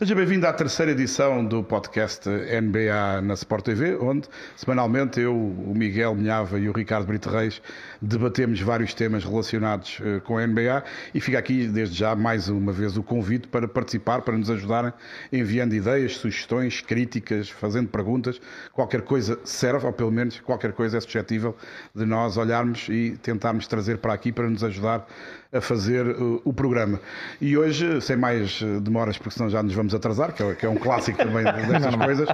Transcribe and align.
Seja 0.00 0.14
bem-vindo 0.14 0.46
à 0.46 0.52
terceira 0.54 0.92
edição 0.92 1.44
do 1.44 1.62
podcast 1.62 2.26
NBA 2.26 3.20
na 3.20 3.34
Sport 3.34 3.66
TV, 3.66 3.96
onde 3.96 4.30
semanalmente 4.56 5.20
eu, 5.20 5.36
o 5.36 5.74
Miguel 5.76 6.14
Minhava 6.14 6.58
e 6.58 6.70
o 6.70 6.72
Ricardo 6.72 7.04
Brito 7.06 7.28
Reis 7.28 7.60
debatemos 8.00 8.58
vários 8.62 8.94
temas 8.94 9.26
relacionados 9.26 10.00
uh, 10.00 10.22
com 10.22 10.38
a 10.38 10.46
NBA 10.46 10.82
e 11.14 11.20
fica 11.20 11.38
aqui 11.38 11.68
desde 11.68 11.98
já 11.98 12.16
mais 12.16 12.48
uma 12.48 12.72
vez 12.72 12.96
o 12.96 13.02
convite 13.02 13.46
para 13.46 13.68
participar, 13.68 14.22
para 14.22 14.38
nos 14.38 14.48
ajudarem 14.48 14.90
enviando 15.30 15.74
ideias, 15.74 16.16
sugestões, 16.16 16.80
críticas, 16.80 17.50
fazendo 17.50 17.90
perguntas. 17.90 18.40
Qualquer 18.72 19.02
coisa 19.02 19.38
serve, 19.44 19.84
ou 19.84 19.92
pelo 19.92 20.10
menos 20.10 20.40
qualquer 20.40 20.72
coisa 20.72 20.96
é 20.96 21.00
suscetível 21.02 21.54
de 21.94 22.06
nós 22.06 22.38
olharmos 22.38 22.88
e 22.88 23.18
tentarmos 23.22 23.66
trazer 23.66 23.98
para 23.98 24.14
aqui 24.14 24.32
para 24.32 24.48
nos 24.48 24.64
ajudar 24.64 25.06
a 25.52 25.60
fazer 25.60 26.06
uh, 26.06 26.40
o 26.44 26.52
programa. 26.52 27.00
E 27.40 27.58
hoje, 27.58 28.00
sem 28.00 28.16
mais 28.16 28.62
uh, 28.62 28.80
demoras, 28.80 29.18
porque 29.18 29.34
senão 29.34 29.50
já 29.50 29.62
nos 29.62 29.74
vamos 29.74 29.89
atrasar, 29.94 30.32
que 30.32 30.42
é, 30.42 30.54
que 30.54 30.66
é 30.66 30.68
um 30.68 30.76
clássico 30.76 31.18
também 31.18 31.44
destas 31.68 31.94
coisas, 31.96 32.28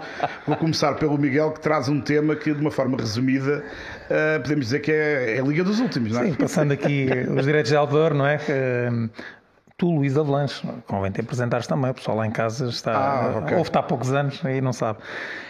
vou 0.46 0.56
começar 0.56 0.94
pelo 0.94 1.16
Miguel, 1.18 1.52
que 1.52 1.60
traz 1.60 1.88
um 1.88 2.00
tema 2.00 2.36
que, 2.36 2.52
de 2.52 2.60
uma 2.60 2.70
forma 2.70 2.96
resumida, 2.96 3.64
uh, 4.04 4.42
podemos 4.42 4.66
dizer 4.66 4.80
que 4.80 4.92
é, 4.92 5.36
é, 5.36 5.40
a 5.40 5.44
Liga 5.44 5.64
dos 5.64 5.80
Últimos, 5.80 6.12
não 6.12 6.22
é? 6.22 6.26
Sim, 6.26 6.34
passando 6.34 6.72
aqui 6.72 7.08
os 7.36 7.44
direitos 7.44 7.70
de 7.70 7.76
autor, 7.76 8.14
não 8.14 8.26
é? 8.26 8.38
Tu, 9.78 9.90
Luís 9.90 10.16
Avalanche, 10.16 10.66
convém 10.86 11.12
te 11.12 11.20
apresentares 11.20 11.66
também, 11.66 11.90
o 11.90 11.94
pessoal 11.94 12.16
lá 12.16 12.26
em 12.26 12.30
casa 12.30 12.66
está, 12.66 12.96
ah, 12.96 13.38
okay. 13.40 13.58
ouve-te 13.58 13.76
há 13.76 13.82
poucos 13.82 14.10
anos 14.10 14.40
e 14.42 14.58
não 14.62 14.72
sabe. 14.72 15.00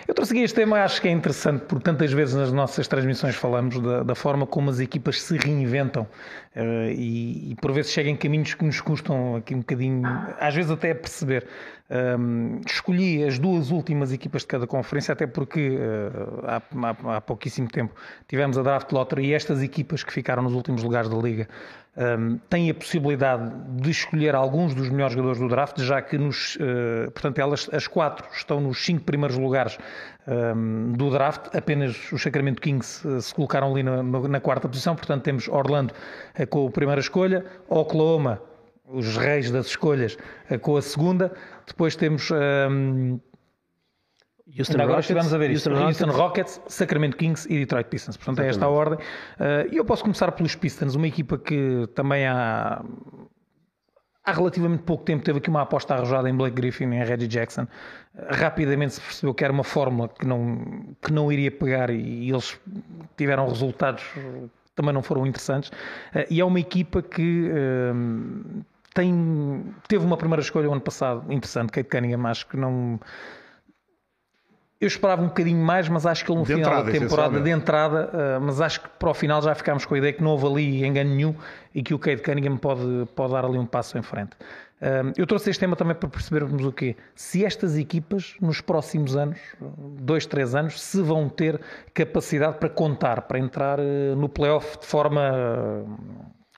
Eu 0.08 0.14
trouxe 0.14 0.32
aqui 0.32 0.42
este 0.42 0.56
tema, 0.56 0.80
acho 0.80 1.00
que 1.00 1.06
é 1.06 1.12
interessante, 1.12 1.64
porque 1.66 1.84
tantas 1.84 2.12
vezes 2.12 2.34
nas 2.34 2.50
nossas 2.50 2.88
transmissões 2.88 3.36
falamos 3.36 3.78
da, 3.80 4.02
da 4.02 4.14
forma 4.16 4.44
como 4.44 4.68
as 4.68 4.80
equipas 4.80 5.22
se 5.22 5.36
reinventam 5.36 6.08
uh, 6.56 6.90
e, 6.90 7.52
e, 7.52 7.54
por 7.62 7.70
vezes 7.70 7.92
chegam 7.92 8.12
em 8.12 8.16
caminhos 8.16 8.52
que 8.52 8.64
nos 8.64 8.80
custam 8.80 9.36
aqui 9.36 9.54
um 9.54 9.58
bocadinho, 9.58 10.02
às 10.40 10.52
vezes 10.52 10.72
até 10.72 10.90
a 10.90 10.96
perceber. 10.96 11.46
Um, 11.88 12.60
escolhi 12.66 13.22
as 13.22 13.38
duas 13.38 13.70
últimas 13.70 14.12
equipas 14.12 14.42
de 14.42 14.48
cada 14.48 14.66
conferência, 14.66 15.12
até 15.12 15.24
porque 15.24 15.78
uh, 15.78 16.44
há, 16.44 16.56
há, 16.56 17.16
há, 17.18 17.20
pouquíssimo 17.20 17.68
tempo 17.68 17.94
tivemos 18.26 18.58
a 18.58 18.62
Draft 18.62 18.90
Lottery 18.90 19.26
e 19.26 19.34
estas 19.34 19.62
equipas 19.62 20.02
que 20.02 20.12
ficaram 20.12 20.42
nos 20.42 20.52
últimos 20.52 20.82
lugares 20.82 21.08
da 21.08 21.16
Liga 21.16 21.48
um, 21.96 22.38
têm 22.50 22.70
a 22.70 22.74
possibilidade 22.74 23.50
de 23.80 23.90
escolher 23.90 24.34
alguns 24.34 24.74
dos 24.74 24.90
melhores 24.90 25.14
jogadores 25.14 25.40
do 25.40 25.48
draft, 25.48 25.80
já 25.80 26.02
que 26.02 26.18
nos, 26.18 26.56
uh, 26.56 27.10
portanto, 27.10 27.38
elas, 27.38 27.70
as 27.72 27.86
quatro 27.86 28.26
estão 28.32 28.60
nos 28.60 28.84
cinco 28.84 29.04
primeiros 29.04 29.36
lugares 29.38 29.78
um, 30.28 30.92
do 30.92 31.10
draft, 31.10 31.54
apenas 31.56 32.12
os 32.12 32.22
Sacramento 32.22 32.60
Kings 32.60 33.06
uh, 33.06 33.20
se 33.20 33.34
colocaram 33.34 33.72
ali 33.72 33.82
na, 33.82 34.02
na, 34.02 34.40
quarta 34.40 34.68
posição, 34.68 34.94
portanto 34.94 35.22
temos 35.22 35.48
Orlando 35.48 35.94
uh, 36.38 36.46
com 36.46 36.66
a 36.66 36.70
primeira 36.70 37.00
escolha, 37.00 37.44
Oklahoma 37.68 38.40
os 38.88 39.16
reis 39.16 39.50
das 39.50 39.66
escolhas 39.66 40.16
com 40.62 40.76
a 40.76 40.82
segunda. 40.82 41.32
Depois 41.66 41.96
temos. 41.96 42.30
Um, 42.30 43.18
Houston 44.46 44.74
agora 44.74 44.86
Rockets, 44.86 45.04
estivemos 45.04 45.34
a 45.34 45.38
ver 45.38 45.50
Houston, 45.50 45.74
Houston 45.74 46.10
Rockets. 46.10 46.60
Sacramento 46.68 47.16
Kings 47.16 47.52
e 47.52 47.58
Detroit 47.58 47.88
Pistons. 47.88 48.16
Portanto, 48.16 48.40
Exatamente. 48.40 48.54
é 48.54 48.56
esta 48.56 48.64
a 48.64 48.68
ordem. 48.68 48.98
Uh, 48.98 49.74
e 49.74 49.76
eu 49.76 49.84
posso 49.84 50.02
começar 50.02 50.30
pelos 50.32 50.54
Pistons, 50.54 50.94
uma 50.94 51.08
equipa 51.08 51.36
que 51.36 51.88
também 51.94 52.26
há, 52.26 52.80
há 54.24 54.32
relativamente 54.32 54.84
pouco 54.84 55.04
tempo 55.04 55.24
teve 55.24 55.38
aqui 55.38 55.50
uma 55.50 55.62
aposta 55.62 55.94
arrojada 55.94 56.30
em 56.30 56.34
Blake 56.34 56.54
Griffin 56.54 56.90
e 56.92 56.94
em 56.94 57.04
Reggie 57.04 57.26
Jackson. 57.26 57.66
Rapidamente 58.30 58.94
se 58.94 59.00
percebeu 59.00 59.34
que 59.34 59.42
era 59.42 59.52
uma 59.52 59.64
fórmula 59.64 60.08
que 60.08 60.24
não, 60.24 60.94
que 61.02 61.12
não 61.12 61.30
iria 61.32 61.50
pegar 61.50 61.90
e, 61.90 62.30
eles 62.30 62.58
tiveram 63.16 63.48
resultados 63.48 64.04
que 64.14 64.50
também 64.76 64.92
não 64.92 65.02
foram 65.02 65.26
interessantes. 65.26 65.70
Uh, 66.14 66.24
e 66.30 66.40
é 66.40 66.44
uma 66.44 66.60
equipa 66.60 67.02
que 67.02 67.50
tem, 68.94 69.74
teve 69.88 70.04
uma 70.04 70.16
primeira 70.16 70.40
escolha 70.40 70.68
o 70.70 70.72
ano 70.72 70.80
passado 70.80 71.30
interessante, 71.32 71.72
Kate 71.72 71.88
Cunningham, 71.88 72.26
acho 72.26 72.46
que 72.46 72.56
não. 72.56 73.00
Eu 74.78 74.88
esperava 74.88 75.22
um 75.22 75.28
bocadinho 75.28 75.62
mais, 75.64 75.88
mas 75.88 76.04
acho 76.04 76.22
que 76.22 76.30
ele 76.30 76.38
no 76.38 76.44
de 76.44 76.54
final 76.54 76.70
entrada, 76.70 76.92
da 76.92 76.98
temporada 76.98 77.40
de 77.40 77.50
entrada, 77.50 78.10
uh, 78.12 78.40
mas 78.42 78.60
acho 78.60 78.82
que 78.82 78.88
para 78.98 79.10
o 79.10 79.14
final 79.14 79.40
já 79.40 79.54
ficámos 79.54 79.86
com 79.86 79.94
a 79.94 79.98
ideia 79.98 80.12
que 80.12 80.22
não 80.22 80.32
houve 80.32 80.46
ali 80.46 80.84
engano 80.84 81.14
nenhum 81.14 81.34
e 81.74 81.82
que 81.82 81.94
o 81.94 81.98
Kate 81.98 82.20
Cunningham 82.20 82.58
pode, 82.58 83.08
pode 83.14 83.32
dar 83.32 83.46
ali 83.46 83.58
um 83.58 83.64
passo 83.64 83.96
em 83.96 84.02
frente. 84.02 84.32
Uh, 84.82 85.10
eu 85.16 85.26
trouxe 85.26 85.48
este 85.48 85.60
tema 85.60 85.74
também 85.76 85.94
para 85.94 86.06
percebermos 86.10 86.62
o 86.62 86.70
quê? 86.70 86.94
Se 87.14 87.42
estas 87.42 87.78
equipas, 87.78 88.34
nos 88.38 88.60
próximos 88.60 89.16
anos, 89.16 89.38
dois, 89.98 90.26
três 90.26 90.54
anos, 90.54 90.78
se 90.78 91.00
vão 91.00 91.26
ter 91.26 91.58
capacidade 91.94 92.58
para 92.58 92.68
contar, 92.68 93.22
para 93.22 93.38
entrar 93.38 93.80
uh, 93.80 94.14
no 94.14 94.28
playoff 94.28 94.78
de 94.78 94.86
forma 94.86 95.86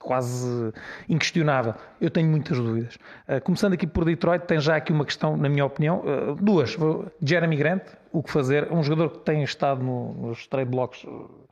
quase 0.00 0.72
inquestionável. 1.08 1.74
Eu 2.00 2.10
tenho 2.10 2.28
muitas 2.28 2.56
dúvidas. 2.56 2.96
Uh, 3.28 3.40
começando 3.42 3.72
aqui 3.72 3.86
por 3.86 4.04
Detroit, 4.04 4.44
tem 4.46 4.60
já 4.60 4.76
aqui 4.76 4.92
uma 4.92 5.04
questão, 5.04 5.36
na 5.36 5.48
minha 5.48 5.64
opinião, 5.64 6.02
uh, 6.04 6.34
duas. 6.36 6.76
Jeremy 7.22 7.56
Grant, 7.56 7.82
o 8.12 8.22
que 8.22 8.30
fazer? 8.30 8.72
Um 8.72 8.82
jogador 8.82 9.10
que 9.10 9.18
tem 9.18 9.42
estado 9.42 9.82
no, 9.82 10.14
nos 10.14 10.46
trade 10.46 10.70
blocks. 10.70 11.04
Uh, 11.04 11.48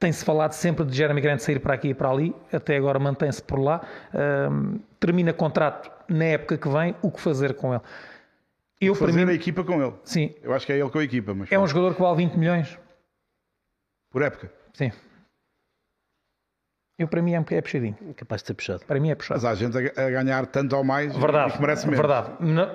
tem-se 0.00 0.24
falado 0.24 0.52
sempre 0.52 0.84
de 0.84 0.96
Jeremy 0.96 1.20
Grant 1.20 1.38
sair 1.38 1.60
para 1.60 1.74
aqui 1.74 1.88
e 1.88 1.94
para 1.94 2.10
ali, 2.10 2.34
até 2.52 2.76
agora 2.76 2.98
mantém-se 2.98 3.40
por 3.40 3.60
lá. 3.60 3.80
termina 4.98 5.32
contrato 5.32 5.90
na 6.08 6.24
época 6.24 6.58
que 6.58 6.68
vem, 6.68 6.96
o 7.00 7.10
que 7.10 7.20
fazer 7.20 7.54
com 7.54 7.72
ele? 7.72 7.82
Eu, 8.80 8.94
fazer 8.96 9.24
mim, 9.24 9.30
a 9.30 9.34
equipa 9.34 9.62
com 9.62 9.80
ele. 9.80 9.94
Sim. 10.02 10.34
Eu 10.42 10.52
acho 10.52 10.66
que 10.66 10.72
é 10.72 10.78
ele 10.78 10.90
com 10.90 10.98
a 10.98 11.04
equipa. 11.04 11.32
Mas 11.32 11.50
é 11.52 11.58
um 11.58 11.66
jogador 11.66 11.94
que 11.94 12.02
vale 12.02 12.16
20 12.16 12.34
milhões. 12.34 12.78
Por 14.10 14.22
época? 14.22 14.52
Sim. 14.72 14.90
Eu, 16.96 17.08
para 17.08 17.20
mim, 17.20 17.34
é, 17.34 17.44
é 17.50 17.60
puxadinho. 17.60 17.96
Capaz 18.16 18.42
de 18.42 18.48
ser 18.48 18.54
puxado. 18.54 18.84
Para 18.86 19.00
mim 19.00 19.10
é 19.10 19.14
puxado. 19.14 19.42
Mas 19.42 19.44
há 19.44 19.54
gente 19.54 19.76
a, 19.76 20.10
ganhar 20.10 20.46
tanto 20.46 20.76
ou 20.76 20.84
mais 20.84 21.16
verdade, 21.16 21.54
que 21.54 21.60
merece 21.60 21.86
menos. 21.86 21.98
Verdade. 21.98 22.30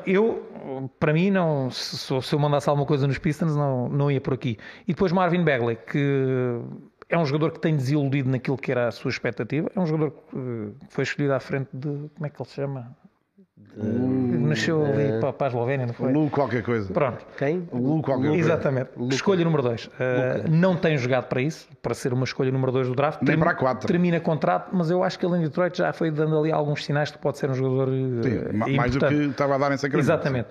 Eu, 0.06 0.90
para 1.00 1.14
mim, 1.14 1.32
não, 1.32 1.72
se, 1.72 2.22
se 2.22 2.34
eu 2.34 2.40
mandasse 2.40 2.68
alguma 2.68 2.86
coisa 2.86 3.08
nos 3.08 3.18
Pistons, 3.18 3.56
não, 3.56 3.88
não 3.88 4.12
ia 4.12 4.20
por 4.20 4.34
aqui. 4.34 4.58
E 4.86 4.94
depois 4.94 5.14
Marvin 5.14 5.44
Bagley, 5.44 5.78
que 5.78 6.60
é 7.08 7.18
um 7.18 7.26
jogador 7.26 7.52
que 7.52 7.60
tem 7.60 7.76
desiludido 7.76 8.30
naquilo 8.30 8.58
que 8.58 8.72
era 8.72 8.90
a 8.90 8.92
sua 8.92 9.10
expectativa. 9.10 9.72
É 9.74 9.80
um 9.80 9.86
jogador 9.86 10.12
que 10.12 10.74
foi 10.90 11.04
escolhido 11.04 11.34
à 11.34 11.40
frente 11.40 11.70
de. 11.74 11.88
Como 11.88 12.26
é 12.26 12.30
que 12.30 12.42
ele 12.42 12.50
se 12.50 12.56
chama? 12.56 12.98
De... 13.76 14.38
Nasceu 14.40 14.84
ali 14.86 15.12
uh, 15.12 15.20
para, 15.20 15.34
para 15.34 15.48
a 15.48 15.50
Eslovénia, 15.50 15.86
não 15.86 15.94
foi? 15.94 16.12
Lu 16.12 16.30
qualquer 16.30 16.64
coisa. 16.64 16.92
Pronto. 16.92 17.26
Quem? 17.38 17.68
Lu 17.72 18.02
qualquer 18.02 18.30
coisa. 18.30 18.44
Exatamente. 18.44 18.90
Escolha 19.12 19.44
número 19.44 19.64
2. 19.64 19.86
Uh, 19.86 19.90
não 20.50 20.76
tem 20.76 20.98
jogado 20.98 21.28
para 21.28 21.42
isso, 21.42 21.68
para 21.82 21.94
ser 21.94 22.12
uma 22.14 22.24
escolha 22.24 22.52
número 22.52 22.72
2 22.72 22.88
do 22.88 22.96
draft. 22.96 23.22
Nem 23.22 23.38
para 23.38 23.52
a 23.52 23.56
4. 23.56 23.88
Termina 23.88 24.20
contrato, 24.20 24.70
mas 24.74 24.90
eu 24.90 25.04
acho 25.04 25.20
que 25.20 25.26
ele 25.26 25.38
em 25.38 25.42
Detroit 25.42 25.78
já 25.78 25.94
foi 25.94 26.12
dando 26.12 26.38
ali 26.40 26.52
alguns 26.52 26.84
sinais 26.84 27.10
de 27.10 27.18
que 27.18 27.22
pode 27.22 27.38
ser 27.38 27.50
um 27.50 27.54
jogador 27.54 27.90
uh, 27.90 28.24
Sim, 28.24 28.76
mais 28.76 28.96
do 28.96 29.08
que 29.08 29.14
estava 29.14 29.56
a 29.56 29.58
dar 29.58 29.72
em 29.72 29.78
Sacramento. 29.78 30.06
Exatamente. 30.06 30.50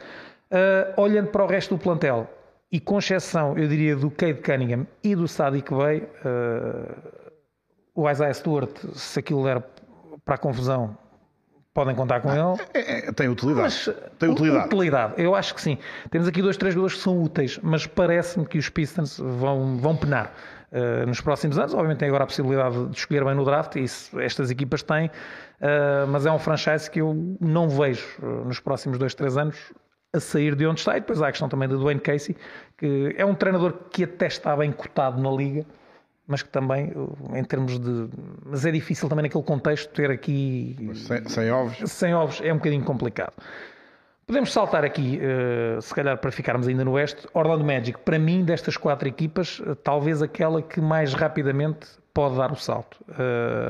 Uh, 0.51 1.01
olhando 1.01 1.29
para 1.29 1.45
o 1.45 1.47
resto 1.47 1.77
do 1.77 1.83
plantel, 1.83 2.29
e 2.71 2.79
com 2.79 2.99
exceção, 2.99 3.57
eu 3.57 3.67
diria, 3.67 3.97
do 3.97 4.11
Cade 4.11 4.41
Cunningham 4.41 4.87
e 5.03 5.17
do 5.17 5.27
Sadiq 5.27 5.75
Bey, 5.75 6.03
uh, 6.25 6.95
o 7.95 8.09
Isaiah 8.09 8.35
Stewart, 8.35 8.71
se 8.93 9.19
aquilo 9.19 9.43
der 9.45 9.63
para 10.25 10.35
a 10.35 10.39
confusão, 10.39 10.97
podem 11.79 11.95
contar 11.95 12.21
com 12.21 12.29
ah, 12.29 12.35
ele. 12.35 12.69
É, 12.75 13.09
é, 13.09 13.13
tem 13.13 13.29
utilidade. 13.29 13.63
Mas, 13.63 13.97
tem 14.19 14.29
utilidade. 14.29 14.67
utilidade. 14.67 15.15
Eu 15.17 15.37
acho 15.37 15.55
que 15.55 15.61
sim. 15.61 15.79
Temos 16.11 16.27
aqui 16.27 16.43
dois, 16.43 16.57
três 16.57 16.75
jogadores 16.75 16.97
que 16.97 17.05
são 17.05 17.23
úteis, 17.23 17.61
mas 17.63 17.87
parece-me 17.87 18.45
que 18.45 18.59
os 18.59 18.69
Pistons 18.69 19.17
vão, 19.17 19.77
vão 19.77 19.97
penar. 19.97 20.35
Uh, 20.73 21.07
nos 21.07 21.21
próximos 21.21 21.57
anos, 21.57 21.73
obviamente 21.73 21.99
tem 21.99 22.09
agora 22.09 22.25
a 22.25 22.27
possibilidade 22.27 22.89
de 22.89 22.99
escolher 22.99 23.25
bem 23.25 23.35
no 23.35 23.45
draft, 23.45 23.77
e 23.77 23.85
isso 23.85 24.19
estas 24.19 24.51
equipas 24.51 24.83
têm, 24.83 25.07
uh, 25.07 26.07
mas 26.09 26.27
é 26.27 26.33
um 26.33 26.39
franchise 26.39 26.91
que 26.91 27.01
eu 27.01 27.37
não 27.41 27.69
vejo 27.69 28.05
uh, 28.21 28.45
nos 28.45 28.59
próximos 28.59 28.99
dois, 28.99 29.15
três 29.15 29.37
anos 29.37 29.57
a 30.13 30.19
sair 30.19 30.57
de 30.57 30.67
onde 30.67 30.81
está. 30.81 30.97
E 30.97 31.01
depois 31.01 31.23
há 31.23 31.29
a 31.29 31.31
questão 31.31 31.49
também 31.49 31.69
do 31.69 31.79
Dwayne 31.79 32.01
Casey, 32.01 32.37
que 32.77 33.15
é 33.17 33.25
um 33.25 33.37
treinador 33.37 33.73
que 33.89 34.03
até 34.03 34.27
está 34.27 34.57
bem 34.57 34.73
cotado 34.73 35.23
na 35.23 35.31
liga, 35.31 35.65
mas 36.29 36.43
que 36.43 36.51
também, 36.51 36.93
em 37.35 37.43
termos 37.43 37.81
de. 37.81 38.09
Mas 38.45 38.67
é 38.67 38.71
difícil 38.71 39.09
também 39.09 39.23
naquele 39.23 39.43
contexto 39.43 39.91
ter 39.95 40.11
aqui. 40.11 40.77
Sem, 40.95 41.27
sem 41.27 41.51
ovos? 41.51 41.91
Sem 41.91 42.15
ovos 42.15 42.41
é 42.45 42.53
um 42.53 42.57
bocadinho 42.57 42.85
complicado. 42.85 43.33
Podemos 44.27 44.53
saltar 44.53 44.85
aqui, 44.85 45.19
uh, 45.19 45.81
se 45.81 45.95
calhar 45.95 46.19
para 46.19 46.31
ficarmos 46.31 46.69
ainda 46.69 46.85
no 46.85 46.93
Oeste, 46.93 47.27
Orlando 47.33 47.65
Magic, 47.65 47.99
para 48.01 48.19
mim, 48.19 48.45
destas 48.45 48.77
quatro 48.77 49.09
equipas, 49.09 49.59
uh, 49.61 49.75
talvez 49.75 50.21
aquela 50.21 50.61
que 50.61 50.83
mais 50.83 51.15
rapidamente 51.15 51.87
pode 52.13 52.37
dar 52.37 52.53
o 52.53 52.57
salto. 52.57 52.99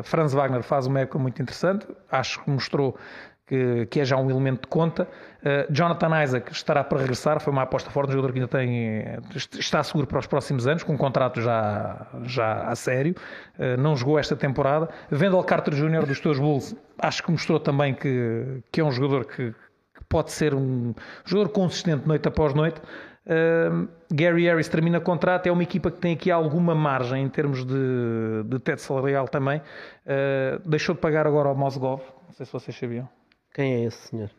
Franz 0.04 0.32
Wagner 0.32 0.62
faz 0.62 0.86
uma 0.86 1.00
época 1.00 1.18
muito 1.18 1.42
interessante, 1.42 1.86
acho 2.10 2.42
que 2.42 2.50
mostrou 2.50 2.96
que, 3.48 3.86
que 3.86 4.00
é 4.00 4.04
já 4.04 4.16
um 4.16 4.30
elemento 4.30 4.62
de 4.62 4.68
conta. 4.68 5.08
Uh, 5.38 5.72
Jonathan 5.72 6.22
Isaac 6.22 6.52
estará 6.52 6.84
para 6.84 6.98
regressar, 6.98 7.40
foi 7.40 7.52
uma 7.52 7.62
aposta 7.62 7.90
forte, 7.90 8.10
um 8.10 8.12
jogador 8.12 8.32
que 8.32 8.38
ainda 8.40 8.48
tem, 8.48 9.04
está 9.58 9.82
seguro 9.82 10.06
para 10.06 10.18
os 10.18 10.26
próximos 10.26 10.66
anos, 10.66 10.82
com 10.82 10.92
um 10.92 10.96
contrato 10.96 11.40
já, 11.40 12.06
já 12.24 12.64
a 12.64 12.76
sério, 12.76 13.14
uh, 13.58 13.80
não 13.80 13.96
jogou 13.96 14.18
esta 14.18 14.36
temporada. 14.36 14.88
Vendel 15.10 15.42
Carter 15.42 15.74
Jr. 15.74 16.06
dos 16.06 16.20
teus 16.20 16.38
Bulls, 16.38 16.76
acho 17.00 17.22
que 17.22 17.30
mostrou 17.30 17.58
também 17.58 17.94
que, 17.94 18.62
que 18.70 18.80
é 18.80 18.84
um 18.84 18.92
jogador 18.92 19.24
que, 19.24 19.50
que 19.50 20.04
pode 20.08 20.30
ser 20.30 20.54
um 20.54 20.94
jogador 21.24 21.50
consistente 21.50 22.06
noite 22.06 22.28
após 22.28 22.52
noite. 22.52 22.80
Uh, 23.24 23.88
Gary 24.12 24.44
Harris 24.44 24.68
termina 24.68 25.00
contrato, 25.00 25.46
é 25.46 25.52
uma 25.52 25.62
equipa 25.62 25.90
que 25.90 25.98
tem 25.98 26.14
aqui 26.14 26.30
alguma 26.30 26.74
margem 26.74 27.22
em 27.22 27.28
termos 27.28 27.64
de, 27.64 28.42
de 28.44 28.58
teto 28.58 28.82
salarial 28.82 29.26
também. 29.28 29.62
Deixou 30.64 30.94
de 30.94 31.00
pagar 31.00 31.26
agora 31.26 31.48
ao 31.48 31.54
Mosgov, 31.54 32.00
não 32.26 32.32
sei 32.32 32.46
se 32.46 32.52
vocês 32.52 32.76
sabiam. 32.76 33.08
Quem 33.58 33.74
é 33.74 33.84
esse 33.86 34.10
senhor? 34.10 34.30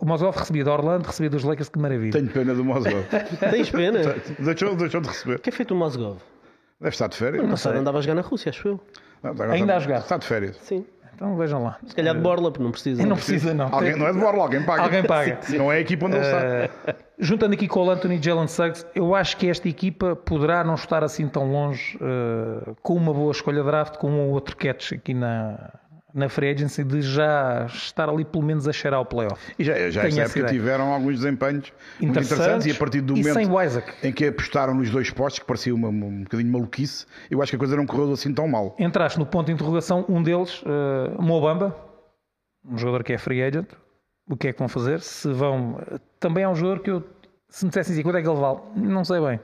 O 0.00 0.06
Mozgov 0.06 0.38
recebia 0.38 0.62
de 0.62 0.70
Orlando, 0.70 1.04
recebia 1.04 1.28
dos 1.28 1.42
Lakers, 1.42 1.68
que 1.68 1.80
maravilha. 1.80 2.12
Tenho 2.12 2.28
pena 2.28 2.54
do 2.54 2.64
Mozgov. 2.64 3.04
Tens 3.50 3.70
pena? 3.70 4.14
deixou, 4.38 4.76
deixou 4.76 5.00
de 5.00 5.08
receber. 5.08 5.34
O 5.34 5.38
que 5.40 5.48
é 5.48 5.52
feito 5.52 5.74
o 5.74 5.76
Mozgov? 5.76 6.18
Deve 6.80 6.94
estar 6.94 7.08
de 7.08 7.16
férias. 7.16 7.44
Não, 7.44 7.56
sei, 7.56 7.72
andava 7.72 7.98
a 7.98 8.00
jogar 8.00 8.14
na 8.14 8.20
Rússia, 8.20 8.50
acho 8.50 8.68
eu. 8.68 8.80
Não, 9.20 9.30
Ainda 9.30 9.56
está, 9.56 9.76
a 9.76 9.78
jogar? 9.80 9.98
Está 9.98 10.16
de 10.16 10.26
férias. 10.26 10.56
Sim. 10.58 10.86
Então 11.12 11.36
vejam 11.36 11.64
lá. 11.64 11.76
Se 11.84 11.92
calhar 11.92 12.14
de 12.14 12.20
Borla, 12.20 12.52
porque 12.52 12.62
não 12.62 12.70
precisa. 12.70 13.04
Não 13.04 13.16
precisa, 13.16 13.52
não. 13.52 13.74
Alguém, 13.74 13.96
não 13.96 14.06
é 14.06 14.12
de 14.12 14.18
Borla, 14.20 14.42
alguém 14.44 14.62
paga. 14.62 14.82
Alguém 14.84 15.02
paga. 15.02 15.38
Sim, 15.42 15.50
sim. 15.54 15.58
Não 15.58 15.72
é 15.72 15.78
a 15.78 15.80
equipa 15.80 16.06
onde 16.06 16.18
ele 16.18 16.24
está. 16.24 16.92
Uh, 16.92 16.94
juntando 17.18 17.54
aqui 17.54 17.66
com 17.66 17.84
o 17.84 17.90
Anthony 17.90 18.22
Jalen 18.22 18.46
Suggs, 18.46 18.86
eu 18.94 19.12
acho 19.12 19.36
que 19.36 19.48
esta 19.48 19.68
equipa 19.68 20.14
poderá 20.14 20.62
não 20.62 20.74
estar 20.74 21.02
assim 21.02 21.26
tão 21.26 21.50
longe 21.50 21.96
uh, 21.96 22.76
com 22.80 22.94
uma 22.94 23.12
boa 23.12 23.32
escolha 23.32 23.60
de 23.60 23.66
draft, 23.66 23.96
com 23.96 24.08
um 24.08 24.20
ou 24.20 24.30
outro 24.30 24.56
catch 24.56 24.92
aqui 24.92 25.14
na, 25.14 25.81
na 26.14 26.28
free 26.28 26.50
agency 26.50 26.84
de 26.84 27.00
já 27.00 27.66
estar 27.66 28.08
ali 28.08 28.24
pelo 28.24 28.44
menos 28.44 28.68
a 28.68 28.72
cheirar 28.72 29.00
o 29.00 29.04
playoff. 29.04 29.40
E 29.58 29.64
já, 29.64 29.90
já 29.90 30.04
esta 30.04 30.22
época 30.22 30.46
tiveram 30.46 30.92
alguns 30.92 31.16
desempenhos 31.16 31.72
interessantes, 32.00 32.32
interessantes, 32.32 32.66
e 32.66 32.70
a 32.70 32.74
partir 32.74 33.00
do 33.00 33.16
momento 33.16 33.86
em 34.02 34.12
que 34.12 34.26
apostaram 34.26 34.74
nos 34.74 34.90
dois 34.90 35.10
postos, 35.10 35.40
que 35.40 35.46
parecia 35.46 35.74
uma, 35.74 35.88
um 35.88 36.22
bocadinho 36.22 36.52
maluquice, 36.52 37.06
eu 37.30 37.42
acho 37.42 37.50
que 37.50 37.56
a 37.56 37.58
coisa 37.58 37.76
não 37.76 37.86
correu 37.86 38.12
assim 38.12 38.32
tão 38.32 38.46
mal. 38.46 38.76
Entraste 38.78 39.18
no 39.18 39.26
ponto 39.26 39.46
de 39.46 39.52
interrogação, 39.52 40.04
um 40.08 40.22
deles, 40.22 40.62
uh, 40.62 41.20
Mobamba, 41.20 41.74
um 42.64 42.76
jogador 42.76 43.02
que 43.02 43.12
é 43.12 43.18
free 43.18 43.42
agent, 43.42 43.68
o 44.28 44.36
que 44.36 44.48
é 44.48 44.52
que 44.52 44.58
vão 44.58 44.68
fazer? 44.68 45.00
Se 45.00 45.32
vão... 45.32 45.80
Também 46.20 46.44
é 46.44 46.48
um 46.48 46.54
jogador 46.54 46.82
que 46.82 46.90
eu, 46.90 47.02
se 47.48 47.64
me 47.64 47.70
dissessem 47.70 47.94
assim, 47.94 48.02
quanto 48.02 48.18
é 48.18 48.22
que 48.22 48.28
ele 48.28 48.38
vale? 48.38 48.60
Não 48.76 49.04
sei 49.04 49.20
bem. 49.20 49.40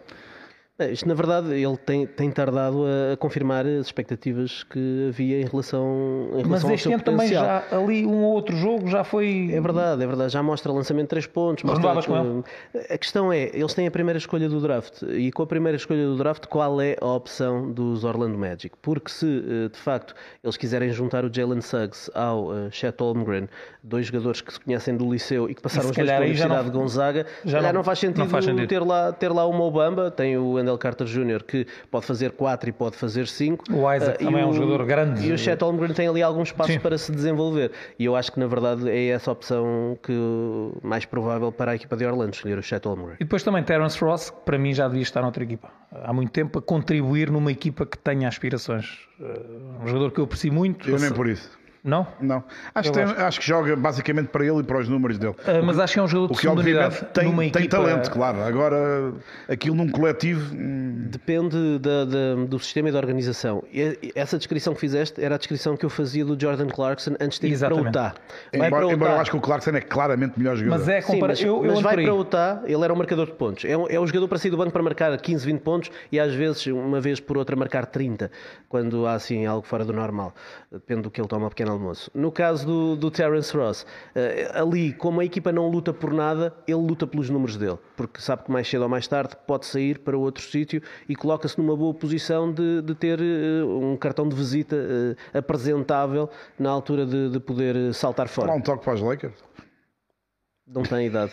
É, 0.81 0.93
isto, 0.93 1.09
na 1.09 1.15
verdade, 1.15 1.53
ele 1.53 1.77
tem, 1.77 2.07
tem 2.07 2.31
tardado 2.31 2.85
a, 2.85 3.17
confirmar 3.17 3.67
as 3.67 3.87
expectativas 3.87 4.63
que 4.63 5.07
havia 5.09 5.41
em 5.41 5.45
relação, 5.45 6.29
em 6.35 6.43
relação 6.43 6.71
Mas 6.71 6.79
este 6.79 6.93
ano 6.93 7.03
também 7.03 7.29
já 7.29 7.65
ali 7.73 8.07
um 8.07 8.23
ou 8.23 8.35
outro 8.35 8.57
jogo 8.57 8.87
já 8.87 9.03
foi. 9.03 9.51
É 9.53 9.61
verdade, 9.61 10.05
é 10.05 10.07
verdade. 10.07 10.33
Já 10.33 10.41
mostra 10.41 10.71
lançamento 10.71 11.07
de 11.07 11.11
3 11.11 11.27
pontos. 11.27 11.65
Mostra, 11.65 12.03
com 12.03 12.17
ele? 12.17 12.45
A 12.91 12.97
questão 12.97 13.33
é, 13.33 13.51
eles 13.53 13.75
têm 13.75 13.89
a 13.89 13.91
primeira 13.91 14.19
escolha 14.19 14.49
do 14.49 14.61
draft. 14.61 15.03
E 15.03 15.33
com 15.33 15.43
a 15.43 15.47
primeira 15.49 15.77
escolha 15.77 16.07
do 16.07 16.17
draft, 16.17 16.47
qual 16.47 16.81
é 16.81 16.97
a 17.01 17.07
opção 17.07 17.73
dos 17.73 18.05
Orlando 18.05 18.39
Magic? 18.39 18.77
Porque 18.81 19.11
se, 19.11 19.27
eh, 19.27 19.69
de 19.69 19.79
facto, 19.79 20.15
eles 20.45 20.57
quiserem 20.57 20.91
juntar 20.93 21.25
o 21.25 21.33
Jalen 21.33 21.61
Suggs 21.61 22.09
ao 22.15 22.51
uh, 22.51 22.71
Chet 22.71 22.95
Holmgren, 23.01 23.49
dois 23.83 24.07
jogadores 24.07 24.41
que 24.41 24.53
se 24.53 24.61
conhecem 24.61 24.97
do 24.97 25.11
liceu 25.11 25.51
e 25.51 25.55
que 25.55 25.61
passaram 25.61 25.91
os 25.91 25.97
dois 25.97 26.09
pela 26.09 26.21
Universidade 26.21 26.55
não, 26.55 26.65
de 26.65 26.71
Gonzaga, 26.71 27.27
já 27.45 27.61
não, 27.61 27.73
não, 27.73 27.85
faz 27.85 27.99
sentido, 27.99 28.19
não 28.19 28.29
faz 28.29 28.45
sentido 28.45 28.69
ter 28.69 28.81
lá, 28.81 29.13
ter 29.13 29.33
lá 29.33 29.47
uma 29.47 29.65
Obama, 29.65 30.11
tem 30.11 30.37
o 30.37 30.59
Wendell 30.69 30.79
Carter 30.79 31.06
Jr., 31.06 31.43
que 31.43 31.67
pode 31.91 32.06
fazer 32.06 32.32
4 32.32 32.69
e 32.69 32.73
pode 32.73 32.97
fazer 32.97 33.26
5. 33.26 33.73
O 33.73 33.93
Isaac 33.93 34.23
uh, 34.23 34.26
também 34.26 34.43
é 34.43 34.47
um 34.47 34.53
jogador 34.53 34.85
grande. 34.85 35.26
E 35.26 35.32
o 35.32 35.38
Chet 35.38 35.62
Holmgren 35.62 35.93
tem 35.94 36.09
ali 36.09 36.23
algum 36.23 36.43
espaço 36.43 36.73
Sim. 36.73 36.79
para 36.79 36.99
se 36.99 37.11
desenvolver. 37.11 37.73
E 37.99 38.05
eu 38.05 38.15
acho 38.15 38.31
que, 38.32 38.38
na 38.38 38.47
verdade, 38.47 38.88
é 38.88 39.09
essa 39.09 39.31
opção 39.31 39.99
que 40.03 40.12
mais 40.82 41.05
provável 41.05 41.50
para 41.50 41.73
a 41.73 41.75
equipa 41.75 41.97
de 41.97 42.05
Orlando, 42.05 42.35
escolher 42.35 42.59
o 42.59 42.62
Chet 42.62 42.87
Holmgren. 42.87 43.17
E 43.17 43.25
depois 43.25 43.43
também 43.43 43.62
Terence 43.62 43.99
Ross, 44.03 44.31
que 44.31 44.41
para 44.44 44.59
mim 44.59 44.75
já 44.75 44.87
devia 44.87 45.03
estar 45.03 45.23
noutra 45.23 45.43
equipa. 45.43 45.70
Há 45.91 46.12
muito 46.12 46.31
tempo 46.31 46.59
a 46.59 46.62
contribuir 46.62 47.31
numa 47.31 47.50
equipa 47.50 47.87
que 47.87 47.97
tenha 47.97 48.29
aspirações. 48.29 49.09
Uh, 49.19 49.82
um 49.82 49.87
jogador 49.87 50.12
que 50.12 50.20
eu 50.20 50.25
aprecio 50.25 50.53
muito. 50.53 50.88
Eu 50.88 50.99
nem 50.99 51.12
por 51.12 51.26
isso. 51.26 51.59
Não? 51.83 52.07
Não. 52.21 52.43
Acho, 52.75 52.93
que, 52.93 52.99
tem, 52.99 53.05
acho 53.05 53.41
que 53.41 53.47
joga 53.47 53.77
basicamente 53.77 54.29
para 54.29 54.45
ele 54.45 54.61
e 54.61 54.63
para 54.63 54.79
os 54.79 54.89
números 54.89 55.19
dele. 55.19 55.33
Uh, 55.33 55.65
mas 55.65 55.79
acho 55.79 55.95
que 55.95 56.01
é 56.01 56.03
um 56.03 56.09
jogador 56.09 56.33
de 56.33 56.39
o 56.39 56.41
que 56.41 56.49
obviamente 56.49 57.05
tem, 57.07 57.35
tem 57.35 57.49
equipa... 57.49 57.69
talento, 57.69 58.11
claro. 58.11 58.43
Agora, 58.43 59.15
aquilo 59.49 59.77
num 59.77 59.89
coletivo. 59.89 60.55
Hum... 60.55 61.07
Depende 61.09 61.79
da, 61.79 62.05
da, 62.05 62.35
do 62.47 62.59
sistema 62.59 62.89
e 62.89 62.93
da 62.93 62.99
organização. 62.99 63.63
E 63.73 64.13
essa 64.15 64.37
descrição 64.37 64.75
que 64.75 64.81
fizeste 64.81 65.23
era 65.23 65.37
a 65.37 65.39
descrição 65.39 65.77
que 65.77 65.87
eu 65.87 65.91
fazia 65.91 66.25
do 66.25 66.39
Jordan 66.41 66.67
Clarkson 66.67 67.15
antes 67.21 67.39
de 67.39 67.47
ir 67.47 67.53
Exatamente. 67.53 67.93
para 67.93 68.03
o 68.03 68.07
Utah. 68.07 68.15
Embora, 68.53 68.71
para 68.71 68.81
Utah. 68.81 68.95
embora 68.95 69.13
eu 69.13 69.21
acho 69.21 69.31
que 69.31 69.37
o 69.37 69.41
Clarkson 69.41 69.71
é 69.71 69.81
claramente 69.81 70.39
melhor 70.39 70.57
jogador. 70.57 70.79
Mas 70.79 70.89
é 70.89 71.01
compara... 71.01 71.37
Sim, 71.37 71.47
mas, 71.47 71.57
eu, 71.57 71.65
eu 71.65 71.75
mas 71.75 71.83
vai 71.83 71.95
para 71.97 72.15
o 72.15 72.19
Utah, 72.19 72.63
ele 72.65 72.85
era 72.85 72.93
um 72.93 72.97
marcador 72.97 73.27
de 73.27 73.33
pontos. 73.33 73.65
É 73.65 73.77
um, 73.77 73.87
é 73.89 74.01
um 74.01 74.07
jogador 74.07 74.29
para 74.29 74.39
sair 74.39 74.51
do 74.51 74.57
banco 74.57 74.73
para 74.73 74.83
marcar 74.83 75.17
15, 75.17 75.47
20 75.47 75.61
pontos 75.61 75.91
e 76.11 76.19
às 76.19 76.35
vezes, 76.35 76.67
uma 76.67 77.01
vez 77.01 77.21
por 77.21 77.39
outra, 77.39 77.55
marcar 77.57 77.87
30, 77.87 78.31
quando 78.69 79.07
há 79.07 79.15
assim 79.15 79.47
algo 79.47 79.67
fora 79.67 79.85
do 79.85 79.93
normal. 79.93 80.35
Depende 80.71 81.03
do 81.03 81.11
que 81.11 81.21
ele 81.21 81.29
toma 81.29 81.47
ao 81.47 81.51
pequeno 81.51 81.78
almoço. 81.79 82.11
No 82.15 82.31
caso 82.31 82.67
do, 82.67 82.97
do 82.97 83.11
Terence 83.11 83.57
Ross, 83.57 83.83
uh, 83.83 84.61
ali, 84.61 84.93
como 84.93 85.21
a 85.21 85.25
equipa 85.25 85.53
não 85.53 85.69
luta 85.69 85.93
por 85.93 86.13
nada, 86.13 86.55
ele 86.67 86.77
luta 86.77 87.07
pelos 87.07 87.31
números 87.31 87.57
dele, 87.57 87.79
porque 87.97 88.21
sabe 88.21 88.45
que 88.45 88.51
mais 88.51 88.69
cedo 88.69 88.83
ou 88.83 88.89
mais 88.89 89.07
tarde 89.07 89.37
pode 89.47 89.67
sair 89.67 89.99
para 89.99 90.17
outro 90.17 90.43
sítio 90.43 90.83
e 91.09 91.17
coloca-se 91.17 91.59
numa 91.59 91.77
boa 91.77 91.95
posição 91.95 92.53
de, 92.53 92.83
de 92.83 92.95
ter 92.95 93.21
uh, 93.21 93.79
um 93.81 93.97
cartão 93.97 94.29
de 94.29 94.35
visita 94.35 94.77
uh, 94.77 95.39
apresentável 95.39 96.29
na 96.59 96.71
altura 96.71 97.07
de, 97.07 97.31
de 97.31 97.41
poder 97.41 97.95
saltar 97.95 98.29
fora. 98.29 98.49
Dá 98.49 98.55
um 98.55 98.61
toque 98.61 98.85
para 98.85 98.95
os 98.95 99.01
Lakers? 99.01 99.35
Não 100.67 100.83
tem 100.83 101.07
idade. 101.07 101.33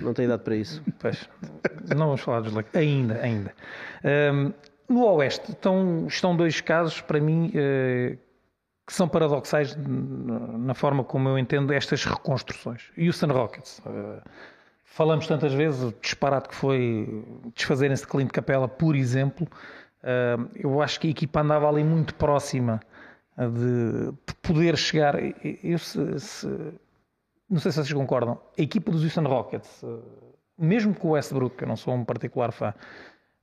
Não 0.00 0.14
tem 0.14 0.24
idade 0.26 0.42
para 0.42 0.56
isso. 0.56 0.82
Pois, 0.98 1.28
não 1.96 2.06
vamos 2.06 2.20
falar 2.20 2.40
dos 2.40 2.52
Lakers. 2.52 2.76
Ainda, 2.76 3.20
ainda. 3.20 3.54
Um, 4.04 4.52
no 4.88 5.04
Oeste 5.04 5.52
estão, 5.52 6.06
estão 6.08 6.36
dois 6.36 6.60
casos, 6.60 7.00
para 7.00 7.20
mim, 7.20 7.52
uh, 7.54 8.18
que 8.90 8.96
são 8.96 9.08
paradoxais 9.08 9.76
na 9.76 10.74
forma 10.74 11.04
como 11.04 11.28
eu 11.28 11.38
entendo 11.38 11.72
estas 11.72 12.04
reconstruções. 12.04 12.90
Houston 12.98 13.28
Rockets. 13.28 13.80
Eh, 13.86 14.20
falamos 14.84 15.28
tantas 15.28 15.54
vezes 15.54 15.80
o 15.80 15.94
disparate 16.02 16.48
que 16.48 16.56
foi 16.56 17.24
desfazerem-se 17.54 18.02
de 18.02 18.08
Clint 18.08 18.32
Capela, 18.32 18.66
por 18.66 18.96
exemplo. 18.96 19.46
Eh, 20.02 20.36
eu 20.56 20.82
acho 20.82 20.98
que 20.98 21.06
a 21.06 21.10
equipa 21.12 21.40
andava 21.40 21.68
ali 21.68 21.84
muito 21.84 22.16
próxima 22.16 22.80
de 23.38 24.12
poder 24.42 24.76
chegar. 24.76 25.14
Eu, 25.62 25.78
se, 25.78 26.18
se, 26.18 26.48
não 27.48 27.60
sei 27.60 27.70
se 27.70 27.76
vocês 27.76 27.92
concordam. 27.92 28.40
A 28.58 28.60
equipa 28.60 28.90
dos 28.90 29.04
Houston 29.04 29.22
Rockets, 29.22 29.84
eh, 29.84 30.00
mesmo 30.58 30.96
com 30.96 31.10
o 31.10 31.10
Westbrook, 31.12 31.58
que 31.58 31.62
eu 31.62 31.68
não 31.68 31.76
sou 31.76 31.94
um 31.94 32.04
particular 32.04 32.50
fã, 32.50 32.74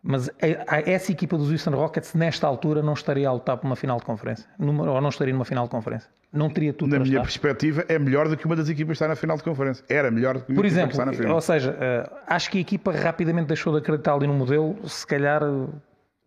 mas 0.09 0.29
essa 0.39 1.11
equipa 1.11 1.37
dos 1.37 1.51
Houston 1.51 1.71
Rockets, 1.71 2.13
nesta 2.13 2.47
altura, 2.47 2.81
não 2.81 2.93
estaria 2.93 3.27
a 3.27 3.33
lutar 3.33 3.57
por 3.57 3.67
uma 3.67 3.75
final 3.75 3.97
de 3.97 4.05
conferência. 4.05 4.47
ou 4.57 5.01
não 5.01 5.09
estaria 5.09 5.33
numa 5.33 5.43
final 5.43 5.65
de 5.65 5.69
conferência. 5.69 6.09
Não 6.31 6.49
teria 6.49 6.71
tudo 6.71 6.91
Na 6.91 6.99
minha 6.99 7.09
estar. 7.09 7.21
perspectiva, 7.23 7.83
é 7.89 7.99
melhor 7.99 8.29
do 8.29 8.37
que 8.37 8.45
uma 8.45 8.55
das 8.55 8.69
equipas 8.69 8.95
estar 8.95 9.09
na 9.09 9.17
final 9.17 9.35
de 9.35 9.43
conferência. 9.43 9.83
Era 9.89 10.09
melhor 10.09 10.35
do 10.35 10.45
que 10.45 10.51
uma 10.53 10.55
Por 10.55 10.65
exemplo, 10.65 10.91
está 10.91 11.05
na 11.05 11.11
final. 11.11 11.35
Ou 11.35 11.41
seja, 11.41 11.77
eh, 11.77 12.09
acho 12.25 12.49
que 12.49 12.57
a 12.57 12.61
equipa 12.61 12.93
rapidamente 12.93 13.47
deixou 13.47 13.73
de 13.73 13.79
acreditar 13.79 14.13
ali 14.13 14.27
no 14.27 14.33
modelo. 14.33 14.77
Se 14.87 15.05
calhar 15.05 15.43
eh, 15.43 15.67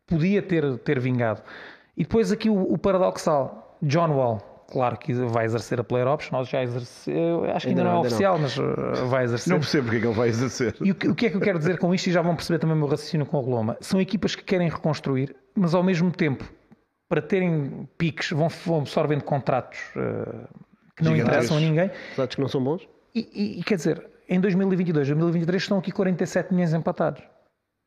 podia 0.06 0.42
ter, 0.42 0.76
ter 0.80 1.00
vingado. 1.00 1.40
E 1.96 2.02
depois 2.02 2.30
aqui 2.30 2.50
o, 2.50 2.60
o 2.60 2.76
paradoxal. 2.76 3.78
John 3.82 4.10
Wall 4.10 4.49
claro 4.70 4.96
que 4.96 5.12
vai 5.12 5.44
exercer 5.44 5.80
a 5.80 5.84
player 5.84 6.06
option, 6.06 6.36
nós 6.36 6.48
já 6.48 6.62
exerceu, 6.62 7.44
acho 7.44 7.66
que 7.66 7.70
ainda, 7.70 7.82
ainda 7.82 7.92
não, 7.92 7.98
é 7.98 8.06
oficial, 8.06 8.34
não. 8.34 8.42
mas 8.42 8.56
uh, 8.56 9.06
vai 9.08 9.24
exercer. 9.24 9.52
Não 9.52 9.60
percebo 9.60 9.84
porque 9.84 9.96
é 9.96 10.00
que 10.00 10.06
ele 10.06 10.16
vai 10.16 10.28
exercer. 10.28 10.76
E 10.80 10.90
o 10.90 10.94
que, 10.94 11.08
o 11.08 11.14
que, 11.14 11.26
é 11.26 11.30
que 11.30 11.36
eu 11.36 11.40
quero 11.40 11.58
dizer 11.58 11.78
com 11.78 11.94
isto, 11.94 12.06
e 12.06 12.12
já 12.12 12.22
vão 12.22 12.34
perceber 12.34 12.58
também 12.58 12.76
o 12.76 12.78
meu 12.78 12.88
raciocínio 12.88 13.26
com 13.26 13.38
o 13.38 13.40
Roma, 13.40 13.76
são 13.80 14.00
equipas 14.00 14.34
que 14.34 14.42
querem 14.42 14.68
reconstruir, 14.68 15.34
mas 15.54 15.74
ao 15.74 15.82
mesmo 15.82 16.10
tempo, 16.10 16.44
para 17.08 17.20
terem 17.20 17.88
piques, 17.98 18.30
vão, 18.30 18.48
vão 18.48 18.78
absorvendo 18.80 19.24
contratos 19.24 19.80
uh, 19.96 20.48
que 20.96 21.04
não 21.04 21.16
interessam 21.16 21.56
a 21.56 21.60
ninguém. 21.60 21.90
Contratos 22.10 22.36
que 22.36 22.40
não 22.40 22.48
são 22.48 22.62
bons? 22.62 22.88
E, 23.14 23.28
e, 23.32 23.60
e 23.60 23.62
quer 23.64 23.76
dizer, 23.76 24.06
em 24.28 24.40
2022, 24.40 25.08
2023 25.08 25.62
estão 25.62 25.78
aqui 25.78 25.90
47 25.90 26.54
milhões 26.54 26.72
empatados. 26.72 27.22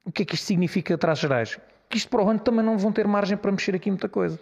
O 0.05 0.11
que 0.11 0.23
é 0.23 0.25
que 0.25 0.35
isto 0.35 0.45
significa 0.45 0.95
atrás 0.95 1.19
gerais? 1.19 1.57
Que 1.89 1.97
isto 1.97 2.09
para 2.09 2.21
o 2.21 2.29
ano 2.29 2.39
também 2.39 2.65
não 2.65 2.77
vão 2.77 2.91
ter 2.91 3.07
margem 3.07 3.37
para 3.37 3.51
mexer 3.51 3.73
aqui 3.75 3.89
muita 3.89 4.09
coisa. 4.09 4.37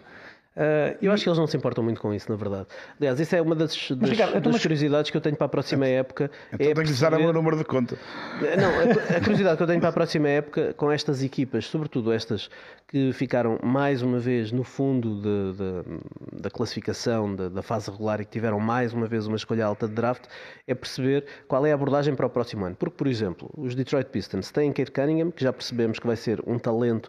Uh, 0.54 0.96
eu 1.00 1.10
acho 1.12 1.22
que 1.22 1.30
eles 1.30 1.38
não 1.38 1.46
se 1.46 1.56
importam 1.56 1.82
muito 1.82 2.00
com 2.00 2.12
isso, 2.12 2.30
na 2.30 2.36
verdade. 2.36 2.66
Aliás, 3.00 3.18
isso 3.18 3.34
é 3.34 3.40
uma 3.40 3.54
das, 3.54 3.74
das, 3.74 3.98
mas, 3.98 4.10
Ricardo, 4.10 4.40
das 4.40 4.52
mas... 4.52 4.62
curiosidades 4.62 5.10
que 5.10 5.16
eu 5.16 5.20
tenho 5.20 5.36
para 5.36 5.46
a 5.46 5.48
próxima 5.48 5.86
época. 5.86 6.30
Então 6.52 6.70
é 6.70 6.74
tenho 6.74 6.86
que 6.86 7.00
dar 7.00 7.14
o 7.14 7.18
meu 7.18 7.32
número 7.32 7.56
de 7.56 7.64
conta. 7.64 7.96
Não, 8.40 8.68
a, 8.68 9.16
a, 9.16 9.20
curiosidade 9.20 9.56
que 9.56 9.62
eu 9.62 9.66
tenho 9.66 9.80
para 9.80 9.88
a 9.88 9.92
próxima 9.92 10.28
época 10.28 10.74
com 10.74 10.92
estas 10.92 11.22
equipas, 11.22 11.64
sobretudo 11.64 12.12
estas 12.12 12.50
que 12.86 13.10
ficaram 13.14 13.58
mais 13.62 14.02
uma 14.02 14.18
vez 14.18 14.52
no 14.52 14.62
fundo 14.62 15.22
de, 15.22 15.56
de, 15.56 16.42
da 16.42 16.50
classificação 16.50 17.34
da, 17.34 17.48
da, 17.48 17.62
fase 17.62 17.90
regular 17.90 18.20
e 18.20 18.24
que 18.26 18.30
tiveram 18.32 18.60
mais 18.60 18.92
uma 18.92 19.06
vez 19.06 19.26
uma 19.26 19.36
escolha 19.36 19.64
alta 19.64 19.88
de 19.88 19.94
draft, 19.94 20.24
é 20.66 20.74
perceber 20.74 21.24
qual 21.48 21.64
é 21.64 21.72
a 21.72 21.74
abordagem 21.74 22.14
para 22.14 22.26
o 22.26 22.30
próximo 22.30 22.66
ano. 22.66 22.76
Porque, 22.76 22.94
por 22.94 23.06
exemplo, 23.06 23.48
os 23.56 23.74
Detroit 23.74 24.10
Pistons 24.10 24.50
têm 24.50 24.70
Kate 24.70 24.90
Cunningham, 24.90 25.30
que 25.30 25.42
já 25.42 25.50
percebemos 25.50 25.98
que 25.98 26.06
vai 26.06 26.16
ser 26.16 26.42
um 26.46 26.58
talento 26.58 27.08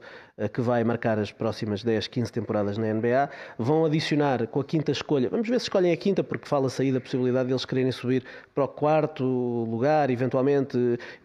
que 0.51 0.61
vai 0.61 0.83
marcar 0.83 1.19
as 1.19 1.31
próximas 1.31 1.83
10, 1.83 2.07
15 2.07 2.31
temporadas 2.31 2.77
na 2.77 2.91
NBA 2.91 3.29
vão 3.57 3.85
adicionar 3.85 4.47
com 4.47 4.59
a 4.59 4.63
quinta 4.63 4.91
escolha. 4.91 5.29
Vamos 5.29 5.47
ver 5.47 5.59
se 5.59 5.65
escolhem 5.65 5.91
a 5.91 5.97
quinta, 5.97 6.23
porque 6.23 6.47
fala-se 6.47 6.81
aí 6.81 6.91
da 6.91 6.99
possibilidade 6.99 7.47
de 7.47 7.53
eles 7.53 7.65
quererem 7.65 7.91
subir 7.91 8.23
para 8.53 8.63
o 8.63 8.67
quarto 8.67 9.23
lugar, 9.23 10.09
eventualmente 10.09 10.77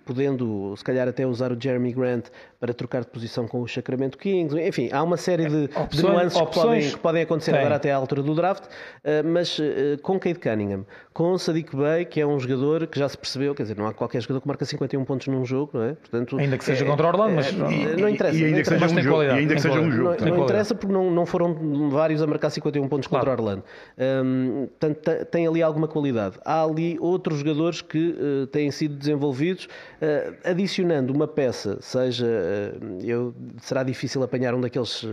podendo, 0.05 0.75
se 0.77 0.85
calhar, 0.85 1.09
até 1.09 1.27
usar 1.27 1.53
o 1.53 1.57
Jeremy 1.61 1.93
Grant 1.93 2.29
para 2.59 2.75
trocar 2.75 3.03
de 3.03 3.09
posição 3.09 3.47
com 3.47 3.62
o 3.62 3.69
Sacramento 3.69 4.19
Kings. 4.19 4.59
Enfim, 4.59 4.88
há 4.93 5.03
uma 5.03 5.17
série 5.17 5.47
de, 5.47 5.65
opções, 5.65 5.91
de 5.91 6.03
nuances 6.03 6.41
opções, 6.41 6.47
que, 6.47 6.61
podem, 6.61 6.91
que 6.91 6.99
podem 6.99 7.23
acontecer 7.23 7.53
tem. 7.53 7.61
agora 7.61 7.77
até 7.77 7.93
à 7.93 7.97
altura 7.97 8.23
do 8.23 8.35
draft, 8.35 8.65
eh, 9.05 9.23
mas 9.23 9.59
eh, 9.61 9.97
com 10.03 10.19
Cade 10.19 10.38
Cunningham, 10.38 10.85
com 11.12 11.37
Sadiq 11.38 11.77
Bey, 11.77 12.05
que 12.05 12.21
é 12.21 12.27
um 12.27 12.38
jogador 12.41 12.87
que 12.87 12.99
já 12.99 13.09
se 13.09 13.17
percebeu, 13.17 13.55
quer 13.55 13.62
dizer, 13.62 13.77
não 13.77 13.87
há 13.87 13.93
qualquer 13.93 14.21
jogador 14.23 14.41
que 14.41 14.49
marca 14.49 14.65
51 14.65 15.05
pontos 15.05 15.27
num 15.29 15.45
jogo, 15.45 15.73
não 15.75 15.85
é? 15.85 15.93
Portanto, 15.95 16.38
ainda 16.38 16.59
que 16.59 16.65
seja 16.65 16.85
é, 16.85 16.88
contra 16.88 17.07
o 17.07 17.09
Orlando, 17.11 17.35
mas 17.35 17.49
é, 17.49 17.97
não 17.97 18.09
interessa. 18.09 18.37
E, 18.37 18.45
ainda 18.45 18.57
não 18.57 18.62
que 18.62 18.69
seja 18.69 18.87
um 18.87 18.98
um 18.99 19.02
jogo. 19.02 19.23
E 19.23 19.31
ainda 19.31 19.55
que 19.55 19.61
seja 19.61 19.81
um 19.81 19.90
jogo. 19.90 20.17
Não, 20.21 20.37
não 20.37 20.45
interessa 20.45 20.75
porque 20.75 20.93
não, 20.93 21.11
não 21.11 21.26
foram 21.26 21.88
vários 21.90 22.23
a 22.23 22.26
marcar 22.26 22.50
51 22.50 22.88
pontos 22.88 23.07
claro. 23.07 23.26
contra 23.26 23.43
Orlando. 23.43 23.64
Um, 23.99 24.67
portanto, 24.67 25.25
tem 25.26 25.47
ali 25.47 25.62
alguma 25.62 25.88
qualidade. 25.88 26.37
Há 26.45 26.62
ali 26.62 26.97
outros 27.00 27.38
jogadores 27.38 27.83
que 27.83 28.17
uh, 28.19 28.47
têm 28.49 28.71
sido 28.71 28.97
desenvolvidos, 28.97 29.67
uh, 29.67 30.37
adicionando 30.45 31.12
uma 31.12 31.26
peça, 31.26 31.78
seja, 31.81 32.26
uh, 32.26 33.05
eu, 33.05 33.35
será 33.61 33.83
difícil 33.83 34.23
apanhar 34.23 34.55
um 34.55 34.61
daqueles 34.61 35.07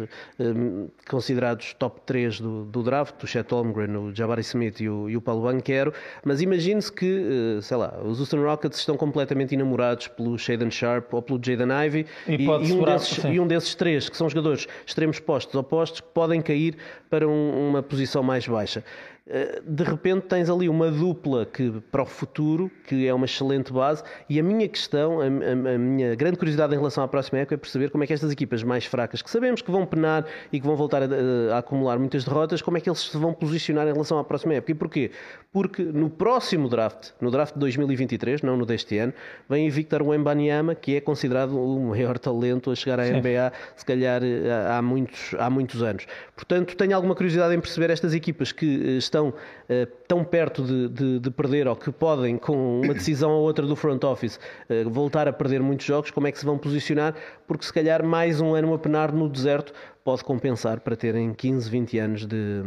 considerados 1.10 1.74
top 1.74 2.02
3 2.06 2.40
do, 2.40 2.66
do 2.66 2.84
draft, 2.84 3.24
o 3.24 3.28
Chet 3.28 3.52
Holmgren, 3.52 3.96
o 3.96 4.16
Jabari 4.16 4.42
Smith 4.42 4.80
e 4.80 4.90
o, 4.90 5.10
e 5.10 5.18
o 5.18 5.22
Paulo 5.22 5.44
Banquero, 5.44 5.94
mas 6.24 6.42
imagine-se 6.42 6.92
que, 6.92 7.60
sei 7.62 7.78
lá, 7.78 8.00
os 8.04 8.20
Houston 8.20 8.44
Rockets 8.44 8.80
estão 8.80 8.98
completamente 8.98 9.54
enamorados 9.54 10.08
pelo 10.08 10.38
Shaden 10.38 10.72
Sharp 10.72 11.14
ou 11.14 11.22
pelo 11.22 11.40
Jaden 11.42 11.68
Ivey 11.86 12.06
e, 12.28 12.36
e, 12.36 12.44
e, 12.44 12.50
um 12.50 12.84
desses, 12.84 13.24
e, 13.24 13.40
um 13.40 13.48
desses, 13.48 13.75
três, 13.76 14.10
que 14.10 14.18
são 14.18 14.30
jogadores 14.30 14.68
extremos 14.86 15.20
postos 15.20 15.56
opostos, 15.56 16.02
que 16.02 16.08
podem 16.08 16.42
cair 16.42 16.78
para 17.10 17.28
um, 17.28 17.70
uma 17.70 17.84
posição 17.84 18.24
mais 18.24 18.48
baixa. 18.48 18.84
Eh, 19.28 19.60
de 19.66 19.84
repente 19.84 20.28
tens 20.28 20.52
ali 20.52 20.70
uma 20.70 20.92
dupla 20.92 21.48
que 21.48 21.72
para 21.92 22.04
o 22.04 22.06
futuro, 22.06 22.70
que 22.88 23.08
é 23.08 23.14
uma 23.14 23.26
excelente 23.26 23.74
base, 23.74 24.04
e 24.30 24.40
a 24.40 24.44
minha 24.44 24.68
questão, 24.68 25.20
a, 25.20 25.24
a, 25.24 25.74
a, 25.74 25.78
minha 25.80 26.14
grande 26.14 26.38
curiosidade 26.38 26.76
em 26.76 26.78
relação 26.78 27.04
à 27.04 27.08
próxima 27.08 27.40
época 27.40 27.56
é 27.56 27.58
perceber 27.58 27.90
como 27.90 28.04
é 28.04 28.08
que 28.08 28.14
estas 28.14 28.32
equipas 28.32 28.62
mais 28.62 28.86
fracas, 28.86 29.24
que 29.24 29.30
sabemos 29.32 29.64
que 29.64 29.72
vão 29.72 29.84
penar 29.84 30.28
e 30.54 30.60
que 30.60 30.66
vão 30.66 30.76
voltar 30.76 31.02
a, 31.02 31.56
a 31.56 31.58
acumular 31.58 31.98
muitas 31.98 32.24
derrotas, 32.24 32.62
como 32.62 32.78
é 32.78 32.82
que 32.82 32.88
eles 32.88 33.00
se 33.00 33.18
vão 33.18 33.34
posicionar 33.34 33.88
em 33.88 33.94
relação 33.94 34.20
à 34.20 34.24
próxima 34.24 34.54
época. 34.54 34.72
E 34.72 34.76
porquê? 34.76 35.12
Porque 35.52 35.82
no 35.82 36.08
próximo 36.08 36.70
draft, 36.70 37.10
no 37.20 37.32
draft 37.32 37.56
de 37.56 37.60
2023, 37.62 38.44
não 38.44 38.56
no 38.56 38.66
deste 38.66 38.96
ano, 39.00 39.14
vem 39.50 39.68
Victor 39.72 40.04
Wembanyama, 40.04 40.76
que 40.76 40.98
é 40.98 41.02
considerado 41.02 41.60
o 41.60 41.80
maior 41.80 42.20
talento 42.20 42.70
a 42.70 42.76
chegar 42.76 43.00
à 43.00 43.06
Sim. 43.06 43.14
NBA, 43.14 43.52
se 43.76 43.86
calhar 43.86 44.22
eh, 44.24 44.68
há 44.70 44.84
muitos, 44.84 45.34
há 45.40 45.50
muitos 45.50 45.82
anos. 45.82 46.06
Portanto, 46.36 46.76
tenho 46.76 46.96
alguma 46.96 47.16
curiosidade 47.16 47.56
em 47.56 47.60
perceber 47.60 47.90
estas 47.90 48.14
equipas 48.14 48.52
que 48.52 48.66
estão 48.98 49.15
estão 49.16 49.30
uh, 49.30 49.86
tão 50.08 50.24
perto 50.24 50.64
de, 50.64 50.90
de, 50.90 51.20
de, 51.20 51.32
perder 51.32 51.68
ou 51.68 51.76
que 51.76 51.92
podem, 51.92 52.38
com 52.38 52.82
uma 52.82 52.94
decisão 52.94 53.32
ou 53.32 53.44
outra 53.44 53.66
do 53.66 53.76
front 53.76 54.04
office, 54.04 54.40
uh, 54.70 54.90
voltar 54.90 55.28
a 55.28 55.34
perder 55.34 55.62
muitos 55.62 55.86
jogos, 55.86 56.12
como 56.12 56.28
é 56.28 56.32
que 56.32 56.40
se 56.40 56.46
vão 56.46 56.58
posicionar? 56.58 57.16
Porque 57.48 57.66
se 57.66 57.74
calhar 57.74 58.04
mais 58.04 58.42
um 58.42 58.54
ano 58.54 58.74
a 58.74 58.80
penar 58.80 59.14
no 59.14 59.30
deserto 59.30 59.74
pode 60.04 60.24
compensar 60.24 60.82
para 60.82 60.96
terem 60.96 61.34
15, 61.34 61.70
20 61.70 62.00
anos 62.00 62.26
de, 62.28 62.62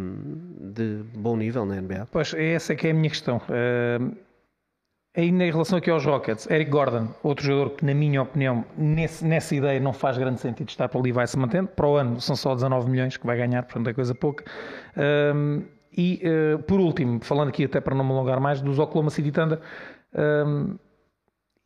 de 0.61 1.05
bom 1.15 1.37
nível 1.37 1.65
na 1.65 1.81
NBA. 1.81 2.09
Pois, 2.11 2.35
essa 2.35 2.73
é 2.73 2.77
que 2.77 2.89
é 2.89 2.91
a 2.91 2.95
minha 2.95 3.11
questão. 3.11 3.37
Uh... 3.49 4.29
Ainda 5.17 5.45
em 5.45 5.51
relação 5.51 5.79
aqui 5.79 5.91
aos 5.91 6.05
Rockets, 6.05 6.49
Eric 6.49 6.71
Gordon, 6.71 7.09
outro 7.25 7.45
jogador 7.45 7.71
que, 7.71 7.85
na 7.85 7.93
minha 7.93 8.23
opinião, 8.23 8.65
nesse, 8.77 9.25
nessa 9.25 9.53
ideia 9.53 9.81
não 9.81 9.93
faz 9.93 10.17
grande 10.17 10.39
sentido 10.39 10.69
estar 10.69 10.89
para 10.89 11.01
ali, 11.01 11.11
vai 11.11 11.27
se 11.27 11.37
mantendo. 11.37 11.67
Para 11.67 11.89
o 11.89 11.97
ano 11.97 12.21
são 12.21 12.37
só 12.37 12.55
19 12.55 12.89
milhões 12.89 13.17
que 13.17 13.27
vai 13.27 13.37
ganhar, 13.37 13.65
portanto 13.65 13.89
é 13.89 13.95
coisa 13.95 14.15
pouca. 14.15 14.45
Um, 15.35 15.65
e, 15.99 16.23
uh, 16.23 16.63
por 16.63 16.79
último, 16.79 17.19
falando 17.25 17.49
aqui 17.49 17.65
até 17.65 17.81
para 17.81 17.93
não 17.93 18.05
me 18.05 18.13
alongar 18.13 18.39
mais, 18.39 18.61
dos 18.61 18.79
Oklahoma 18.79 19.11
City 19.11 19.33
Thunder, 19.33 19.59
um, 20.47 20.77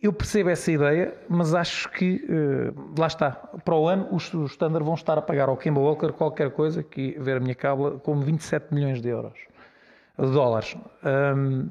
eu 0.00 0.10
percebo 0.10 0.48
essa 0.48 0.72
ideia, 0.72 1.14
mas 1.28 1.54
acho 1.54 1.90
que, 1.90 2.24
uh, 2.24 2.98
lá 2.98 3.08
está, 3.08 3.32
para 3.62 3.74
o 3.74 3.86
ano 3.86 4.08
os, 4.10 4.32
os 4.32 4.56
Thunder 4.56 4.82
vão 4.82 4.94
estar 4.94 5.18
a 5.18 5.22
pagar 5.22 5.50
ao 5.50 5.56
Kemba 5.58 5.80
Walker 5.80 6.12
qualquer 6.12 6.50
coisa, 6.50 6.82
que 6.82 7.14
ver 7.20 7.36
a 7.36 7.40
minha 7.40 7.54
cábula, 7.54 7.98
como 7.98 8.22
27 8.22 8.72
milhões 8.72 9.02
de 9.02 9.10
euros, 9.10 9.38
de 10.18 10.30
dólares. 10.32 10.78
Um, 11.04 11.68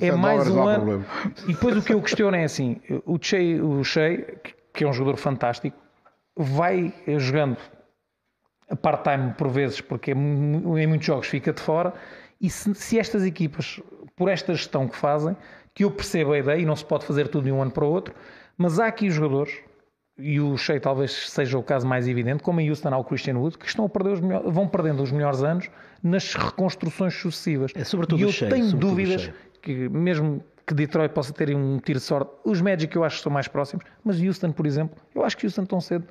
é 0.00 0.12
mais 0.12 0.48
um 0.48 0.66
ano. 0.66 0.84
Problema. 0.84 1.06
E 1.46 1.52
depois 1.52 1.76
o 1.76 1.82
que 1.82 1.92
eu 1.92 2.00
questiono 2.00 2.36
é 2.36 2.44
assim: 2.44 2.80
o 3.04 3.18
Shea, 3.20 3.62
o 3.62 3.84
Shea, 3.84 4.38
que 4.72 4.82
é 4.82 4.88
um 4.88 4.92
jogador 4.94 5.18
fantástico, 5.18 5.76
vai 6.34 6.92
jogando 7.18 7.58
a 7.58 7.75
part-time 8.74 9.32
por 9.34 9.48
vezes, 9.48 9.80
porque 9.80 10.10
em 10.12 10.86
muitos 10.86 11.06
jogos 11.06 11.28
fica 11.28 11.52
de 11.52 11.60
fora. 11.60 11.92
E 12.40 12.50
se, 12.50 12.74
se, 12.74 12.98
estas 12.98 13.24
equipas, 13.24 13.80
por 14.16 14.28
esta 14.28 14.54
gestão 14.54 14.88
que 14.88 14.96
fazem, 14.96 15.36
que 15.74 15.84
eu 15.84 15.90
percebo 15.90 16.32
a 16.32 16.38
ideia, 16.38 16.60
e 16.60 16.66
não 16.66 16.74
se 16.74 16.84
pode 16.84 17.04
fazer 17.04 17.28
tudo 17.28 17.44
de 17.44 17.52
um 17.52 17.62
ano 17.62 17.70
para 17.70 17.84
o 17.84 17.88
outro, 17.88 18.14
mas 18.56 18.80
há 18.80 18.86
aqui 18.86 19.10
jogadores, 19.10 19.54
e 20.18 20.40
o 20.40 20.56
Shea 20.56 20.80
talvez 20.80 21.30
seja 21.30 21.58
o 21.58 21.62
caso 21.62 21.86
mais 21.86 22.08
evidente, 22.08 22.42
como 22.42 22.60
em 22.60 22.70
Houston 22.70 22.88
há 22.88 22.98
o 22.98 23.04
Christian 23.04 23.36
Wood, 23.36 23.58
que 23.58 23.66
estão 23.66 23.84
a 23.84 23.88
perder 23.88 24.14
os 24.14 24.20
melhores, 24.20 24.52
vão 24.52 24.66
perdendo 24.66 25.02
os 25.02 25.12
melhores 25.12 25.42
anos 25.42 25.70
nas 26.02 26.34
reconstruções 26.34 27.14
sucessivas. 27.14 27.72
É 27.74 27.84
sobretudo 27.84 28.20
e 28.20 28.22
eu 28.22 28.32
Shea, 28.32 28.48
tenho 28.48 28.72
dúvidas 28.72 29.30
que 29.60 29.88
mesmo 29.88 30.42
que 30.66 30.74
Detroit 30.74 31.12
possa 31.12 31.32
ter 31.32 31.54
um 31.54 31.78
tiro 31.78 31.98
de 31.98 32.04
sorte, 32.04 32.30
os 32.44 32.60
Magic 32.60 32.94
eu 32.96 33.04
acho 33.04 33.18
que 33.18 33.22
são 33.22 33.32
mais 33.32 33.46
próximos, 33.46 33.84
mas 34.02 34.20
Houston, 34.20 34.50
por 34.50 34.66
exemplo, 34.66 34.96
eu 35.14 35.24
acho 35.24 35.36
que 35.36 35.46
Houston 35.46 35.64
tão 35.64 35.80
cedo 35.80 36.06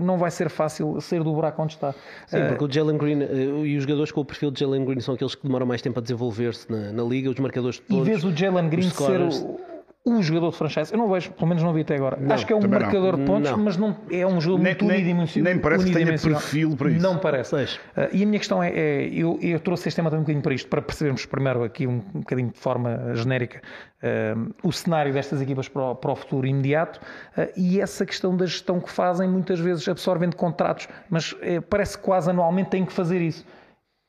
não 0.00 0.18
vai 0.18 0.30
ser 0.30 0.50
fácil 0.50 1.00
sair 1.00 1.22
do 1.22 1.32
buraco 1.32 1.62
onde 1.62 1.74
está. 1.74 1.94
Sim, 2.26 2.38
uh, 2.38 2.48
porque 2.48 2.64
o 2.64 2.70
Jalen 2.70 2.98
Green 2.98 3.22
uh, 3.22 3.66
e 3.66 3.76
os 3.76 3.82
jogadores 3.84 4.12
com 4.12 4.20
o 4.20 4.24
perfil 4.24 4.50
de 4.50 4.60
Jalen 4.60 4.84
Green 4.84 5.00
são 5.00 5.14
aqueles 5.14 5.34
que 5.34 5.42
demoram 5.42 5.66
mais 5.66 5.80
tempo 5.80 5.98
a 5.98 6.02
desenvolver-se 6.02 6.70
na, 6.70 6.92
na, 6.92 7.02
liga, 7.02 7.30
os 7.30 7.38
marcadores 7.38 7.76
de 7.76 7.82
todos. 7.82 8.06
E 8.06 8.10
vês 8.10 8.24
o 8.24 8.34
Jalen 8.34 8.68
Green 8.68 8.90
ser 8.90 9.20
o, 9.20 9.60
o 10.04 10.20
jogador 10.20 10.50
de 10.50 10.56
franchise, 10.56 10.92
eu 10.92 10.98
não 10.98 11.08
vejo, 11.08 11.30
pelo 11.30 11.46
menos 11.46 11.62
não 11.62 11.72
vi 11.72 11.82
até 11.82 11.94
agora. 11.94 12.16
Não, 12.20 12.34
Acho 12.34 12.44
que 12.44 12.52
é 12.52 12.56
um 12.56 12.68
marcador 12.68 13.12
não. 13.12 13.18
de 13.20 13.24
pontos, 13.24 13.50
não. 13.52 13.58
mas 13.58 13.76
não 13.76 13.96
é 14.10 14.26
um 14.26 14.40
jogador 14.40 14.64
nem, 14.64 14.72
muito 14.72 14.84
unidimensional. 14.84 15.52
Nem 15.52 15.62
parece 15.62 15.84
que 15.84 15.92
tenha 15.92 16.06
perfil 16.06 16.76
para 16.76 16.90
isso. 16.90 17.02
Não 17.02 17.18
parece. 17.18 17.54
Uh, 17.54 17.68
e 18.12 18.24
a 18.24 18.26
minha 18.26 18.38
questão 18.38 18.60
é, 18.60 18.70
é 18.70 19.08
eu, 19.12 19.38
eu, 19.40 19.60
trouxe 19.60 19.86
este 19.86 19.96
tema 19.96 20.10
também 20.10 20.22
um 20.22 20.24
bocadinho 20.24 20.42
para 20.42 20.54
isto, 20.54 20.68
para 20.68 20.82
percebermos 20.82 21.24
primeiro 21.24 21.62
aqui 21.62 21.86
um, 21.86 22.02
um 22.14 22.20
bocadinho 22.20 22.50
de 22.50 22.58
forma 22.58 23.14
genérica 23.14 23.62
uh, 24.02 24.54
o 24.64 24.72
cenário 24.72 25.12
destas 25.12 25.40
equipas 25.40 25.68
para 25.68 25.82
o, 25.82 25.94
para 25.94 26.10
o 26.10 26.16
futuro 26.16 26.48
imediato 26.48 27.00
uh, 27.38 27.48
e 27.56 27.80
essa 27.80 28.04
questão 28.04 28.36
da 28.36 28.44
gestão 28.44 28.80
que 28.80 28.90
fazem, 28.90 29.28
muitas 29.28 29.60
vezes 29.60 29.86
absorvendo 29.86 30.34
contratos, 30.34 30.88
mas 31.08 31.34
parece 31.70 31.96
que 31.96 32.02
quase 32.02 32.28
anualmente 32.28 32.70
têm 32.70 32.84
que 32.84 32.92
fazer 32.92 33.20
isso. 33.20 33.46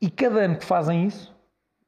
E 0.01 0.09
cada 0.09 0.39
ano 0.39 0.57
que 0.57 0.65
fazem 0.65 1.05
isso, 1.05 1.32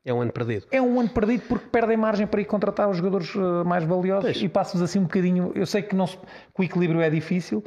é 0.05 0.13
um 0.13 0.21
ano 0.21 0.31
perdido. 0.31 0.67
É 0.71 0.79
um 0.79 0.99
ano 0.99 1.09
perdido 1.09 1.43
porque 1.49 1.65
perdem 1.71 1.97
margem 1.97 2.27
para 2.27 2.39
ir 2.39 2.45
contratar 2.45 2.87
os 2.87 2.97
jogadores 2.97 3.33
eh, 3.35 3.63
mais 3.63 3.83
valiosos 3.83 4.23
pois. 4.23 4.41
e 4.41 4.47
passamos 4.47 4.83
assim 4.83 4.99
um 4.99 5.03
bocadinho. 5.03 5.51
Eu 5.55 5.65
sei 5.65 5.81
que, 5.81 5.95
não 5.95 6.05
se, 6.05 6.15
que 6.15 6.61
o 6.61 6.63
equilíbrio 6.63 7.01
é 7.01 7.09
difícil, 7.09 7.63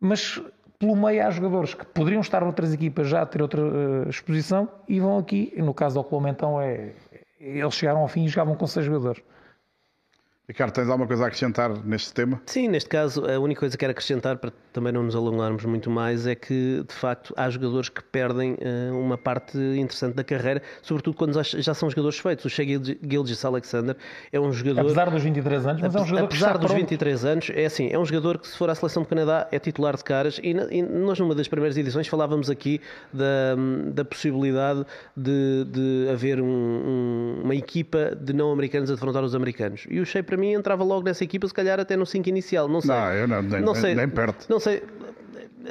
mas 0.00 0.42
pelo 0.80 0.96
meio 0.96 1.24
há 1.24 1.30
jogadores 1.30 1.74
que 1.74 1.86
poderiam 1.86 2.20
estar 2.20 2.42
outras 2.42 2.74
equipas 2.74 3.08
já 3.08 3.22
a 3.22 3.26
ter 3.26 3.40
outra 3.40 3.62
uh, 3.62 4.08
exposição 4.08 4.68
e 4.88 4.98
vão 4.98 5.16
aqui. 5.16 5.54
No 5.56 5.72
caso 5.72 5.94
do 5.94 6.00
Oklahoma, 6.00 6.30
então, 6.30 6.60
é, 6.60 6.90
eles 7.40 7.74
chegaram 7.74 8.00
ao 8.00 8.08
fim 8.08 8.24
e 8.24 8.28
jogavam 8.28 8.56
com 8.56 8.66
seis 8.66 8.84
jogadores. 8.84 9.22
Ricardo, 10.48 10.72
tens 10.74 10.88
alguma 10.88 11.08
coisa 11.08 11.24
a 11.24 11.26
acrescentar 11.26 11.84
neste 11.84 12.12
tema? 12.12 12.40
Sim, 12.46 12.68
neste 12.68 12.88
caso, 12.88 13.28
a 13.28 13.36
única 13.40 13.58
coisa 13.58 13.76
que 13.76 13.80
quero 13.80 13.90
acrescentar, 13.90 14.36
para 14.36 14.52
também 14.72 14.92
não 14.92 15.02
nos 15.02 15.16
alongarmos 15.16 15.64
muito 15.64 15.90
mais, 15.90 16.24
é 16.24 16.36
que, 16.36 16.84
de 16.86 16.94
facto, 16.94 17.34
há 17.36 17.50
jogadores 17.50 17.88
que 17.88 18.00
perdem 18.04 18.52
uh, 18.52 18.96
uma 18.96 19.18
parte 19.18 19.58
interessante 19.58 20.14
da 20.14 20.22
carreira, 20.22 20.62
sobretudo 20.82 21.16
quando 21.16 21.42
já, 21.42 21.74
são 21.74 21.90
jogadores 21.90 22.20
feitos. 22.20 22.44
O 22.44 22.48
Shea 22.48 22.64
Gilgis 23.02 23.44
Alexander 23.44 23.96
é 24.30 24.38
um 24.38 24.52
jogador... 24.52 24.82
Apesar 24.82 25.10
dos 25.10 25.20
23 25.20 25.66
anos, 25.66 25.82
mas 25.82 25.94
é 25.94 25.98
um 25.98 26.06
jogador 26.06 26.26
Apesar 26.26 26.52
que 26.52 26.58
dos 26.58 26.66
pronto. 26.68 26.80
23 26.80 27.24
anos, 27.24 27.50
é 27.52 27.64
assim, 27.64 27.88
é 27.90 27.98
um 27.98 28.04
jogador 28.04 28.38
que, 28.38 28.46
se 28.46 28.56
for 28.56 28.70
à 28.70 28.74
Seleção 28.76 29.02
do 29.02 29.08
Canadá, 29.08 29.48
é 29.50 29.58
titular 29.58 29.96
de 29.96 30.04
caras, 30.04 30.38
e, 30.40 30.50
e 30.50 30.80
nós, 30.80 31.18
numa 31.18 31.34
das 31.34 31.48
primeiras 31.48 31.76
edições, 31.76 32.06
falávamos 32.06 32.48
aqui 32.48 32.80
da, 33.12 33.56
da 33.92 34.04
possibilidade 34.04 34.86
de, 35.16 35.64
de 35.64 36.08
haver 36.08 36.40
um, 36.40 36.46
um, 36.46 37.40
uma 37.42 37.54
equipa 37.56 38.14
de 38.14 38.32
não-americanos 38.32 38.92
a 38.92 38.94
defrontar 38.94 39.24
os 39.24 39.34
americanos. 39.34 39.86
E 39.90 39.98
o 39.98 40.06
Shea, 40.06 40.22
para 40.36 40.40
mim 40.40 40.52
entrava 40.52 40.84
logo 40.84 41.02
nessa 41.02 41.24
equipa, 41.24 41.48
se 41.48 41.54
calhar 41.54 41.80
até 41.80 41.96
no 41.96 42.04
5 42.04 42.28
inicial, 42.28 42.68
não 42.68 42.82
sei. 42.82 42.90
Não, 42.90 43.12
eu 43.12 43.26
não, 43.26 43.42
nem, 43.42 43.60
não 43.62 43.74
sei, 43.74 43.94
nem 43.94 44.06
perto. 44.06 44.46
Não 44.50 44.60
sei, 44.60 44.82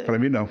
para 0.04 0.20
mim, 0.20 0.30
não. 0.30 0.50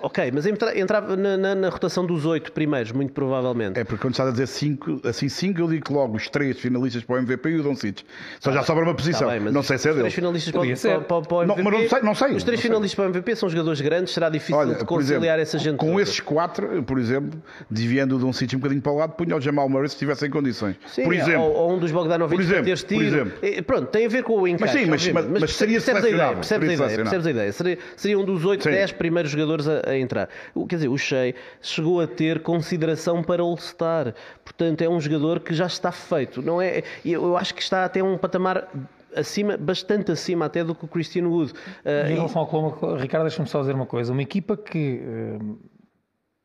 Ok, 0.00 0.30
mas 0.32 0.46
entra, 0.46 0.78
entrava 0.78 1.16
na, 1.16 1.36
na, 1.36 1.54
na, 1.54 1.68
rotação 1.68 2.04
dos 2.04 2.26
oito 2.26 2.52
primeiros, 2.52 2.92
muito 2.92 3.12
provavelmente. 3.12 3.78
É 3.78 3.84
porque 3.84 4.02
quando 4.02 4.14
estás 4.14 4.28
a 4.28 4.32
dizer 4.32 4.46
cinco, 4.46 5.00
assim, 5.04 5.28
cinco 5.28 5.60
eu 5.60 5.68
digo 5.68 5.92
logo 5.92 6.16
os 6.16 6.28
três 6.28 6.58
finalistas 6.58 7.02
para 7.04 7.16
o 7.16 7.18
MVP 7.18 7.48
e 7.50 7.60
o 7.60 7.62
Doncic. 7.62 8.02
Só 8.40 8.52
já 8.52 8.62
sobra 8.62 8.84
uma 8.84 8.94
posição. 8.94 9.28
Tá 9.28 9.38
bem, 9.38 9.52
não 9.52 9.62
sei 9.62 9.78
se 9.78 9.88
é 9.88 9.92
dele. 9.92 10.08
Os 10.08 10.14
três 10.14 10.14
finalistas 10.14 10.52
para, 10.52 11.00
para, 11.00 11.22
para, 11.22 11.36
o 11.36 11.42
MVP. 11.42 11.62
Não, 11.62 11.70
mas 11.70 11.80
não 11.80 11.88
sei, 11.88 12.02
não 12.02 12.14
sei. 12.14 12.36
Os 12.36 12.44
três 12.44 12.60
finalistas 12.60 12.94
para 12.94 13.04
o 13.04 13.08
MVP 13.08 13.36
são 13.36 13.48
jogadores 13.48 13.80
grandes, 13.80 14.12
será 14.12 14.28
difícil 14.28 14.56
Olha, 14.56 14.74
de 14.74 14.84
conciliar 14.84 15.38
exemplo, 15.38 15.40
essa 15.40 15.58
gente. 15.58 15.76
Com 15.78 15.90
toda. 15.90 16.02
esses 16.02 16.20
quatro, 16.20 16.82
por 16.82 16.98
exemplo, 16.98 17.42
desviando 17.70 18.16
o 18.16 18.18
Doncic 18.18 18.54
um 18.54 18.58
bocadinho 18.58 18.82
para 18.82 18.92
o 18.92 18.96
lado, 18.96 19.12
punha 19.12 19.36
o 19.36 19.40
Jamal 19.40 19.68
Murray 19.68 19.88
se 19.88 19.94
estivesse 19.94 20.26
em 20.26 20.30
condições. 20.30 20.76
Sim, 20.86 21.04
por 21.04 21.14
exemplo. 21.14 21.42
Ou, 21.42 21.54
ou 21.54 21.72
um 21.72 21.78
dos 21.78 21.90
Bogdanovich 21.90 22.46
para 22.46 22.62
ter 22.62 22.78
tiro. 22.78 23.32
Pronto, 23.66 23.86
tem 23.86 24.06
a 24.06 24.08
ver 24.08 24.22
com 24.22 24.40
o 24.40 24.48
encaixe. 24.48 24.86
Mas 24.86 25.02
sim, 25.02 25.12
mas, 25.12 25.26
mas, 25.28 25.40
mas 25.40 25.54
seria 25.54 25.80
percebes 25.80 26.04
a 26.04 26.08
ideia, 26.10 26.34
percebes 26.34 26.68
a 26.68 26.72
ideia, 26.72 26.96
percebes 26.96 27.26
a 27.26 27.30
ideia. 27.30 27.52
Seria, 27.52 27.78
seria 27.96 28.18
um 28.18 28.24
dos 28.24 28.44
oito, 28.44 28.68
dez 28.74 28.92
primeiros 28.92 29.30
jogadores 29.30 29.68
a, 29.68 29.90
a 29.90 29.98
entrar. 29.98 30.28
Quer 30.68 30.76
dizer, 30.76 30.88
o 30.88 30.98
Shea 30.98 31.34
chegou 31.60 32.00
a 32.00 32.06
ter 32.06 32.42
consideração 32.42 33.22
para 33.22 33.42
All-Star. 33.42 34.14
Portanto, 34.44 34.82
é 34.82 34.88
um 34.88 35.00
jogador 35.00 35.40
que 35.40 35.54
já 35.54 35.66
está 35.66 35.92
feito. 35.92 36.42
Não 36.42 36.60
é, 36.60 36.82
eu 37.04 37.36
acho 37.36 37.54
que 37.54 37.62
está 37.62 37.84
até 37.84 38.02
um 38.02 38.18
patamar 38.18 38.68
acima, 39.16 39.56
bastante 39.56 40.12
acima 40.12 40.46
até 40.46 40.62
do 40.64 40.74
que 40.74 40.84
o 40.84 40.88
Christian 40.88 41.28
Wood. 41.28 41.52
Uh, 41.52 42.10
em 42.10 42.14
relação 42.14 42.42
ao 42.42 42.46
Colombo, 42.46 42.96
Ricardo, 42.96 43.24
deixa-me 43.24 43.48
só 43.48 43.60
dizer 43.60 43.74
uma 43.74 43.86
coisa. 43.86 44.12
Uma 44.12 44.22
equipa 44.22 44.56
que 44.56 45.00
uh, 45.02 45.58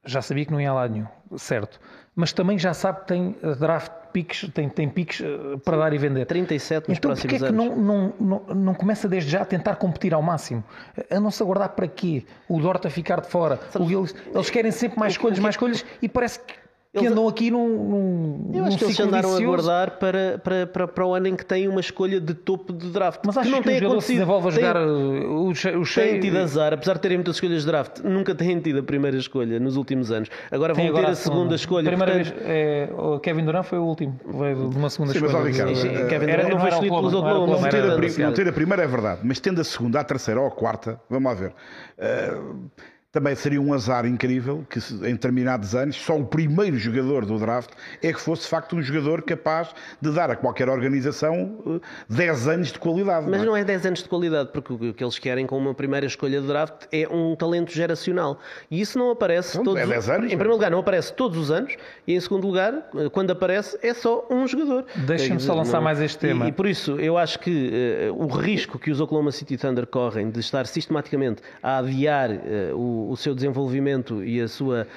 já 0.06 0.22
sabia 0.22 0.46
que 0.46 0.52
não 0.52 0.62
ia 0.62 0.74
lado 0.74 0.94
nenhum, 0.94 1.08
certo, 1.38 1.80
mas 2.20 2.34
também 2.34 2.60
já 2.60 2.74
sabe 2.74 3.00
que 3.00 3.06
tem 3.08 3.34
draft 3.58 3.94
piques, 4.12 4.52
tem, 4.54 4.68
tem 4.68 4.90
piques 4.90 5.22
eh, 5.22 5.58
para 5.64 5.78
dar 5.78 5.94
e 5.94 5.98
vender. 5.98 6.26
37 6.26 6.90
nos 6.90 6.98
então, 6.98 7.12
próximos 7.12 7.34
é 7.34 7.38
que 7.38 7.46
anos. 7.46 7.66
Não, 7.66 7.76
não, 7.78 8.14
não, 8.20 8.56
não 8.56 8.74
começa 8.74 9.08
desde 9.08 9.32
já 9.32 9.44
a 9.44 9.46
tentar 9.46 9.78
competir 9.78 10.14
ao 10.14 10.22
máximo? 10.22 10.62
A 11.10 11.18
não 11.18 11.32
se 11.32 11.42
aguardar 11.42 11.70
para 11.70 11.88
quê? 11.88 12.26
O 12.50 12.60
Dorta 12.60 12.90
a 12.90 12.92
ficar 12.92 13.22
de 13.22 13.30
fora. 13.30 13.58
Eles, 13.74 14.14
eles 14.36 14.50
querem 14.50 14.70
sempre 14.70 15.00
mais 15.00 15.14
escolhas, 15.14 15.40
mais 15.40 15.56
escolhas 15.56 15.86
e 16.02 16.10
parece 16.10 16.42
que 16.42 16.56
que 16.92 16.98
eles, 16.98 17.12
andam 17.12 17.28
aqui 17.28 17.52
num, 17.52 17.68
num 17.68 18.52
Eu 18.52 18.66
acho 18.66 18.78
que 18.78 18.84
eles 18.84 19.00
andaram 19.00 19.30
vicioso. 19.30 19.44
a 19.44 19.48
guardar 19.48 19.92
para, 20.00 20.40
para, 20.40 20.66
para, 20.66 20.88
para, 20.88 21.06
o 21.06 21.14
ano 21.14 21.28
em 21.28 21.36
que 21.36 21.46
têm 21.46 21.68
uma 21.68 21.80
escolha 21.80 22.20
de 22.20 22.34
topo 22.34 22.74
de 22.74 22.90
draft. 22.90 23.22
Mas 23.28 23.38
acho 23.38 23.48
que, 23.48 23.56
não 23.56 23.62
que 23.62 23.70
tem 23.70 23.86
o 23.86 24.02
se 24.02 24.14
desenvolve 24.14 24.48
a 24.48 24.52
jogar 24.52 24.74
tem, 24.74 24.84
o, 24.84 25.50
o 25.50 25.54
cheio... 25.54 25.84
Têm 25.86 26.20
tido 26.20 26.38
azar, 26.38 26.74
apesar 26.74 26.96
de 26.96 27.02
terem 27.02 27.18
muitas 27.18 27.36
escolhas 27.36 27.62
de 27.62 27.68
draft, 27.68 28.00
nunca 28.00 28.34
têm 28.34 28.60
tido 28.60 28.80
a 28.80 28.84
primeira 28.84 29.18
escolha 29.18 29.60
nos 29.60 29.78
últimos 29.78 30.12
anos. 30.12 30.30
Agora 30.50 30.74
vão 30.74 30.92
ter 30.92 31.06
a, 31.06 31.14
segunda 31.14 31.54
escolha. 31.54 31.88
Primeira 31.92 32.12
portanto... 32.12 32.34
vez, 32.34 32.50
é, 32.50 32.90
o 32.98 33.20
Kevin 33.20 33.46
Durant 33.46 33.66
foi 33.66 33.78
o 33.78 33.84
último, 33.84 34.20
veio 34.26 34.70
de 34.70 34.78
uma 34.78 34.90
segunda 34.90 35.14
sim, 35.14 35.24
escolha. 35.24 35.44
Mas, 35.44 35.56
Ricardo, 35.56 35.76
sim, 35.76 35.96
sim, 35.96 36.08
Kevin 36.08 36.26
Durant 36.26 36.50
não 36.50 36.60
foi 36.60 36.70
escolhido 36.70 36.96
pelos 36.96 37.14
Oklahoma. 37.14 37.60
Não, 37.60 37.70
ter 37.70 37.84
a, 37.84 38.26
não 38.26 38.34
ter 38.34 38.48
a 38.48 38.54
primeira 38.54 38.84
é 38.84 38.88
verdade, 38.88 39.22
mas 39.24 39.40
tendo 39.40 39.62
a 39.62 39.64
segunda, 39.64 40.00
a 40.00 40.04
terceira 40.04 40.42
ou 40.42 40.48
a 40.48 40.52
quarta, 40.52 41.00
vamos 41.08 41.32
lá 41.32 41.40
ver. 41.40 41.54
Uh, 42.00 42.68
também 43.12 43.34
seria 43.34 43.60
um 43.60 43.74
azar 43.74 44.06
incrível 44.06 44.64
que 44.70 44.78
em 44.78 45.14
determinados 45.14 45.74
anos 45.74 45.96
só 45.96 46.16
o 46.16 46.26
primeiro 46.26 46.78
jogador 46.78 47.26
do 47.26 47.40
draft 47.40 47.72
é 48.04 48.14
que 48.14 48.22
fosse 48.22 48.44
de 48.44 48.50
facto 48.50 48.76
um 48.76 48.84
jogador 48.84 49.24
capaz 49.24 49.74
de 50.00 50.12
dar 50.12 50.30
a 50.30 50.36
qualquer 50.36 50.70
organização 50.70 51.82
10 52.08 52.48
eh, 52.48 52.54
anos 52.54 52.72
de 52.72 52.78
qualidade. 52.78 53.26
Mas 53.28 53.40
não 53.40 53.44
é? 53.44 53.46
não 53.46 53.58
é 53.58 53.64
10 53.64 53.86
anos 53.88 54.04
de 54.04 54.10
qualidade, 54.10 54.52
porque 54.54 54.74
o 54.74 54.94
que 54.94 55.04
eles 55.04 55.18
querem 55.18 55.48
com 55.48 55.58
uma 55.58 55.74
primeira 55.74 56.06
escolha 56.06 56.40
de 56.40 56.46
draft 56.46 56.86
é 56.92 57.08
um 57.08 57.36
talento 57.36 57.74
geracional. 57.74 58.40
E 58.70 58.80
isso 58.80 59.00
não 59.00 59.10
aparece 59.10 59.58
não, 59.58 59.64
todos 59.64 59.82
é 59.82 59.88
10 59.88 60.10
anos, 60.10 60.26
Em 60.26 60.38
primeiro 60.38 60.54
lugar, 60.54 60.70
não 60.70 60.80
aparece 60.80 61.12
todos 61.12 61.36
os 61.40 61.50
anos, 61.50 61.76
e 62.06 62.14
em 62.14 62.20
segundo 62.20 62.46
lugar, 62.46 62.92
eh, 62.96 63.10
quando 63.10 63.32
aparece, 63.32 63.76
é 63.82 63.92
só 63.92 64.28
um 64.30 64.48
jogador. 64.48 64.86
Deixa-me 65.08 65.40
só 65.40 65.56
lançar 65.56 65.78
não... 65.78 65.84
mais 65.84 66.00
este 66.00 66.20
tema. 66.20 66.46
E, 66.46 66.50
e, 66.50 66.52
por 66.52 66.68
isso, 66.68 66.92
eu 67.00 67.18
acho 67.18 67.40
que 67.40 67.72
uh, 68.12 68.24
o 68.24 68.28
risco 68.28 68.78
que 68.78 68.92
os 68.92 69.02
Oklahoma 69.02 69.32
City 69.32 69.58
Thunder 69.58 69.88
correm 69.88 70.30
de 70.30 70.40
estar 70.40 70.68
sistematicamente 70.68 71.42
a 71.64 71.80
adiar 71.80 72.30
uh, 72.30 72.78
o, 72.78 72.99
o 73.08 73.16
seu 73.16 73.36
desenvolvimento 73.36 74.24
e 74.24 74.42
a 74.42 74.48
sua, 74.48 74.88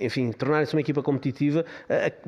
enfim, 0.00 0.30
tornar-se 0.32 0.74
uma 0.74 0.80
equipa 0.80 1.02
competitiva, 1.02 1.64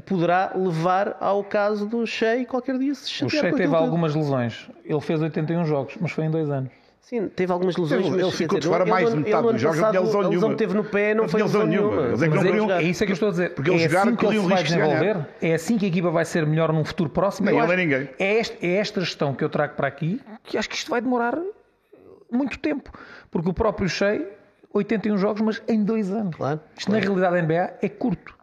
poderá 0.05 0.53
levar 0.55 1.17
ao 1.21 1.45
caso 1.45 1.87
do 1.87 2.07
Shea 2.07 2.45
qualquer 2.45 2.79
dia 2.79 2.95
se 2.95 3.09
chatear 3.09 3.45
O 3.45 3.49
Shea 3.49 3.57
teve 3.57 3.75
algumas 3.75 4.15
lesões. 4.15 4.69
Ele 4.85 5.01
fez 5.01 5.21
81 5.21 5.65
jogos, 5.65 5.97
mas 6.01 6.11
foi 6.11 6.25
em 6.25 6.31
dois 6.31 6.51
anos. 6.51 6.71
Sim, 7.05 7.29
teve 7.29 7.53
algumas 7.53 7.77
lesões. 7.77 8.07
Ele, 8.07 8.23
ele 8.23 8.31
ficou 8.31 8.59
de 8.59 8.67
fora 8.67 8.87
mais 8.87 9.11
de 9.11 9.17
metade 9.17 9.53
dos 9.53 9.61
jogos, 9.61 9.79
não 9.79 9.91
tinha 9.91 10.01
lesão 10.01 10.23
nenhuma. 10.23 10.49
que 10.49 10.55
teve 10.57 10.75
no 10.75 10.85
pé 10.85 11.15
não 11.15 11.29
foi 11.29 11.43
lesão 11.43 11.67
nenhuma. 11.67 12.09
Mas 12.09 12.23
é, 12.23 12.29
não 12.29 12.73
é, 12.73 12.79
é 12.79 12.83
isso 12.83 13.05
é 13.05 13.07
que 13.07 13.13
eu 13.13 13.15
estou 13.15 13.29
a 13.29 13.31
dizer. 13.31 13.51
Porque 13.51 13.71
ele 13.71 13.83
é 13.85 13.89
jogar 13.89 14.09
assim 14.09 14.17
que 14.17 14.27
ele 14.27 14.39
vai 14.39 14.63
desenvolver, 14.63 15.27
é 15.43 15.55
assim 15.55 15.77
que 15.77 15.85
a 15.85 15.89
equipa 15.89 16.11
vai 16.11 16.25
ser 16.25 16.47
melhor 16.47 16.73
num 16.73 16.83
futuro 16.83 17.11
próximo. 17.11 17.51
Nem 17.51 17.59
ele 17.59 17.67
nem 17.67 17.77
ninguém. 17.77 18.09
É, 18.19 18.41
este, 18.41 18.67
é 18.67 18.77
esta 18.77 19.03
gestão 19.03 19.35
que 19.35 19.45
eu 19.45 19.51
trago 19.51 19.75
para 19.75 19.87
aqui 19.87 20.19
que 20.45 20.57
acho 20.57 20.67
que 20.67 20.77
isto 20.77 20.91
vai 20.91 21.03
demorar 21.03 21.39
muito 22.33 22.59
tempo. 22.59 22.91
Porque 23.31 23.51
o 23.51 23.53
próprio 23.53 23.87
Shea 23.87 24.27
81 24.75 25.17
jogos, 25.17 25.41
mas 25.41 25.63
em 25.69 25.83
dois 25.83 26.11
anos. 26.11 26.37
Claro, 26.37 26.61
Isto 26.77 26.91
claro. 26.91 27.01
na 27.01 27.07
realidade 27.07 27.37
da 27.37 27.43
NBA 27.43 27.79
é 27.81 27.89
curto. 27.89 28.35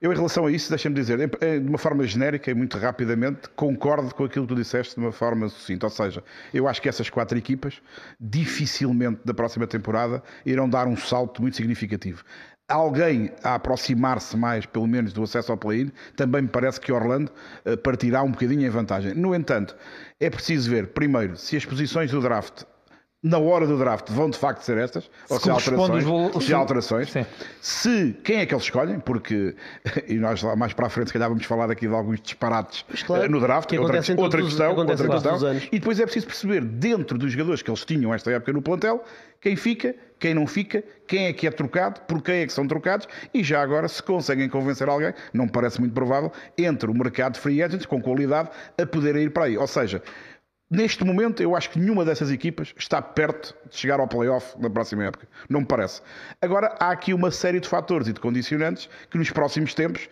Eu, 0.00 0.12
em 0.12 0.14
relação 0.16 0.46
a 0.46 0.50
isso, 0.50 0.68
deixa-me 0.68 0.94
dizer, 0.94 1.16
de 1.16 1.68
uma 1.68 1.78
forma 1.78 2.06
genérica 2.06 2.50
e 2.50 2.54
muito 2.54 2.76
rapidamente, 2.76 3.48
concordo 3.56 4.14
com 4.14 4.24
aquilo 4.24 4.46
que 4.46 4.54
tu 4.54 4.56
disseste 4.56 4.94
de 4.94 5.00
uma 5.00 5.10
forma 5.10 5.48
sucinta. 5.48 5.86
Ou 5.86 5.90
seja, 5.90 6.22
eu 6.52 6.68
acho 6.68 6.82
que 6.82 6.88
essas 6.88 7.08
quatro 7.08 7.36
equipas, 7.38 7.80
dificilmente 8.20 9.20
da 9.24 9.32
próxima 9.32 9.66
temporada, 9.66 10.22
irão 10.44 10.68
dar 10.68 10.86
um 10.86 10.96
salto 10.96 11.40
muito 11.40 11.56
significativo. 11.56 12.22
Alguém 12.68 13.30
a 13.42 13.54
aproximar-se 13.54 14.36
mais, 14.36 14.66
pelo 14.66 14.86
menos, 14.86 15.12
do 15.14 15.22
acesso 15.22 15.50
ao 15.50 15.56
play-in, 15.56 15.90
também 16.14 16.42
me 16.42 16.48
parece 16.48 16.80
que 16.80 16.92
Orlando 16.92 17.32
eh, 17.64 17.76
partirá 17.76 18.22
um 18.22 18.32
bocadinho 18.32 18.66
em 18.66 18.70
vantagem. 18.70 19.14
No 19.14 19.34
entanto, 19.34 19.74
é 20.20 20.28
preciso 20.28 20.68
ver, 20.68 20.88
primeiro, 20.88 21.36
se 21.36 21.56
as 21.56 21.64
posições 21.64 22.10
do 22.10 22.20
draft 22.20 22.64
na 23.26 23.38
hora 23.38 23.66
do 23.66 23.76
draft 23.76 24.08
vão 24.10 24.30
de 24.30 24.38
facto 24.38 24.62
ser 24.62 24.78
estas, 24.78 25.02
se 25.02 25.10
ou 25.28 25.40
se 25.40 25.50
há 25.50 25.54
alterações, 25.54 26.04
se 26.44 26.54
há 26.54 26.56
alterações. 26.56 27.12
se 27.60 28.16
quem 28.22 28.36
é 28.36 28.46
que 28.46 28.54
eles 28.54 28.62
escolhem, 28.62 29.00
porque 29.00 29.56
e 30.06 30.14
nós 30.14 30.40
lá 30.44 30.54
mais 30.54 30.72
para 30.72 30.86
a 30.86 30.90
frente 30.90 31.08
se 31.08 31.12
calhar 31.12 31.28
vamos 31.28 31.44
falar 31.44 31.68
aqui 31.68 31.88
de 31.88 31.94
alguns 31.94 32.20
disparates 32.20 32.84
claro, 33.04 33.24
eh, 33.24 33.28
no 33.28 33.40
draft, 33.40 33.68
que 33.68 33.78
outra, 33.78 33.98
outra 34.16 34.42
questão, 34.42 34.76
outra 34.76 35.08
questão. 35.08 35.56
E 35.72 35.78
depois 35.80 35.98
é 35.98 36.04
preciso 36.04 36.26
perceber 36.26 36.64
dentro 36.64 37.18
dos 37.18 37.32
jogadores 37.32 37.62
que 37.62 37.70
eles 37.70 37.84
tinham 37.84 38.14
esta 38.14 38.30
época 38.30 38.52
no 38.52 38.62
plantel, 38.62 39.02
quem 39.40 39.56
fica, 39.56 39.96
quem 40.20 40.32
não 40.32 40.46
fica, 40.46 40.84
quem 41.08 41.26
é 41.26 41.32
que 41.32 41.48
é 41.48 41.50
trocado, 41.50 42.00
por 42.02 42.22
quem 42.22 42.36
é 42.36 42.46
que 42.46 42.52
são 42.52 42.66
trocados 42.66 43.08
e 43.34 43.42
já 43.42 43.60
agora 43.60 43.88
se 43.88 44.02
conseguem 44.02 44.48
convencer 44.48 44.88
alguém, 44.88 45.12
não 45.32 45.48
parece 45.48 45.80
muito 45.80 45.92
provável, 45.92 46.30
entre 46.56 46.88
o 46.88 46.94
mercado 46.94 47.34
de 47.34 47.40
free 47.40 47.60
agents 47.60 47.86
com 47.86 48.00
qualidade 48.00 48.50
a 48.80 48.86
poder 48.86 49.16
ir 49.16 49.30
para 49.30 49.46
aí. 49.46 49.58
Ou 49.58 49.66
seja, 49.66 50.00
Neste 50.68 51.04
momento, 51.04 51.40
eu 51.40 51.54
acho 51.54 51.70
que 51.70 51.78
nenhuma 51.78 52.04
dessas 52.04 52.28
equipas 52.28 52.74
está 52.76 53.00
perto 53.00 53.54
de 53.70 53.76
chegar 53.76 54.00
ao 54.00 54.08
playoff 54.08 54.60
na 54.60 54.68
próxima 54.68 55.04
época. 55.04 55.28
Não 55.48 55.60
me 55.60 55.66
parece. 55.66 56.02
Agora, 56.42 56.74
há 56.80 56.90
aqui 56.90 57.14
uma 57.14 57.30
série 57.30 57.60
de 57.60 57.68
fatores 57.68 58.08
e 58.08 58.12
de 58.12 58.18
condicionantes 58.18 58.88
que 59.08 59.16
nos 59.16 59.30
próximos 59.30 59.74
tempos 59.74 60.08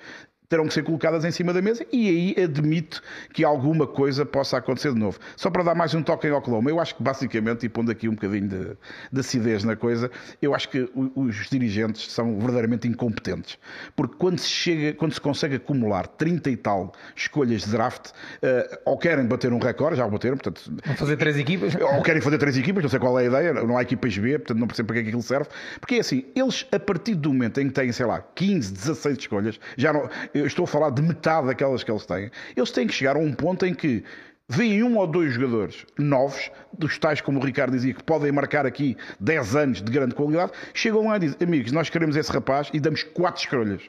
terão 0.55 0.69
que 0.69 0.75
ser 0.75 0.85
colocadas 0.85 1.25
em 1.25 1.33
cima 1.33 1.53
da 1.53 1.61
mesa 1.61 1.85
e 1.93 2.09
aí 2.09 2.45
admito 2.45 3.03
que 3.33 3.43
alguma 3.43 3.88
coisa 3.88 4.25
possa 4.25 4.57
acontecer 4.57 4.93
de 4.93 4.99
novo. 4.99 5.19
Só 5.37 5.51
para 5.51 5.64
dar 5.64 5.75
mais 5.75 5.95
um 5.95 6.03
toque 6.03 6.29
em 6.29 6.31
Oklahoma, 6.31 6.71
eu 6.71 6.79
acho 6.79 6.95
que 6.95 7.03
basicamente, 7.03 7.67
e 7.67 7.69
pondo 7.69 7.90
aqui 7.90 8.09
um 8.09 8.14
bocadinho 8.14 8.49
de, 8.49 8.77
de 9.12 9.21
acidez 9.21 9.64
na 9.64 9.75
coisa, 9.75 10.09
eu 10.40 10.55
acho 10.55 10.69
que 10.69 10.88
os 10.95 11.49
dirigentes 11.51 12.12
são 12.12 12.38
verdadeiramente 12.38 12.87
incompetentes. 12.87 13.59
Porque 13.97 14.14
quando 14.17 14.38
se 14.38 14.49
chega, 14.49 14.93
quando 14.97 15.12
se 15.12 15.21
consegue 15.21 15.57
acumular 15.57 16.07
30 16.07 16.51
e 16.51 16.57
tal 16.57 16.93
escolhas 17.17 17.62
de 17.62 17.73
draft, 17.73 18.11
uh, 18.11 18.79
ou 18.85 18.97
querem 18.97 19.27
bater 19.27 19.53
um 19.53 19.59
recorde, 19.59 19.97
já 19.97 20.07
o 20.07 20.11
bateram, 20.11 20.37
portanto... 20.37 20.73
Vão 20.87 20.95
fazer 20.95 21.17
três 21.17 21.37
equipas? 21.37 21.75
Ou 21.97 22.03
querem 22.03 22.23
fazer 22.23 22.38
três 22.38 22.57
equipas, 22.57 22.83
não 22.83 22.90
sei 22.90 23.01
qual 23.01 23.19
é 23.19 23.23
a 23.23 23.27
ideia, 23.27 23.53
não 23.55 23.77
há 23.77 23.83
equipas 23.83 24.17
B, 24.17 24.38
portanto 24.38 24.59
não 24.59 24.69
percebo 24.69 24.87
para 24.87 24.95
que 24.95 25.01
é 25.01 25.03
que 25.03 25.09
aquilo 25.09 25.23
serve. 25.23 25.49
Porque 25.81 25.97
é 25.97 26.01
assim, 26.01 26.25
eles 26.37 26.67
a 26.71 26.79
partir 26.79 27.17
do 27.17 27.33
momento 27.33 27.61
em 27.61 27.67
que 27.67 27.73
têm, 27.73 27.90
sei 27.90 28.07
lá, 28.07 28.23
15, 28.35 28.73
16 28.73 29.19
escolhas, 29.19 29.61
já 29.77 29.93
não 29.93 30.09
eu 30.33 30.43
estou 30.46 30.64
a 30.64 30.68
falar 30.68 30.90
de 30.90 31.02
metade 31.02 31.46
daquelas 31.46 31.83
que 31.83 31.90
eles 31.90 32.07
têm, 32.07 32.30
eles 32.57 32.70
têm 32.70 32.87
que 32.87 32.94
chegar 32.94 33.16
a 33.16 33.18
um 33.18 33.33
ponto 33.33 33.64
em 33.66 33.74
que 33.74 34.04
veem 34.48 34.83
um 34.83 34.98
ou 34.98 35.07
dois 35.07 35.33
jogadores 35.33 35.87
novos, 35.98 36.50
dos 36.72 36.98
tais, 36.98 37.20
como 37.20 37.40
o 37.40 37.44
Ricardo 37.44 37.72
dizia, 37.72 37.94
que 37.94 38.02
podem 38.02 38.30
marcar 38.30 38.66
aqui 38.66 38.96
10 39.20 39.57
anos 39.57 39.83
de 39.83 39.90
grande 39.90 40.14
qualidade, 40.14 40.52
chegam 40.72 41.09
lá 41.09 41.16
e 41.16 41.20
dizem, 41.20 41.38
amigos, 41.40 41.72
nós 41.72 41.88
queremos 41.88 42.16
esse 42.16 42.30
rapaz 42.30 42.68
e 42.72 42.80
damos 42.80 43.02
quatro 43.02 43.42
escolhas. 43.42 43.83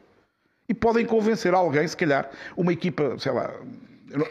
E 0.67 0.73
podem 0.73 1.05
convencer 1.05 1.53
alguém, 1.53 1.87
se 1.87 1.95
calhar, 1.95 2.29
uma 2.57 2.73
equipa, 2.73 3.17
sei 3.19 3.31
lá, 3.31 3.53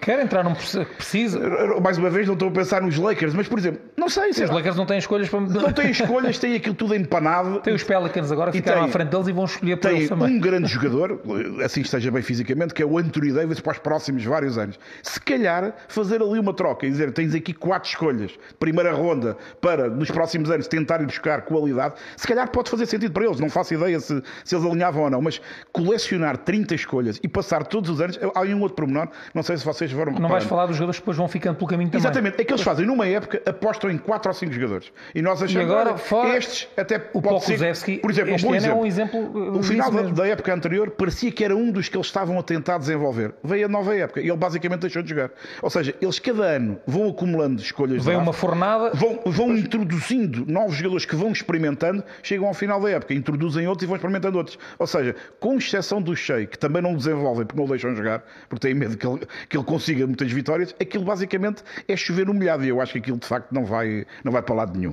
Quer 0.01 0.21
entrar 0.21 0.43
num 0.43 0.55
precisa. 0.55 1.41
Mais 1.81 1.99
uma 1.99 2.11
vez, 2.11 2.27
não 2.27 2.35
estou 2.35 2.49
a 2.49 2.53
pensar 2.53 2.83
nos 2.83 2.97
Lakers, 2.97 3.35
mas 3.35 3.49
por 3.49 3.59
exemplo, 3.59 3.81
não 3.97 4.09
sei. 4.09 4.33
Sim, 4.33 4.45
os 4.45 4.51
Lakers 4.51 4.77
não 4.77 4.87
têm 4.87 4.99
escolhas 4.99 5.29
para. 5.29 5.41
Não 5.41 5.73
têm 5.73 5.91
escolhas, 5.91 6.39
têm 6.39 6.55
aquilo 6.55 6.75
tudo 6.75 6.95
empanado. 6.95 7.61
Tem 7.61 7.75
os 7.75 7.83
Pelicans 7.83 8.33
agora, 8.33 8.53
ficaram 8.53 8.83
tem, 8.83 8.89
à 8.89 8.93
frente 8.93 9.09
deles 9.11 9.29
e 9.29 9.33
vão 9.33 9.45
escolher 9.45 9.77
para 9.77 9.93
eles 9.93 10.09
também. 10.09 10.37
um 10.37 10.41
grande 10.41 10.69
jogador, 10.69 11.21
assim 11.65 11.83
esteja 11.83 12.11
bem 12.11 12.23
fisicamente, 12.23 12.73
que 12.73 12.83
é 12.83 12.87
o 12.87 12.99
Anthony 12.99 13.33
Davis 13.33 13.61
para 13.61 13.73
os 13.73 13.79
próximos 13.79 14.25
vários 14.25 14.57
anos. 14.57 14.79
Se 15.03 15.21
calhar 15.21 15.75
fazer 15.89 16.23
ali 16.23 16.39
uma 16.39 16.55
troca 16.55 16.87
e 16.87 16.91
dizer 16.91 17.13
tens 17.13 17.35
aqui 17.35 17.53
quatro 17.53 17.89
escolhas, 17.89 18.33
primeira 18.59 18.93
ronda, 18.93 19.37
para 19.61 19.89
nos 19.89 20.11
próximos 20.11 20.51
anos 20.51 20.67
tentarem 20.67 21.07
buscar 21.07 21.43
qualidade, 21.43 21.95
se 22.17 22.27
calhar 22.27 22.49
pode 22.51 22.71
fazer 22.71 22.87
sentido 22.87 23.13
para 23.13 23.25
eles. 23.25 23.41
Não 23.41 23.51
faço 23.51 23.75
ideia 23.75 24.01
se, 24.01 24.23
se 24.45 24.55
eles 24.55 24.67
alinhavam 24.67 25.05
ou 25.05 25.11
não, 25.11 25.21
mas 25.21 25.41
colecionar 25.73 26.39
30 26.39 26.75
escolhas 26.75 27.21
e 27.23 27.29
passar 27.29 27.67
todos 27.67 27.91
os 27.91 28.01
anos. 28.01 28.19
Há 28.35 28.41
um 28.41 28.61
outro 28.61 28.77
pormenor, 28.77 29.09
não 29.35 29.43
sei 29.43 29.57
se 29.57 29.65
vocês 29.65 29.74
foram. 29.93 30.13
Não 30.13 30.29
vais 30.29 30.45
falar 30.45 30.67
dos 30.67 30.77
jogadores 30.77 30.99
que 30.99 31.03
depois 31.03 31.17
vão 31.17 31.29
ficando 31.29 31.57
pelo 31.57 31.69
caminho 31.69 31.91
também. 31.91 32.01
Exatamente, 32.01 32.41
é 32.41 32.45
que 32.45 32.53
eles 32.53 32.63
fazem 32.63 32.87
numa 32.87 33.07
época, 33.07 33.43
apostam 33.47 33.91
em 33.91 33.99
4 33.99 34.31
ou 34.31 34.35
5 34.35 34.53
jogadores. 34.53 34.93
E 35.15 35.23
nós 35.23 35.43
achamos 35.43 35.69
e 35.69 35.73
agora, 35.73 35.97
fora 35.97 36.37
estes 36.37 36.69
até 36.77 36.97
o 37.13 37.21
pode 37.21 37.45
ser, 37.45 38.01
por 38.01 38.11
exemplo, 38.11 38.35
este 38.35 38.47
um 38.47 38.55
exemplo, 38.55 38.55
exemplo. 38.55 38.79
é 38.79 38.83
um 38.83 38.87
exemplo 38.87 39.59
o 39.59 39.63
final 39.63 39.91
da, 39.91 40.03
da, 40.03 40.27
época 40.27 40.53
anterior 40.53 40.91
parecia 40.91 41.31
que 41.31 41.45
era 41.45 41.57
um 41.57 41.71
dos 41.71 41.89
que 41.89 41.97
eles 41.97 42.07
estavam 42.07 42.39
a 42.39 42.43
tentar 42.43 42.79
desenvolver. 42.79 43.35
Veio 43.43 43.67
a 43.67 43.69
nova 43.69 43.95
época 43.95 44.21
e 44.21 44.29
ele 44.29 44.37
basicamente 44.37 44.81
deixou 44.81 45.03
de 45.03 45.11
jogar. 45.11 45.31
Ou 45.63 45.71
seja, 45.71 45.95
eles 46.01 46.19
cada 46.19 46.45
ano 46.45 46.79
vão 46.87 47.09
acumulando 47.09 47.61
escolhas. 47.61 48.05
Vem 48.05 48.17
uma 48.17 48.33
fornada. 48.33 48.91
Vão, 48.95 49.21
vão 49.27 49.57
introduzindo 49.57 50.45
novos 50.47 50.77
jogadores 50.77 51.05
que 51.05 51.17
vão 51.17 51.31
experimentando, 51.31 52.03
chegam 52.23 52.47
ao 52.47 52.55
final 52.55 52.81
da 52.81 52.91
época, 52.91 53.15
introduzem 53.15 53.67
outros 53.67 53.85
e 53.85 53.87
vão 53.87 53.97
experimentando 53.97 54.39
outros. 54.39 54.59
Ou 54.79 54.87
seja, 54.87 55.15
com 55.41 55.57
exceção 55.57 56.01
do 56.01 56.15
Shea, 56.15 56.47
que 56.47 56.59
também 56.59 56.83
não 56.83 56.95
desenvolvem 56.95 57.47
porque 57.47 57.59
não 57.59 57.67
o 57.67 57.69
deixam 57.69 57.95
jogar, 57.95 58.25
porque 58.49 58.67
têm 58.67 58.75
medo 58.75 58.97
que 58.97 59.07
ele, 59.07 59.21
que 59.49 59.54
ele 59.57 59.65
consiga 59.65 60.07
muitas 60.07 60.31
vitórias, 60.31 60.75
aquilo 60.81 61.05
basicamente 61.05 61.63
é 61.89 61.97
chover 61.97 62.27
no 62.27 62.35
molhado 62.35 62.65
e 62.65 62.69
eu 62.69 62.81
acho 62.81 62.93
que 62.93 62.99
aquilo 62.99 63.19
de 63.19 63.27
facto 63.27 63.53
não 63.53 63.65
vai, 63.65 64.07
não 64.23 64.33
vai 64.33 64.43
para 64.43 64.55
lado 64.55 64.79
nenhum. 64.79 64.93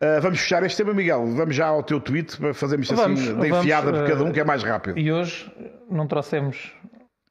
Uh, 0.00 0.20
vamos 0.20 0.38
fechar 0.40 0.62
este 0.62 0.76
tema, 0.76 0.94
Miguel. 0.94 1.26
Vamos 1.34 1.56
já 1.56 1.66
ao 1.66 1.82
teu 1.82 2.00
tweet 2.00 2.36
para 2.36 2.54
fazermos 2.54 2.90
assim 2.90 3.34
da 3.36 3.48
enfiada 3.48 3.92
por 3.92 4.06
cada 4.06 4.22
um, 4.22 4.30
que 4.30 4.38
é 4.38 4.44
mais 4.44 4.62
rápido. 4.62 4.96
E 4.96 5.10
hoje 5.10 5.50
não 5.90 6.06
trouxemos 6.06 6.72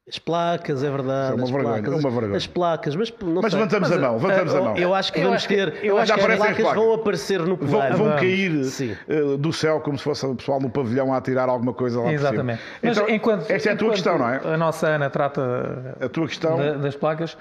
As 0.09 0.17
placas, 0.17 0.83
é 0.85 0.89
verdade. 0.89 1.31
É 1.33 1.35
uma 1.35 1.43
as 1.43 1.49
vergonha, 1.49 1.81
placas, 1.83 1.99
uma 2.03 2.09
vergonha. 2.11 2.37
As 2.37 2.47
placas, 2.47 2.95
mas 2.95 3.13
não 3.21 3.41
Mas 3.41 3.51
sei. 3.51 3.59
levantamos 3.59 3.91
a 3.91 3.97
mão, 3.99 4.13
levantamos 4.13 4.53
a 4.53 4.57
eu- 4.57 4.63
mão. 4.63 4.77
Eu 4.77 4.93
acho 4.95 5.11
que 5.11 5.19
Eu 5.19 5.23
vamos 5.23 5.35
acho 5.37 5.47
que- 5.49 5.55
ter. 5.55 5.67
eu 5.67 5.83
Eu 5.83 5.97
acho 5.97 6.13
que 6.13 6.13
que 6.13 6.19
as 6.19 6.25
aparecem 6.25 6.49
as 6.51 6.55
placas 6.57 6.75
vão 6.75 6.85
placas. 6.85 7.01
aparecer 7.01 7.39
no 7.41 7.55
Vão, 7.57 7.67
polar. 7.67 7.93
vão 7.97 8.07
Vão. 8.07 8.15
cair 8.15 8.63
Sim. 8.63 8.95
eh, 9.09 9.37
do 9.37 9.51
céu 9.51 9.81
como 9.81 9.97
se 9.97 10.03
fosse 10.05 10.25
o 10.25 10.33
pessoal 10.33 10.61
no 10.61 10.69
pavilhão 10.69 11.13
a 11.13 11.17
atirar 11.17 11.49
alguma 11.49 11.73
coisa 11.73 11.97
lá 11.97 12.03
por 12.03 12.09
cima. 12.17 12.29
Exatamente. 12.29 12.61
Mas 12.81 12.97
Então, 12.97 13.09
enquanto, 13.09 13.51
esta 13.51 13.69
é 13.69 13.73
a 13.73 13.75
tua 13.75 13.89
questão, 13.91 14.17
não 14.17 14.29
é? 14.29 14.39
A 14.45 14.55
nossa 14.57 14.87
Ana 14.87 15.09
trata 15.09 15.97
A 15.99 16.07
tua 16.07 16.25
questão. 16.27 16.57
da- 16.57 16.73
das 16.75 16.95
placas. 16.95 17.37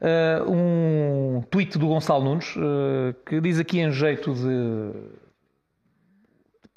uh, 0.00 0.48
um 0.48 1.42
tweet 1.50 1.76
do 1.78 1.88
Gonçalo 1.88 2.22
Nunes 2.24 2.54
uh, 2.56 3.14
que 3.26 3.40
diz 3.40 3.58
aqui 3.58 3.80
em 3.80 3.90
jeito 3.90 4.32
de 4.32 4.90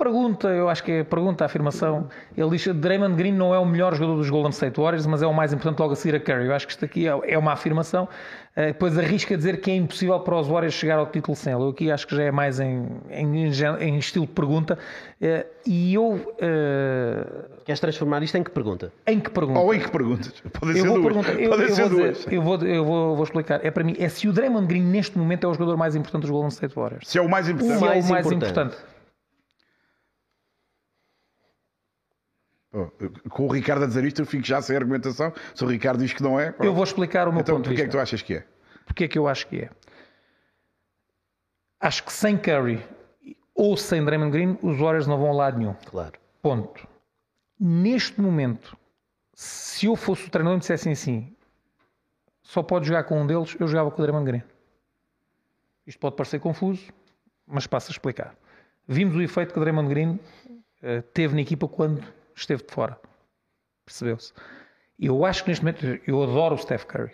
pergunta, 0.03 0.47
eu 0.47 0.67
acho 0.67 0.83
que 0.83 0.91
é 0.91 1.03
pergunta, 1.03 1.45
afirmação. 1.45 2.07
Ele 2.35 2.49
diz 2.49 2.63
que 2.63 2.73
Draymond 2.73 3.15
Green 3.15 3.31
não 3.33 3.53
é 3.53 3.59
o 3.59 3.65
melhor 3.65 3.93
jogador 3.93 4.15
dos 4.17 4.29
Golden 4.29 4.49
State 4.51 4.79
Warriors, 4.79 5.05
mas 5.05 5.21
é 5.21 5.27
o 5.27 5.33
mais 5.33 5.53
importante 5.53 5.79
logo 5.79 5.93
a 5.93 5.95
seguir 5.95 6.15
a 6.15 6.19
Curry. 6.19 6.45
Eu 6.47 6.53
acho 6.53 6.65
que 6.65 6.73
isto 6.73 6.83
aqui 6.85 7.07
é 7.07 7.11
é 7.33 7.37
uma 7.37 7.51
afirmação. 7.53 8.07
Uh, 8.57 8.65
depois 8.67 8.97
arrisca 8.97 9.37
dizer 9.37 9.61
que 9.61 9.71
é 9.71 9.75
impossível 9.75 10.19
para 10.19 10.35
os 10.37 10.47
Warriors 10.47 10.73
chegar 10.73 10.97
ao 10.99 11.05
título 11.05 11.37
sem 11.37 11.53
ele. 11.53 11.61
Eu 11.63 11.69
aqui 11.69 11.89
acho 11.91 12.05
que 12.07 12.15
já 12.15 12.23
é 12.23 12.31
mais 12.31 12.59
em, 12.59 12.85
em, 13.09 13.45
em 13.79 13.97
estilo 13.97 14.25
de 14.25 14.33
pergunta. 14.33 14.77
Uh, 15.21 15.45
e 15.65 15.93
eu. 15.93 16.13
uh, 16.13 17.61
Queres 17.63 17.79
transformar 17.79 18.21
isto 18.23 18.35
em 18.37 18.43
que 18.43 18.49
pergunta? 18.51 18.91
em 19.07 19.19
que 19.19 19.29
pergunta? 19.29 19.59
Ou 19.59 19.73
em 19.73 19.79
que 19.79 19.89
perguntas? 19.91 20.33
Podem 20.59 20.75
ser 20.75 20.81
Eu 20.81 20.85
vou 20.85 21.01
duas. 21.01 21.13
perguntar, 21.13 21.39
eu, 21.41 21.49
Podem 21.49 21.67
eu 21.67 21.75
ser 21.75 21.81
vou, 21.81 21.89
duas. 21.91 22.17
dizer, 22.17 22.33
eu, 22.33 22.41
vou, 22.41 22.55
eu 22.63 22.85
vou, 22.85 23.15
vou 23.15 23.23
explicar. 23.23 23.63
É 23.65 23.69
para 23.71 23.83
mim, 23.83 23.95
é 23.99 24.09
se 24.09 24.27
o 24.27 24.33
Draymond 24.33 24.67
Green 24.67 24.83
neste 24.83 25.17
momento 25.17 25.45
é 25.45 25.49
o 25.49 25.53
jogador 25.53 25.77
mais 25.77 25.95
importante 25.95 26.23
dos 26.23 26.31
Golden 26.31 26.49
State 26.49 26.75
Warriors. 26.75 27.07
Se 27.07 27.17
é 27.19 27.21
o 27.21 27.29
mais 27.29 27.45
Se 27.45 27.51
importante. 27.53 27.75
é 27.75 27.77
o 27.77 27.87
mais 27.87 28.09
mais 28.09 28.25
importante. 28.25 28.51
importante. 28.51 28.77
Oh, 28.83 29.01
Com 33.29 33.47
o 33.47 33.51
Ricardo 33.51 33.83
a 33.83 33.87
dizer 33.87 34.03
isto, 34.05 34.21
eu 34.21 34.25
fico 34.25 34.45
já 34.45 34.61
sem 34.61 34.75
argumentação. 34.75 35.33
Se 35.53 35.63
o 35.63 35.67
Ricardo 35.67 35.99
diz 35.99 36.13
que 36.13 36.23
não 36.23 36.39
é. 36.39 36.51
pronto. 36.51 36.65
Eu 36.65 36.73
vou 36.73 36.83
explicar 36.83 37.27
o 37.27 37.31
meu 37.31 37.41
Então, 37.41 37.55
ponto 37.55 37.63
de 37.65 37.69
porquê 37.69 37.81
é 37.81 37.85
vista. 37.85 37.97
que 37.97 37.97
tu 37.97 38.01
achas 38.01 38.21
que 38.21 38.33
é? 38.35 38.45
Porquê 38.85 39.03
é 39.03 39.07
que 39.07 39.17
eu 39.19 39.27
acho 39.27 39.47
que 39.47 39.57
é? 39.61 39.69
Acho 41.79 42.03
que 42.03 42.13
sem 42.13 42.37
Curry 42.37 42.83
ou 43.53 43.75
sem 43.75 44.03
Draymond 44.03 44.31
Green, 44.31 44.57
os 44.61 44.77
Warriors 44.79 45.07
não 45.07 45.17
vão 45.17 45.29
a 45.31 45.33
lado 45.33 45.57
nenhum. 45.57 45.73
Claro. 45.85 46.13
Ponto. 46.41 46.87
Neste 47.59 48.19
momento, 48.21 48.77
se 49.33 49.85
eu 49.87 49.95
fosse 49.95 50.27
o 50.27 50.29
treinador 50.29 50.53
e 50.53 50.57
me 50.57 50.59
dissessem 50.61 50.93
assim, 50.93 51.35
só 52.41 52.63
pode 52.63 52.87
jogar 52.87 53.03
com 53.03 53.21
um 53.21 53.27
deles, 53.27 53.55
eu 53.59 53.67
jogava 53.67 53.91
com 53.91 54.01
o 54.01 54.05
Draymond 54.05 54.25
Green. 54.25 54.43
Isto 55.85 55.99
pode 55.99 56.15
parecer 56.15 56.39
confuso, 56.39 56.91
mas 57.45 57.67
passo 57.67 57.91
a 57.91 57.93
explicar. 57.93 58.35
Vimos 58.87 59.15
o 59.15 59.21
efeito 59.21 59.51
que 59.53 59.59
o 59.59 59.61
Draymond 59.61 59.89
Green 59.89 60.19
eh, 60.81 61.01
teve 61.13 61.35
na 61.35 61.41
equipa 61.41 61.67
quando 61.67 62.01
esteve 62.35 62.63
de 62.63 62.73
fora. 62.73 62.99
Percebeu-se? 63.85 64.33
Eu 64.99 65.25
acho 65.25 65.43
que 65.43 65.49
neste 65.49 65.65
momento, 65.65 65.99
eu 66.07 66.21
adoro 66.21 66.55
o 66.55 66.57
Steph 66.57 66.85
Curry, 66.85 67.13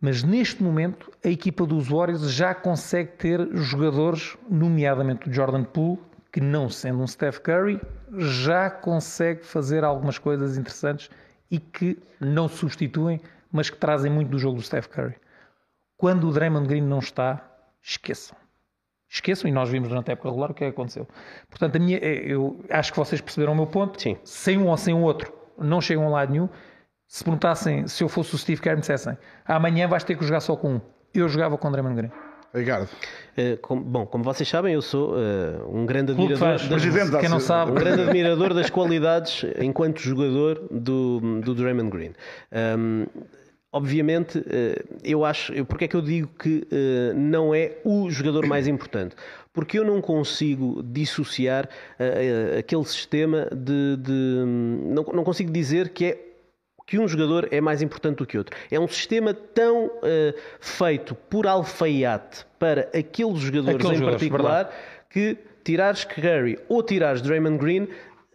mas 0.00 0.22
neste 0.22 0.62
momento 0.62 1.10
a 1.24 1.28
equipa 1.28 1.66
dos 1.66 1.88
Warriors 1.88 2.30
já 2.30 2.54
consegue 2.54 3.12
ter 3.12 3.48
jogadores, 3.56 4.36
nomeadamente 4.48 5.28
o 5.28 5.32
Jordan 5.32 5.64
Poole, 5.64 6.00
que 6.32 6.40
não 6.40 6.70
sendo 6.70 7.02
um 7.02 7.06
Steph 7.06 7.38
Curry, 7.38 7.80
já 8.16 8.70
consegue 8.70 9.44
fazer 9.44 9.84
algumas 9.84 10.18
coisas 10.18 10.56
interessantes 10.56 11.10
e 11.50 11.58
que 11.58 11.98
não 12.20 12.48
substituem, 12.48 13.20
mas 13.50 13.68
que 13.68 13.76
trazem 13.76 14.10
muito 14.10 14.30
do 14.30 14.38
jogo 14.38 14.56
do 14.56 14.62
Steph 14.62 14.86
Curry. 14.86 15.16
Quando 15.96 16.28
o 16.28 16.32
Draymond 16.32 16.68
Green 16.68 16.82
não 16.82 17.00
está, 17.00 17.44
esqueçam. 17.82 18.38
Esqueçam, 19.12 19.48
e 19.48 19.52
nós 19.52 19.68
vimos 19.68 19.88
durante 19.88 20.08
a 20.08 20.12
época 20.12 20.28
regular 20.28 20.50
o 20.52 20.54
que 20.54 20.62
é 20.62 20.68
que 20.68 20.72
aconteceu. 20.72 21.06
Portanto, 21.48 21.74
a 21.76 21.78
minha, 21.80 21.98
é, 21.98 22.22
eu 22.32 22.60
acho 22.70 22.92
que 22.92 22.98
vocês 22.98 23.20
perceberam 23.20 23.52
o 23.52 23.56
meu 23.56 23.66
ponto. 23.66 24.00
Sim. 24.00 24.16
Sem 24.22 24.56
um 24.56 24.68
ou 24.68 24.76
sem 24.76 24.94
o 24.94 25.00
outro, 25.02 25.32
não 25.58 25.80
chegam 25.80 26.06
a 26.06 26.10
lado 26.10 26.30
nenhum. 26.32 26.48
Se 27.08 27.24
perguntassem, 27.24 27.88
se 27.88 28.04
eu 28.04 28.08
fosse 28.08 28.34
o 28.36 28.38
Steve 28.38 28.60
Kerr, 28.60 28.74
me 28.76 28.80
dissessem 28.80 29.18
amanhã 29.44 29.88
vais 29.88 30.04
ter 30.04 30.16
que 30.16 30.24
jogar 30.24 30.40
só 30.40 30.54
com 30.54 30.74
um. 30.74 30.80
Eu 31.12 31.28
jogava 31.28 31.58
com 31.58 31.66
o 31.66 31.70
Draymond 31.72 31.96
Green. 31.96 32.10
Ricardo. 32.54 32.88
Eh, 33.36 33.56
com- 33.62 33.80
bom, 33.80 34.06
como 34.06 34.22
vocês 34.24 34.48
sabem, 34.48 34.74
eu 34.74 34.82
sou 34.82 35.14
eh, 35.18 35.60
um 35.68 35.84
grande 35.86 36.12
admirador. 36.12 36.38
fãs. 36.58 36.68
das- 36.68 37.20
Quem 37.20 37.28
não 37.28 37.40
sabe, 37.40 37.72
um 37.72 37.74
grande 37.74 38.02
admirador 38.02 38.54
das 38.54 38.70
qualidades 38.70 39.44
enquanto 39.60 39.98
jogador 40.00 40.66
do, 40.70 41.40
do 41.40 41.54
Draymond 41.54 41.90
Green. 41.90 42.12
Um, 42.78 43.06
obviamente, 43.72 44.42
eh, 44.48 44.82
eu 45.04 45.24
acho. 45.24 45.52
Porque 45.66 45.84
é 45.84 45.88
que 45.88 45.96
eu 45.96 46.02
digo 46.02 46.28
que 46.38 46.66
eh, 46.70 47.12
não 47.14 47.54
é 47.54 47.76
o 47.84 48.10
jogador 48.10 48.46
mais 48.46 48.66
importante? 48.66 49.14
Porque 49.52 49.78
eu 49.78 49.84
não 49.84 50.00
consigo 50.00 50.82
dissociar 50.82 51.68
eh, 51.98 52.56
aquele 52.58 52.84
sistema 52.84 53.48
de. 53.52 53.96
de- 53.96 54.44
não, 54.46 55.02
não 55.14 55.24
consigo 55.24 55.50
dizer 55.50 55.90
que 55.90 56.04
é 56.06 56.26
que 56.86 56.98
um 56.98 57.06
jogador 57.06 57.46
é 57.52 57.60
mais 57.60 57.82
importante 57.82 58.16
do 58.18 58.26
que 58.26 58.36
outro. 58.36 58.56
É 58.70 58.78
um 58.80 58.88
sistema 58.88 59.32
tão 59.32 59.90
eh, 60.02 60.34
feito 60.60 61.14
por 61.14 61.46
alfaiate 61.46 62.44
para 62.58 62.88
aqueles 62.92 63.38
jogadores 63.38 63.76
Aqueles 63.76 63.92
em 63.92 63.98
jogadores, 64.00 64.28
particular 64.28 64.74
que 65.08 65.36
tirares 65.62 66.04
Curry 66.04 66.58
ou 66.68 66.82
tirares 66.82 67.22
Draymond 67.22 67.58
Green 67.58 67.86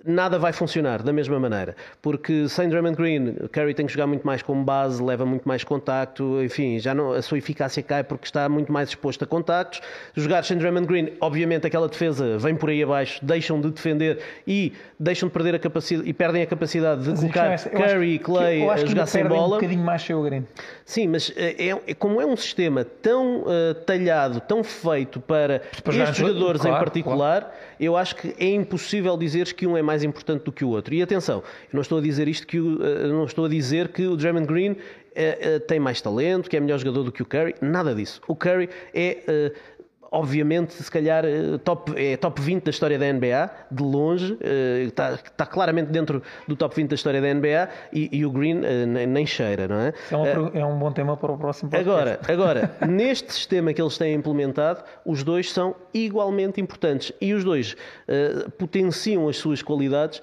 nada 0.06 0.38
vai 0.38 0.54
funcionar 0.54 1.02
da 1.02 1.12
mesma 1.12 1.40
maneira. 1.40 1.76
Porque 2.02 2.48
sem 2.48 2.70
Draymond 2.70 2.96
Green, 2.96 3.34
Curry 3.52 3.74
tem 3.74 3.86
que 3.86 3.94
jogar 3.94 4.08
muito 4.08 4.26
mais 4.26 4.42
como 4.42 4.64
base, 4.64 5.02
leva 5.04 5.26
muito 5.26 5.48
mais 5.48 5.64
contacto, 5.64 6.42
enfim, 6.44 6.80
já 6.80 6.94
não, 6.94 7.12
a 7.14 7.22
sua 7.22 7.38
eficácia 7.38 7.82
cai 7.82 8.04
porque 8.04 8.26
está 8.26 8.48
muito 8.48 8.72
mais 8.72 8.90
exposto 8.90 9.24
a 9.24 9.28
contactos. 9.28 9.82
Jogar 10.16 10.44
sem 10.44 10.58
Draymond 10.58 10.86
Green, 10.88 11.10
obviamente 11.20 11.66
aquela 11.66 11.88
defesa 11.88 12.38
vem 12.38 12.56
por 12.56 12.70
aí 12.70 12.84
abaixo, 12.84 13.20
deixam 13.24 13.60
de 13.60 13.72
defender 13.72 14.20
e 14.48 14.74
deixam 15.00 15.28
de 15.28 15.34
perder 15.34 15.56
a 15.56 15.60
capacidade 15.60 16.08
e 16.10 16.14
perdem 16.14 16.42
a 16.44 16.46
capacidade 16.48 17.04
de 17.04 17.10
Mas 17.10 17.20
colocar 17.20 17.52
é 17.52 17.58
Curry 17.58 18.10
e 18.14 18.18
que- 18.20 18.24
Clay 18.26 18.62
eu 18.64 18.70
a 18.70 18.74
acho 18.76 18.84
que 18.84 18.90
jogar 18.92 19.06
sem 19.08 19.26
bola. 19.26 19.48
um 19.48 19.60
bocadinho 19.60 19.84
mais 19.84 20.02
sem 20.02 20.16
o 20.16 20.22
Green. 20.24 20.46
Sim, 20.86 21.08
mas 21.08 21.34
eh, 21.36 21.56
é, 21.58 21.92
é- 21.92 21.94
como 21.94 22.22
é 22.22 22.26
um 22.26 22.36
sistema 22.36 22.84
tão 22.86 23.44
eh, 23.48 23.74
talhado, 23.86 24.40
tão 24.42 24.64
feito 24.64 25.20
para 25.20 25.62
estes 25.88 26.18
jogadores 26.18 26.62
claro, 26.62 26.76
em 26.76 26.80
particular, 26.80 27.56
eu 27.80 27.96
acho 27.96 28.16
que 28.16 28.36
é 28.40 28.50
impossível 28.50 29.18
dizeres 29.18 29.52
que 29.52 29.66
um 29.68 29.78
é 29.78 29.82
mais 29.82 30.04
importante 30.04 30.44
do 30.44 30.52
que 30.52 30.64
o 30.64 30.70
outro. 30.70 30.94
E 30.94 31.02
atenção, 31.02 31.38
eu 31.38 31.74
não 31.74 31.82
estou 31.82 31.98
a 31.98 32.02
dizer 32.02 32.28
isto 32.28 32.46
que 32.48 32.60
o, 32.60 32.84
eh, 32.84 33.08
não 33.08 33.26
estou 33.26 33.46
a 33.46 33.50
dizer 33.50 33.90
que 33.90 34.06
o 34.06 34.16
Draymond 34.16 34.48
Green 34.48 34.76
eh, 35.16 35.38
eh, 35.42 35.60
tem 35.60 35.80
mais 35.80 36.02
talento, 36.02 36.50
que 36.50 36.58
é 36.58 36.60
melhor 36.60 36.78
jogador 36.80 37.04
do 37.04 37.12
que 37.12 37.22
o 37.22 37.26
Curry, 37.26 37.56
nada 37.62 37.94
disso. 37.94 38.22
O 38.28 38.36
Curry 38.36 38.70
é 38.94 39.52
obviamente, 40.16 40.74
se 40.74 40.90
calhar, 40.90 41.26
eh, 41.26 41.58
top, 41.64 41.92
é 41.96 42.16
top 42.16 42.42
20 42.42 42.64
da 42.64 42.70
história 42.70 42.98
da 42.98 43.06
NBA, 43.12 43.50
de 43.70 43.84
longe, 43.84 44.38
eh, 44.40 44.86
está, 44.88 45.14
está 45.14 45.46
claramente 45.46 45.92
dentro 45.92 46.24
do 46.48 46.56
top 46.56 46.74
20 46.74 46.90
da 46.90 46.96
história 46.96 47.22
da 47.22 47.34
NBA 47.34 47.70
e, 47.92 48.10
e 48.18 48.26
o 48.26 48.32
Green 48.32 48.62
eh, 48.64 48.86
nem, 48.86 49.26
cheira, 49.26 49.68
não 49.68 49.76
é? 49.76 49.94
É, 50.10 50.16
uma 50.16 50.52
é 50.54 50.66
um 50.66 50.80
bom 50.80 50.92
tema 50.92 51.18
para 51.18 51.34
o 51.34 51.38
próximo 51.38 51.70
podcast. 51.70 51.90
Agora, 51.90 52.20
agora, 52.30 52.78
neste 52.88 53.34
sistema 53.34 53.74
que 53.74 53.82
eles 53.82 53.98
têm 53.98 54.14
implementado, 54.16 54.84
os 55.06 55.22
dois 55.22 55.52
são 55.52 55.76
igualmente 55.94 56.62
importantes 56.62 57.12
e 57.20 57.34
os 57.34 57.44
dois 57.44 57.76
eh, 58.08 58.48
potenciam 58.58 59.28
as 59.28 59.36
suas 59.36 59.62
qualidades 59.62 60.22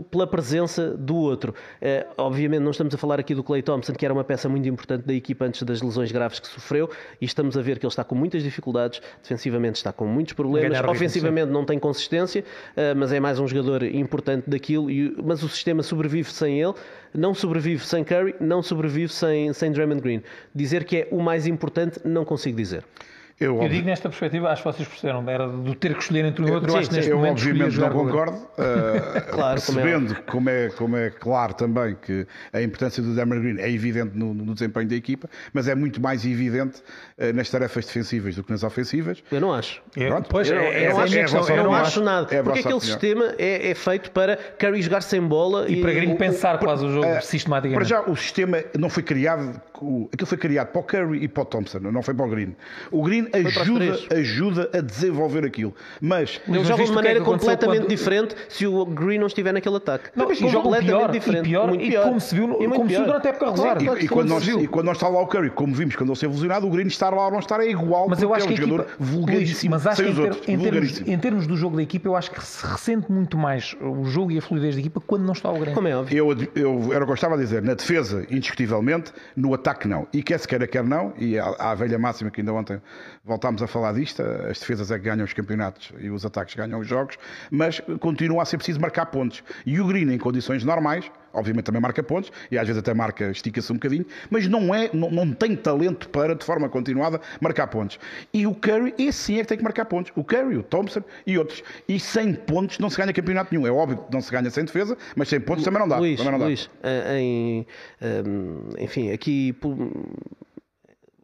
pela 0.00 0.26
presença 0.26 0.90
do 0.90 1.16
outro. 1.16 1.54
Eh, 1.80 2.06
obviamente 2.16 2.62
não 2.62 2.70
estamos 2.70 2.94
a 2.94 2.98
falar 2.98 3.20
aqui 3.20 3.34
do 3.34 3.42
Clay 3.42 3.62
Thompson, 3.62 3.92
que 3.92 4.04
era 4.04 4.14
uma 4.14 4.24
peça 4.24 4.48
muito 4.48 4.68
importante 4.68 5.06
da 5.06 5.12
equipa 5.12 5.44
antes 5.44 5.62
das 5.62 5.82
lesões 5.82 6.10
graves 6.10 6.38
que 6.38 6.48
sofreu, 6.48 6.90
e 7.20 7.24
estamos 7.24 7.56
a 7.56 7.62
ver 7.62 7.78
que 7.78 7.86
ele 7.86 7.90
está 7.90 8.04
com 8.04 8.14
muitas 8.14 8.42
dificuldades, 8.42 9.00
defensivamente 9.22 9.76
está 9.76 9.92
com 9.92 10.06
muitos 10.06 10.32
problemas, 10.32 10.70
Ganhar 10.70 10.88
ofensivamente 10.88 11.50
não 11.50 11.64
tem 11.64 11.78
consistência, 11.78 12.44
eh, 12.76 12.94
mas 12.94 13.12
é 13.12 13.20
mais 13.20 13.38
um 13.38 13.46
jogador 13.46 13.82
importante 13.82 14.48
daquilo, 14.48 14.90
e, 14.90 15.16
mas 15.22 15.42
o 15.42 15.48
sistema 15.48 15.82
sobrevive 15.82 16.30
sem 16.30 16.60
ele, 16.60 16.74
não 17.14 17.34
sobrevive 17.34 17.84
sem 17.84 18.04
Curry, 18.04 18.34
não 18.40 18.62
sobrevive 18.62 19.12
sem, 19.12 19.52
sem 19.52 19.70
Draymond 19.72 20.00
Green. 20.00 20.22
Dizer 20.54 20.84
que 20.84 20.96
é 20.98 21.08
o 21.10 21.20
mais 21.20 21.46
importante, 21.46 22.00
não 22.04 22.24
consigo 22.24 22.56
dizer. 22.56 22.84
Eu, 23.42 23.62
Eu 23.62 23.68
digo 23.68 23.86
nesta 23.86 24.08
perspectiva, 24.08 24.50
acho 24.50 24.62
que 24.62 24.72
vocês 24.72 24.88
perceberam, 24.88 25.28
era 25.28 25.48
do 25.48 25.74
ter 25.74 25.94
que 25.94 26.00
escolher 26.02 26.24
entre 26.24 26.44
um 26.44 26.48
e 26.48 26.50
outro, 26.52 26.68
eu 26.70 26.72
sim, 26.74 26.78
acho 26.78 26.88
que 26.88 26.94
sim, 26.94 27.00
neste 27.00 27.10
eu 27.10 27.16
momento 27.18 27.32
obviamente 27.38 27.78
não 27.80 27.88
o 27.88 27.90
concordo, 27.90 28.36
uh, 28.36 29.22
Claro, 29.32 29.62
como 29.62 29.78
é 29.80 29.82
percebendo 29.82 30.22
como 30.26 30.50
é, 30.50 30.68
como 30.70 30.96
é 30.96 31.10
claro 31.10 31.54
também 31.54 31.96
que 32.00 32.26
a 32.52 32.62
importância 32.62 33.02
do 33.02 33.14
Draymond 33.14 33.40
Green 33.40 33.60
é 33.60 33.70
evidente 33.70 34.16
no, 34.16 34.32
no 34.34 34.54
desempenho 34.54 34.88
da 34.88 34.94
equipa, 34.94 35.28
mas 35.52 35.68
é 35.68 35.74
muito 35.74 36.00
mais 36.00 36.24
evidente 36.24 36.80
uh, 37.18 37.32
nas 37.34 37.50
tarefas 37.50 37.86
defensivas 37.86 38.36
do 38.36 38.44
que 38.44 38.50
nas 38.52 38.62
ofensivas. 38.62 39.22
Eu 39.30 39.40
não 39.40 39.52
acho. 39.52 39.82
É, 39.96 40.06
Pronto. 40.08 40.28
pois, 40.30 40.48
Eu, 40.48 40.56
é, 40.56 40.86
eu 40.86 40.90
não 40.92 41.00
é 41.00 41.02
acho, 41.04 41.12
minha 41.12 41.24
a 41.24 41.28
questão. 41.28 41.40
eu 41.48 41.56
não 41.56 41.62
opinião. 41.64 41.74
acho 41.82 42.00
nada. 42.02 42.34
É 42.34 42.42
porque 42.42 42.58
aquele 42.60 42.74
opinião. 42.74 42.80
sistema 42.80 43.34
é, 43.38 43.70
é 43.70 43.74
feito 43.74 44.10
para 44.10 44.36
Curry 44.36 44.82
jogar 44.82 45.00
sem 45.02 45.20
bola 45.20 45.68
E 45.68 45.80
para 45.80 45.92
Green 45.92 46.12
o- 46.14 46.16
pensar 46.18 46.58
quase 46.58 46.84
o 46.84 46.90
jogo 46.92 47.06
Eh, 47.06 47.20
sistematicamente. 47.20 47.74
Para 47.74 47.84
já, 47.84 48.08
o 48.10 48.16
sistema 48.16 48.58
não 48.78 48.88
foi 48.88 49.02
criado, 49.02 49.60
o- 49.80 50.08
aquilo 50.12 50.26
foi 50.26 50.38
criado 50.38 50.68
para 50.68 50.80
o 50.80 50.84
Curry 50.84 51.24
e 51.24 51.28
para 51.28 51.42
o 51.42 51.46
Thompson, 51.46 51.78
não 51.80 52.02
foi 52.02 52.14
para 52.14 52.26
o 52.26 52.28
Green. 52.28 52.54
O 52.90 53.02
Green 53.02 53.28
ajuda, 53.32 53.98
ajuda 54.10 54.70
a 54.72 54.80
desenvolver 54.80 55.44
aquilo. 55.44 55.74
Mas 56.00 56.40
ele 56.46 56.64
joga 56.64 56.84
de 56.84 56.92
maneira 56.92 57.20
é 57.20 57.22
completamente 57.22 57.80
quando... 57.82 57.88
diferente 57.88 58.34
se 58.48 58.66
o 58.66 58.84
Green 58.84 59.18
não 59.18 59.26
estiver 59.26 59.52
naquele 59.52 59.76
ataque. 59.76 60.10
Não, 60.14 60.26
mas 60.28 60.38
completamente 60.38 60.86
pior, 60.86 61.10
diferente. 61.10 61.46
E 61.46 61.48
pior, 61.50 61.68
muito 61.68 61.84
pior. 61.84 62.02
E 62.02 62.04
como 62.04 62.20
se 62.20 62.34
viu, 62.34 62.46
no, 62.46 62.56
como 62.56 62.88
se 62.88 62.96
viu 62.96 63.04
durante 63.04 63.26
a 63.26 63.30
época 63.30 63.50
regular. 63.50 63.82
E, 63.82 64.04
e, 64.04 64.08
quando 64.08 64.28
nós, 64.28 64.46
e 64.46 64.66
quando 64.68 64.86
nós 64.86 64.96
está 64.96 65.08
lá 65.08 65.20
o 65.20 65.26
Curry, 65.26 65.50
como 65.50 65.74
vimos 65.74 65.96
quando 65.96 66.10
ele 66.10 66.18
se 66.18 66.24
evolucionado, 66.24 66.66
o 66.66 66.70
Green 66.70 66.86
estar 66.86 67.10
lá 67.10 67.26
ou 67.26 67.32
não 67.32 67.38
estar 67.38 67.60
é 67.60 67.68
igual, 67.68 68.08
mas 68.08 68.22
eu 68.22 68.34
acho 68.34 68.46
é 68.46 68.50
um 68.50 68.54
que 68.54 68.60
jogador 68.60 68.80
equipa, 68.82 68.96
vulgaríssimo. 68.98 69.70
Mas 69.72 69.86
acho 69.86 70.02
que 70.02 70.10
em, 70.10 70.14
ter, 70.14 70.50
em, 70.50 70.58
termos, 70.58 71.00
em, 71.00 71.18
termos, 71.18 71.46
do 71.46 71.56
jogo 71.56 71.76
da 71.76 71.82
equipa, 71.82 72.08
eu 72.08 72.16
acho 72.16 72.30
que 72.30 72.44
se 72.44 72.66
ressente 72.66 73.10
muito 73.10 73.36
mais 73.36 73.76
o 73.80 74.04
jogo 74.04 74.32
e 74.32 74.38
a 74.38 74.42
fluidez 74.42 74.74
da 74.74 74.80
equipa 74.80 75.00
quando 75.00 75.24
não 75.24 75.32
está 75.32 75.50
o 75.50 75.58
Green. 75.58 75.74
Como 75.74 75.88
é 75.88 75.96
óbvio. 75.96 76.16
Eu, 76.16 76.48
eu, 76.54 76.92
era 76.92 77.04
o 77.04 77.06
que 77.06 77.12
eu 77.12 77.14
estava 77.14 77.34
a 77.34 77.38
dizer, 77.38 77.62
na 77.62 77.74
defesa, 77.74 78.26
indiscutivelmente, 78.30 79.12
no 79.36 79.54
ataque 79.54 79.88
não. 79.88 80.06
E 80.12 80.22
quer 80.22 80.38
se 80.38 80.46
queira, 80.46 80.66
quer 80.66 80.84
não, 80.84 81.12
e 81.18 81.38
há 81.38 81.54
a 81.58 81.74
velha 81.74 81.98
máxima 81.98 82.30
que 82.30 82.40
ainda 82.40 82.52
ontem 82.52 82.80
voltámos 83.24 83.62
a 83.62 83.66
falar 83.66 83.92
disto, 83.92 84.20
as 84.22 84.58
defesas 84.58 84.90
é 84.90 84.98
que 84.98 85.04
ganham 85.04 85.24
os 85.24 85.32
campeonatos 85.32 85.92
e 85.98 86.10
os 86.10 86.24
ataques 86.24 86.54
ganham 86.54 86.80
os 86.80 86.88
jogos, 86.88 87.16
mas 87.50 87.80
continua 88.00 88.42
a 88.42 88.44
ser 88.44 88.56
preciso 88.56 88.80
marcar 88.80 89.06
pontos. 89.06 89.44
E 89.64 89.80
o 89.80 89.86
Green, 89.86 90.10
em 90.12 90.18
condições 90.18 90.64
normais, 90.64 91.10
obviamente 91.32 91.64
também 91.64 91.80
marca 91.80 92.02
pontos, 92.02 92.32
e 92.50 92.58
às 92.58 92.66
vezes 92.66 92.80
até 92.80 92.92
marca, 92.92 93.30
estica-se 93.30 93.70
um 93.72 93.76
bocadinho, 93.76 94.04
mas 94.28 94.48
não, 94.48 94.74
é, 94.74 94.90
não, 94.92 95.10
não 95.10 95.32
tem 95.32 95.54
talento 95.54 96.08
para, 96.08 96.34
de 96.34 96.44
forma 96.44 96.68
continuada, 96.68 97.20
marcar 97.40 97.68
pontos. 97.68 97.98
E 98.34 98.46
o 98.46 98.54
Curry, 98.54 98.92
esse 98.98 99.18
sim 99.18 99.38
é 99.38 99.42
que 99.42 99.46
tem 99.46 99.58
que 99.58 99.64
marcar 99.64 99.84
pontos. 99.84 100.12
O 100.16 100.24
Curry, 100.24 100.56
o 100.56 100.62
Thompson 100.62 101.02
e 101.26 101.38
outros. 101.38 101.62
E 101.88 102.00
sem 102.00 102.34
pontos 102.34 102.78
não 102.80 102.90
se 102.90 102.96
ganha 102.96 103.12
campeonato 103.12 103.54
nenhum. 103.54 103.66
É 103.66 103.70
óbvio 103.70 103.98
que 103.98 104.12
não 104.12 104.20
se 104.20 104.32
ganha 104.32 104.50
sem 104.50 104.64
defesa, 104.64 104.96
mas 105.14 105.28
sem 105.28 105.40
pontos 105.40 105.64
também 105.64 105.80
não 105.80 105.88
dá. 105.88 105.98
Luís, 105.98 106.18
também 106.18 106.32
não 106.32 106.38
dá. 106.40 106.46
Luís 106.46 106.68
eh, 106.82 107.18
em, 107.20 107.66
eh, 108.00 108.22
enfim, 108.80 109.12
aqui 109.12 109.56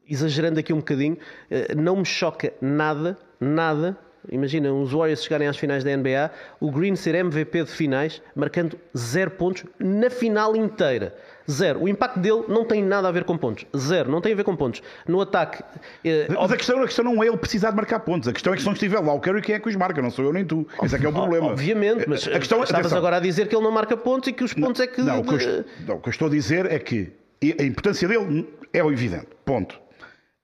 exagerando 0.08 0.58
aqui 0.58 0.72
um 0.72 0.78
bocadinho, 0.78 1.16
eh, 1.50 1.74
não 1.74 1.96
me 1.96 2.04
choca 2.04 2.52
nada, 2.60 3.16
nada 3.40 3.96
Imagina 4.30 4.72
os 4.72 4.92
Warriors 4.92 5.22
chegarem 5.22 5.48
às 5.48 5.56
finais 5.56 5.84
da 5.84 5.96
NBA, 5.96 6.30
o 6.60 6.70
Green 6.70 6.96
ser 6.96 7.14
MVP 7.14 7.64
de 7.64 7.70
finais, 7.70 8.22
marcando 8.34 8.78
zero 8.96 9.30
pontos 9.30 9.64
na 9.78 10.10
final 10.10 10.54
inteira. 10.56 11.14
Zero. 11.50 11.82
O 11.82 11.88
impacto 11.88 12.20
dele 12.20 12.44
não 12.46 12.64
tem 12.64 12.82
nada 12.82 13.08
a 13.08 13.10
ver 13.12 13.24
com 13.24 13.36
pontos. 13.38 13.64
Zero. 13.74 14.10
Não 14.10 14.20
tem 14.20 14.34
a 14.34 14.36
ver 14.36 14.44
com 14.44 14.54
pontos. 14.54 14.82
No 15.06 15.20
ataque. 15.22 15.62
Eh, 16.04 16.26
Mas 16.28 16.52
a 16.52 16.56
questão, 16.58 16.82
a 16.82 16.84
questão 16.84 17.04
não 17.04 17.22
é 17.22 17.26
ele 17.26 17.38
precisar 17.38 17.70
de 17.70 17.76
marcar 17.76 18.00
pontos. 18.00 18.28
A 18.28 18.32
questão 18.34 18.52
é 18.52 18.56
que 18.56 18.60
se 18.60 18.66
não 18.66 18.74
estiver 18.74 19.00
lá 19.00 19.14
o 19.14 19.20
Curry, 19.20 19.40
quem 19.40 19.54
é 19.54 19.58
que 19.58 19.66
os 19.66 19.74
marca? 19.74 20.02
Não 20.02 20.10
sou 20.10 20.26
eu 20.26 20.32
nem 20.32 20.44
tu. 20.44 20.66
Esse 20.82 20.96
é 20.96 20.98
que 20.98 21.06
é 21.06 21.08
o 21.08 21.12
problema. 21.12 21.46
Obviamente, 21.46 22.06
mas 22.06 22.28
a 22.28 22.38
questão, 22.38 22.62
estavas 22.62 22.86
atenção. 22.86 22.98
agora 22.98 23.16
a 23.16 23.20
dizer 23.20 23.48
que 23.48 23.56
ele 23.56 23.64
não 23.64 23.70
marca 23.70 23.96
pontos 23.96 24.28
e 24.28 24.32
que 24.34 24.44
os 24.44 24.52
pontos 24.52 24.78
não, 24.78 24.84
é 24.84 24.88
que. 24.88 25.00
Não, 25.00 25.20
o 25.20 25.24
que, 25.24 25.42
eu, 25.42 25.64
não, 25.86 25.96
o 25.96 26.00
que 26.00 26.08
eu 26.08 26.10
estou 26.10 26.28
a 26.28 26.30
dizer 26.30 26.70
é 26.70 26.78
que 26.78 27.12
a 27.58 27.62
importância 27.62 28.06
dele 28.06 28.46
é 28.70 28.84
o 28.84 28.92
evidente. 28.92 29.28
Ponto. 29.46 29.80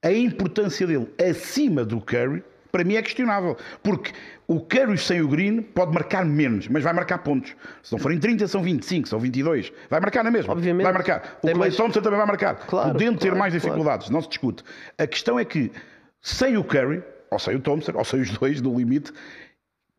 A 0.05 0.11
importância 0.11 0.85
dele 0.85 1.07
acima 1.19 1.83
do 1.83 1.99
Curry 1.99 2.43
para 2.71 2.83
mim 2.83 2.95
é 2.95 3.01
questionável. 3.01 3.57
Porque 3.81 4.11
o 4.47 4.59
Curry 4.59 4.97
sem 4.97 5.21
o 5.21 5.27
Green 5.27 5.61
pode 5.61 5.93
marcar 5.93 6.23
menos, 6.25 6.67
mas 6.67 6.83
vai 6.83 6.93
marcar 6.93 7.19
pontos. 7.19 7.55
Se 7.81 7.91
não 7.91 7.97
forem 7.97 8.19
30, 8.19 8.47
são 8.47 8.61
25, 8.61 9.07
são 9.07 9.17
22. 9.17 9.71
Vai 9.89 9.99
marcar 9.99 10.23
na 10.23 10.29
mesma. 10.29 10.51
Obviamente. 10.51 10.83
Vai 10.83 10.93
marcar. 10.93 11.37
O 11.37 11.47
Clay 11.47 11.55
mais... 11.55 11.75
Thompson 11.75 12.01
também 12.01 12.17
vai 12.17 12.27
marcar. 12.27 12.55
Claro, 12.67 12.91
Podendo 12.91 13.17
claro, 13.17 13.31
ter 13.31 13.35
mais 13.35 13.53
dificuldades, 13.53 14.07
claro. 14.07 14.13
não 14.13 14.21
se 14.21 14.27
discute. 14.27 14.63
A 14.97 15.07
questão 15.07 15.39
é 15.39 15.45
que, 15.45 15.71
sem 16.21 16.55
o 16.57 16.63
Curry, 16.63 17.01
ou 17.31 17.39
sem 17.39 17.55
o 17.55 17.59
Thompson, 17.59 17.93
ou 17.95 18.03
sem 18.03 18.21
os 18.21 18.29
dois, 18.29 18.61
do 18.61 18.77
limite, 18.77 19.11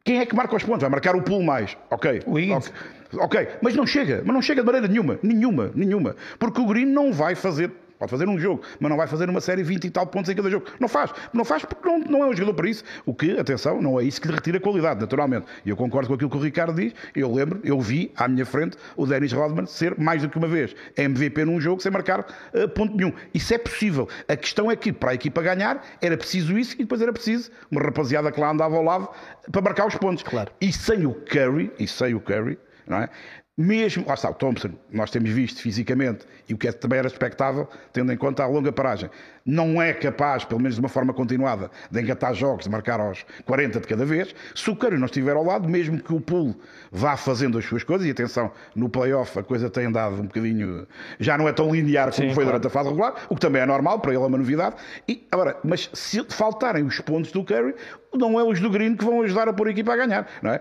quem 0.04 0.20
é 0.20 0.26
que 0.26 0.36
marca 0.36 0.54
os 0.54 0.62
pontos? 0.62 0.82
Vai 0.82 0.90
marcar 0.90 1.16
o 1.16 1.22
pulo 1.22 1.42
mais. 1.42 1.76
Ok. 1.90 2.22
O 2.26 2.38
Higgins. 2.38 2.72
Ok, 3.14 3.48
mas 3.62 3.74
não 3.74 3.86
chega. 3.86 4.22
Mas 4.24 4.34
não 4.34 4.42
chega 4.42 4.60
de 4.60 4.66
maneira 4.66 4.86
nenhuma. 4.86 5.18
Nenhuma. 5.22 5.72
Nenhuma. 5.74 6.14
Porque 6.38 6.60
o 6.60 6.66
Green 6.66 6.86
não 6.86 7.12
vai 7.12 7.34
fazer 7.34 7.72
Pode 7.98 8.10
fazer 8.10 8.28
um 8.28 8.38
jogo, 8.38 8.62
mas 8.78 8.90
não 8.90 8.96
vai 8.96 9.06
fazer 9.06 9.28
uma 9.28 9.40
série 9.40 9.62
20 9.62 9.84
e 9.84 9.90
tal 9.90 10.06
pontos 10.06 10.30
em 10.30 10.34
cada 10.34 10.50
jogo. 10.50 10.66
Não 10.78 10.88
faz. 10.88 11.12
Não 11.32 11.44
faz 11.44 11.64
porque 11.64 11.88
não, 11.88 11.98
não 11.98 12.24
é 12.24 12.26
um 12.26 12.32
jogador 12.32 12.54
para 12.54 12.68
isso. 12.68 12.84
O 13.04 13.14
que, 13.14 13.38
atenção, 13.38 13.80
não 13.80 13.98
é 13.98 14.04
isso 14.04 14.20
que 14.20 14.28
lhe 14.28 14.34
retira 14.34 14.60
qualidade, 14.60 15.00
naturalmente. 15.00 15.46
E 15.64 15.70
eu 15.70 15.76
concordo 15.76 16.08
com 16.08 16.14
aquilo 16.14 16.30
que 16.30 16.36
o 16.36 16.40
Ricardo 16.40 16.74
diz. 16.74 16.94
Eu 17.14 17.32
lembro, 17.32 17.60
eu 17.64 17.80
vi 17.80 18.12
à 18.16 18.28
minha 18.28 18.44
frente 18.44 18.76
o 18.96 19.06
Dennis 19.06 19.32
Rodman 19.32 19.66
ser 19.66 19.98
mais 19.98 20.22
do 20.22 20.28
que 20.28 20.36
uma 20.36 20.48
vez 20.48 20.74
MVP 20.96 21.44
num 21.44 21.60
jogo 21.60 21.80
sem 21.80 21.90
marcar 21.90 22.20
uh, 22.20 22.68
ponto 22.68 22.96
nenhum. 22.96 23.12
Isso 23.32 23.54
é 23.54 23.58
possível. 23.58 24.08
A 24.28 24.36
questão 24.36 24.70
é 24.70 24.76
que 24.76 24.92
para 24.92 25.12
a 25.12 25.14
equipa 25.14 25.40
ganhar 25.42 25.82
era 26.00 26.16
preciso 26.16 26.58
isso 26.58 26.74
e 26.74 26.78
depois 26.78 27.00
era 27.00 27.12
preciso 27.12 27.50
uma 27.70 27.80
rapaziada 27.80 28.30
que 28.30 28.40
lá 28.40 28.50
andava 28.50 28.76
ao 28.76 28.82
lado 28.82 29.08
para 29.50 29.62
marcar 29.62 29.86
os 29.86 29.94
pontos. 29.96 30.22
Claro. 30.22 30.50
E 30.60 30.72
sem 30.72 31.06
o 31.06 31.14
Curry, 31.14 31.72
e 31.78 31.86
sem 31.86 32.14
o 32.14 32.20
Curry, 32.20 32.58
não 32.86 32.98
é? 32.98 33.08
Mesmo, 33.56 34.04
lá 34.06 34.14
está, 34.14 34.30
o 34.30 34.34
Thompson, 34.34 34.72
nós 34.90 35.10
temos 35.10 35.30
visto 35.30 35.62
fisicamente, 35.62 36.26
e 36.48 36.52
o 36.52 36.58
que 36.58 36.68
é, 36.68 36.72
também 36.72 36.98
era 36.98 37.08
expectável, 37.08 37.68
tendo 37.92 38.12
em 38.12 38.16
conta 38.16 38.42
a 38.42 38.46
longa 38.46 38.70
paragem, 38.70 39.10
não 39.46 39.80
é 39.80 39.92
capaz, 39.92 40.44
pelo 40.44 40.60
menos 40.60 40.74
de 40.74 40.80
uma 40.80 40.88
forma 40.88 41.14
continuada, 41.14 41.70
de 41.90 42.00
engatar 42.00 42.34
jogos, 42.34 42.64
de 42.64 42.70
marcar 42.70 42.98
aos 43.00 43.24
40 43.44 43.80
de 43.80 43.86
cada 43.86 44.04
vez. 44.04 44.34
Se 44.54 44.68
o 44.70 44.74
Curry 44.74 44.98
não 44.98 45.06
estiver 45.06 45.36
ao 45.36 45.44
lado, 45.44 45.68
mesmo 45.68 46.00
que 46.00 46.12
o 46.12 46.20
pool 46.20 46.56
vá 46.90 47.16
fazendo 47.16 47.56
as 47.56 47.64
suas 47.64 47.84
coisas, 47.84 48.06
e 48.06 48.10
atenção, 48.10 48.50
no 48.74 48.88
playoff 48.88 49.38
a 49.38 49.42
coisa 49.42 49.70
tem 49.70 49.86
andado 49.86 50.16
um 50.16 50.26
bocadinho, 50.26 50.86
já 51.20 51.38
não 51.38 51.48
é 51.48 51.52
tão 51.52 51.72
linear 51.72 52.10
como 52.10 52.28
Sim, 52.28 52.34
foi 52.34 52.44
claro. 52.44 52.58
durante 52.58 52.66
a 52.66 52.70
fase 52.70 52.88
regular, 52.88 53.14
o 53.28 53.34
que 53.34 53.40
também 53.40 53.62
é 53.62 53.66
normal, 53.66 54.00
para 54.00 54.12
ele 54.12 54.22
é 54.22 54.26
uma 54.26 54.38
novidade. 54.38 54.76
E, 55.08 55.24
agora, 55.30 55.56
mas 55.62 55.88
se 55.92 56.24
faltarem 56.28 56.84
os 56.84 56.98
pontos 57.00 57.30
do 57.30 57.44
Curry, 57.44 57.74
não 58.14 58.40
é 58.40 58.44
os 58.44 58.58
do 58.58 58.70
Green 58.70 58.96
que 58.96 59.04
vão 59.04 59.22
ajudar 59.22 59.48
a 59.48 59.52
pôr 59.52 59.68
a 59.68 59.70
equipa 59.70 59.92
a 59.92 59.96
ganhar. 59.96 60.26
Não 60.42 60.50
é? 60.52 60.60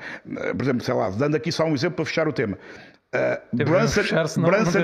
Por 0.54 0.62
exemplo, 0.62 0.84
sei 0.84 0.94
lá, 0.94 1.10
dando 1.10 1.36
aqui 1.36 1.52
só 1.52 1.66
um 1.66 1.74
exemplo 1.74 1.96
para 1.98 2.06
fechar 2.06 2.28
o 2.28 2.34
tema. 2.34 2.58
Uh, 3.16 3.88
fechar, 3.88 4.24
Brunson, 4.24 4.82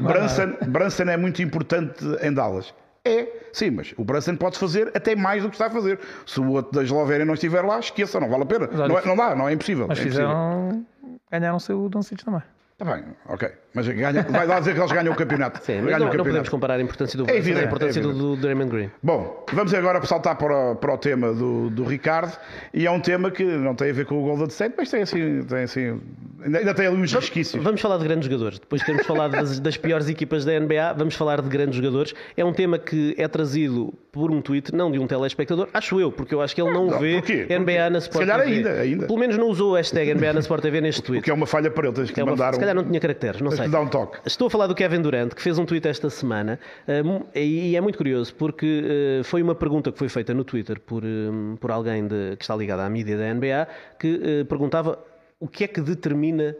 Brunson, 0.00 0.56
Brunson 0.68 1.02
é 1.04 1.16
muito 1.16 1.42
importante 1.42 2.02
em 2.22 2.32
Dallas. 2.32 2.72
É, 3.04 3.28
sim, 3.52 3.70
mas 3.70 3.92
o 3.98 4.04
Brunson 4.04 4.34
pode 4.34 4.58
fazer 4.58 4.90
até 4.94 5.14
mais 5.14 5.42
do 5.42 5.50
que 5.50 5.56
está 5.56 5.66
a 5.66 5.70
fazer. 5.70 6.00
Se 6.24 6.40
o 6.40 6.50
outro 6.52 6.72
da 6.72 6.82
Eslovénia 6.82 7.26
não 7.26 7.34
estiver 7.34 7.62
lá, 7.62 7.78
esqueça, 7.78 8.18
não 8.18 8.30
vale 8.30 8.44
a 8.44 8.46
pena. 8.46 8.66
Não, 8.66 8.98
é, 8.98 9.06
não 9.06 9.14
dá, 9.14 9.34
não 9.34 9.48
é 9.48 9.52
impossível. 9.52 9.86
Mas 9.86 9.98
é 9.98 10.02
fizeram. 10.02 10.86
Ganharam-se 11.30 11.72
o 11.72 11.88
Doncic 11.88 12.24
também. 12.24 12.42
Está 12.76 12.92
bem, 12.92 13.04
ok. 13.28 13.48
Mas 13.72 13.86
ganha, 13.86 14.22
vai 14.28 14.46
lá 14.48 14.58
dizer 14.58 14.74
que 14.74 14.80
eles 14.80 14.90
ganham 14.90 15.12
o 15.12 15.16
campeonato. 15.16 15.64
Sim, 15.64 15.82
mas 15.82 15.92
não, 15.96 16.12
não, 16.12 16.24
podemos 16.24 16.48
comparar 16.48 16.74
a 16.74 16.82
importância 16.82 17.16
do 17.16 17.30
é 17.30 17.36
evidente, 17.36 17.64
a 17.64 17.66
importância 17.66 18.00
é 18.00 18.02
do, 18.02 18.12
do 18.12 18.36
Draymond 18.36 18.68
Green. 18.68 18.90
Bom, 19.00 19.44
vamos 19.52 19.72
agora 19.72 20.04
saltar 20.04 20.36
para, 20.36 20.74
para 20.74 20.92
o 20.92 20.98
tema 20.98 21.32
do, 21.32 21.70
do 21.70 21.84
Ricardo. 21.84 22.36
E 22.72 22.84
é 22.84 22.90
um 22.90 22.98
tema 22.98 23.30
que 23.30 23.44
não 23.44 23.76
tem 23.76 23.90
a 23.90 23.92
ver 23.92 24.06
com 24.06 24.20
o 24.20 24.24
Golden 24.24 24.48
State, 24.48 24.74
mas 24.76 24.90
tem 24.90 25.02
assim, 25.02 25.44
tem 25.44 25.62
assim 25.62 26.00
ainda 26.44 26.74
tem 26.74 26.86
ali 26.86 26.96
uns 26.96 27.12
resquícios. 27.12 27.62
Vamos 27.62 27.80
falar 27.80 27.98
de 27.98 28.04
grandes 28.04 28.26
jogadores. 28.28 28.58
Depois 28.58 28.80
de 28.80 28.86
termos 28.86 29.06
falado 29.06 29.32
das, 29.32 29.58
das 29.58 29.76
piores 29.76 30.08
equipas 30.08 30.44
da 30.44 30.58
NBA, 30.58 30.94
vamos 30.96 31.14
falar 31.14 31.40
de 31.40 31.48
grandes 31.48 31.76
jogadores. 31.76 32.14
É 32.36 32.44
um 32.44 32.52
tema 32.52 32.78
que 32.78 33.14
é 33.16 33.26
trazido 33.26 33.92
por 34.12 34.30
um 34.30 34.40
tweet, 34.40 34.72
não 34.74 34.92
de 34.92 34.98
um 34.98 35.06
telespectador, 35.06 35.68
acho 35.74 35.98
eu, 36.00 36.12
porque 36.12 36.34
eu 36.34 36.40
acho 36.40 36.54
que 36.54 36.62
ele 36.62 36.72
não, 36.72 36.86
não 36.86 36.98
vê 37.00 37.20
NBA 37.58 37.90
na 37.90 37.98
Sport 37.98 38.24
Se 38.24 38.30
calhar 38.30 38.46
TV. 38.46 38.56
ainda, 38.56 38.70
ainda. 38.80 39.06
Pelo 39.06 39.18
menos 39.18 39.36
não 39.36 39.48
usou 39.48 39.72
o 39.72 39.74
hashtag 39.74 40.14
NBA 40.14 40.34
na 40.34 40.40
Sport 40.40 40.62
TV 40.62 40.80
neste 40.80 41.02
tweet. 41.02 41.20
O 41.20 41.24
que 41.24 41.30
é 41.30 41.34
uma 41.34 41.46
falha 41.46 41.70
para 41.70 41.88
ele, 41.88 41.96
tens 41.96 42.10
que 42.10 42.20
é 42.20 42.22
uma, 42.22 42.32
mandar 42.32 42.54
Se 42.54 42.60
calhar 42.64 42.74
não 42.74 42.84
tinha 42.84 43.00
caracteres, 43.00 43.40
não 43.40 43.50
sei. 43.50 43.68
Dar 43.68 43.80
um 43.80 43.88
toque. 43.88 44.18
Estou 44.26 44.46
a 44.46 44.50
falar 44.50 44.66
do 44.66 44.74
Kevin 44.74 45.02
Durant, 45.02 45.32
que 45.34 45.42
fez 45.42 45.58
um 45.58 45.64
tweet 45.64 45.86
esta 45.86 46.10
semana, 46.10 46.58
uh, 46.88 47.26
e 47.34 47.76
é 47.76 47.80
muito 47.80 47.96
curioso, 47.96 48.34
porque 48.34 49.20
uh, 49.20 49.24
foi 49.24 49.42
uma 49.42 49.54
pergunta 49.54 49.92
que 49.92 49.98
foi 49.98 50.08
feita 50.08 50.32
no 50.34 50.44
Twitter 50.44 50.80
por, 50.80 51.04
uh, 51.04 51.56
por 51.60 51.70
alguém 51.70 52.06
de, 52.06 52.36
que 52.36 52.44
está 52.44 52.56
ligado 52.56 52.80
à 52.80 52.88
mídia 52.88 53.16
da 53.16 53.34
NBA, 53.34 53.68
que 53.98 54.44
perguntava 54.48 54.98
o 55.40 55.48
que 55.48 55.64
é 55.64 55.68
que 55.68 55.80
determina 55.80 56.56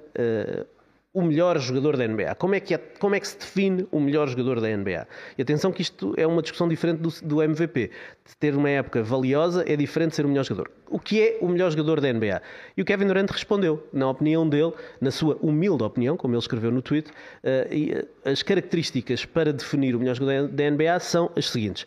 o 1.15 1.23
melhor 1.23 1.57
jogador 1.61 1.97
da 1.97 2.07
NBA? 2.07 2.35
Como 2.35 2.57
é, 2.57 2.61
que 2.61 2.75
é, 2.75 2.79
como 2.79 3.15
é 3.15 3.21
que 3.21 3.29
se 3.29 3.39
define 3.39 3.87
o 3.93 4.01
melhor 4.01 4.29
jogador 4.29 4.61
da 4.61 4.69
NBA? 4.69 5.07
E 5.39 5.43
atenção 5.43 5.71
que 5.71 5.81
isto 5.81 6.13
é 6.17 6.27
uma 6.27 6.43
discussão 6.43 6.69
diferente 6.69 6.99
do, 6.99 7.09
do 7.23 7.41
MVP. 7.41 7.93
Ter 8.41 8.57
uma 8.57 8.69
época 8.69 9.01
valiosa 9.01 9.65
é 9.67 9.77
diferente 9.77 10.11
de 10.11 10.17
ser 10.17 10.27
o 10.27 10.29
melhor 10.29 10.45
jogador. 10.45 10.73
O 10.91 10.99
que 10.99 11.23
é 11.23 11.39
o 11.41 11.49
melhor 11.49 11.71
jogador 11.71 12.01
da 12.01 12.13
NBA? 12.13 12.43
E 12.77 12.83
o 12.83 12.85
Kevin 12.85 13.07
Durant 13.07 13.31
respondeu, 13.31 13.87
na 13.93 14.11
opinião 14.11 14.49
dele, 14.49 14.73
na 15.01 15.13
sua 15.13 15.39
humilde 15.41 15.85
opinião, 15.85 16.17
como 16.17 16.35
ele 16.35 16.41
escreveu 16.41 16.73
no 16.73 16.83
tweet, 16.83 17.09
uh, 17.11 18.09
as 18.29 18.43
características 18.43 19.25
para 19.25 19.53
definir 19.53 19.95
o 19.95 20.01
melhor 20.01 20.17
jogador 20.17 20.49
da 20.49 20.71
NBA 20.71 20.99
são 20.99 21.31
as 21.37 21.49
seguintes 21.49 21.87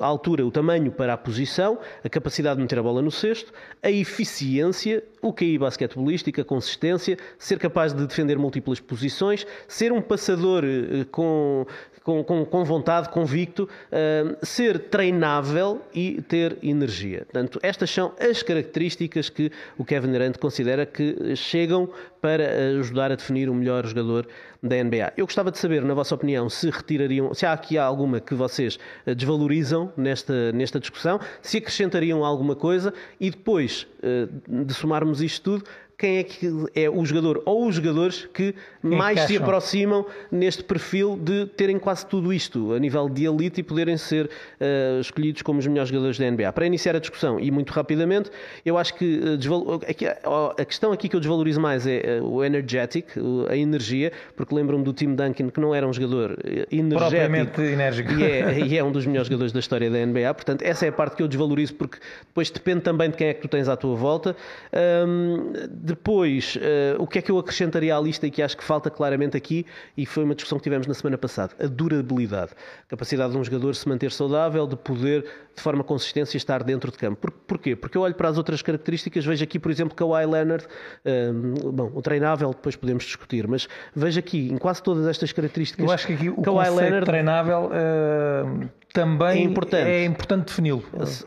a 0.00 0.06
altura, 0.06 0.44
o 0.44 0.50
tamanho 0.50 0.90
para 0.90 1.12
a 1.12 1.16
posição, 1.16 1.78
a 2.02 2.08
capacidade 2.08 2.56
de 2.56 2.62
meter 2.62 2.78
a 2.78 2.82
bola 2.82 3.00
no 3.00 3.10
cesto, 3.10 3.52
a 3.80 3.90
eficiência, 3.90 5.04
o 5.22 5.32
QI 5.32 5.56
basquetebolístico, 5.56 6.40
a 6.40 6.44
consistência, 6.44 7.16
ser 7.38 7.58
capaz 7.58 7.92
de 7.92 8.04
defender 8.04 8.36
múltiplas 8.36 8.80
posições, 8.80 9.46
ser 9.68 9.92
um 9.92 10.02
passador 10.02 10.64
eh, 10.64 11.04
com, 11.12 11.64
com, 12.02 12.22
com, 12.24 12.44
com 12.44 12.64
vontade, 12.64 13.08
convicto, 13.08 13.64
uh, 13.64 14.46
ser 14.46 14.78
treinável 14.78 15.80
e 15.94 16.22
ter 16.22 16.58
energia. 16.62 17.26
Portanto, 17.30 17.58
estas 17.62 17.90
são 17.90 18.12
as 18.18 18.42
características 18.42 19.28
que 19.28 19.50
o 19.76 19.84
Kevin 19.84 20.12
Durant 20.12 20.38
considera 20.38 20.86
que 20.86 21.34
chegam 21.36 21.88
para 22.20 22.44
ajudar 22.78 23.12
a 23.12 23.14
definir 23.14 23.48
o 23.48 23.54
melhor 23.54 23.86
jogador 23.86 24.26
da 24.62 24.82
NBA. 24.82 25.12
Eu 25.16 25.26
gostava 25.26 25.50
de 25.50 25.58
saber, 25.58 25.82
na 25.84 25.94
vossa 25.94 26.14
opinião, 26.14 26.48
se 26.48 26.68
retirariam, 26.68 27.32
se 27.32 27.46
há 27.46 27.52
aqui 27.52 27.78
alguma 27.78 28.20
que 28.20 28.34
vocês 28.34 28.78
eh, 29.06 29.14
desvalorizam 29.14 29.92
nesta, 29.96 30.52
nesta 30.52 30.80
discussão, 30.80 31.20
se 31.40 31.58
acrescentariam 31.58 32.24
alguma 32.24 32.56
coisa 32.56 32.92
e 33.20 33.30
depois 33.30 33.86
eh, 34.02 34.26
de 34.48 34.74
somarmos 34.74 35.22
isto 35.22 35.42
tudo, 35.58 35.64
quem 35.98 36.18
é 36.18 36.22
que 36.22 36.48
é 36.76 36.88
o 36.88 37.04
jogador 37.04 37.42
ou 37.44 37.66
os 37.66 37.74
jogadores 37.74 38.28
que 38.32 38.54
mais 38.80 39.22
se 39.22 39.36
aproximam 39.36 40.06
neste 40.30 40.62
perfil 40.62 41.18
de 41.20 41.46
terem 41.46 41.76
quase 41.76 42.06
tudo 42.06 42.32
isto 42.32 42.72
a 42.72 42.78
nível 42.78 43.08
de 43.08 43.24
elite 43.24 43.60
e 43.60 43.64
poderem 43.64 43.96
ser 43.96 44.26
uh, 44.26 45.00
escolhidos 45.00 45.42
como 45.42 45.58
os 45.58 45.66
melhores 45.66 45.88
jogadores 45.88 46.16
da 46.16 46.30
NBA. 46.30 46.52
Para 46.52 46.66
iniciar 46.66 46.94
a 46.94 47.00
discussão 47.00 47.40
e 47.40 47.50
muito 47.50 47.72
rapidamente, 47.72 48.30
eu 48.64 48.78
acho 48.78 48.94
que 48.94 49.18
uh, 49.18 50.54
a 50.56 50.64
questão 50.64 50.92
aqui 50.92 51.08
que 51.08 51.16
eu 51.16 51.20
desvalorizo 51.20 51.60
mais 51.60 51.84
é 51.84 52.20
uh, 52.20 52.24
o 52.24 52.44
energetic, 52.44 53.06
a 53.50 53.56
energia, 53.56 54.12
porque 54.36 54.54
lembro-me 54.54 54.84
do 54.84 54.92
Tim 54.92 55.16
Duncan 55.16 55.50
que 55.50 55.60
não 55.60 55.74
era 55.74 55.84
um 55.84 55.92
jogador 55.92 56.38
energético 56.70 57.60
enérgico. 57.60 58.12
E 58.12 58.22
é, 58.22 58.60
e 58.60 58.78
é 58.78 58.84
um 58.84 58.92
dos 58.92 59.04
melhores 59.04 59.26
jogadores 59.26 59.52
da 59.52 59.58
história 59.58 59.90
da 59.90 60.06
NBA. 60.06 60.32
Portanto, 60.32 60.62
essa 60.62 60.86
é 60.86 60.90
a 60.90 60.92
parte 60.92 61.16
que 61.16 61.24
eu 61.24 61.26
desvalorizo 61.26 61.74
porque 61.74 61.98
depois 62.24 62.50
depende 62.50 62.82
também 62.82 63.10
de 63.10 63.16
quem 63.16 63.26
é 63.26 63.34
que 63.34 63.40
tu 63.40 63.48
tens 63.48 63.68
à 63.68 63.76
tua 63.76 63.96
volta. 63.96 64.36
Um, 64.72 65.87
depois, 65.88 66.56
uh, 66.56 67.02
o 67.02 67.06
que 67.06 67.18
é 67.18 67.22
que 67.22 67.30
eu 67.30 67.38
acrescentaria 67.38 67.96
à 67.96 68.00
lista 68.00 68.26
e 68.26 68.30
que 68.30 68.42
acho 68.42 68.56
que 68.56 68.62
falta 68.62 68.90
claramente 68.90 69.36
aqui, 69.36 69.64
e 69.96 70.04
foi 70.04 70.24
uma 70.24 70.34
discussão 70.34 70.58
que 70.58 70.64
tivemos 70.64 70.86
na 70.86 70.94
semana 70.94 71.16
passada, 71.16 71.54
a 71.58 71.66
durabilidade. 71.66 72.52
A 72.84 72.86
capacidade 72.88 73.32
de 73.32 73.38
um 73.38 73.44
jogador 73.44 73.74
se 73.74 73.88
manter 73.88 74.12
saudável, 74.12 74.66
de 74.66 74.76
poder, 74.76 75.24
de 75.54 75.62
forma 75.62 75.82
consistente, 75.82 76.36
estar 76.36 76.62
dentro 76.62 76.90
de 76.90 76.98
campo. 76.98 77.16
Por, 77.16 77.30
porquê? 77.30 77.74
Porque 77.74 77.96
eu 77.96 78.02
olho 78.02 78.14
para 78.14 78.28
as 78.28 78.36
outras 78.36 78.62
características, 78.62 79.24
vejo 79.24 79.42
aqui, 79.42 79.58
por 79.58 79.70
exemplo, 79.70 79.94
Kawhi 79.94 80.26
Leonard, 80.26 80.66
um, 81.04 81.72
bom, 81.72 81.90
o 81.94 82.02
treinável 82.02 82.50
depois 82.50 82.76
podemos 82.76 83.04
discutir, 83.04 83.48
mas 83.48 83.68
vejo 83.94 84.18
aqui, 84.18 84.50
em 84.52 84.58
quase 84.58 84.82
todas 84.82 85.06
estas 85.06 85.32
características, 85.32 85.84
eu 85.84 85.90
acho 85.90 86.06
que 86.06 86.12
aqui 86.12 86.28
o 86.28 86.42
Kawhi 86.42 86.70
Leonard 86.70 87.06
treinável 87.06 87.70
uh, 87.72 88.68
também 88.92 89.40
é 89.40 89.42
importante, 89.42 89.88
é 89.88 90.04
importante 90.04 90.46
defini-lo. 90.46 90.84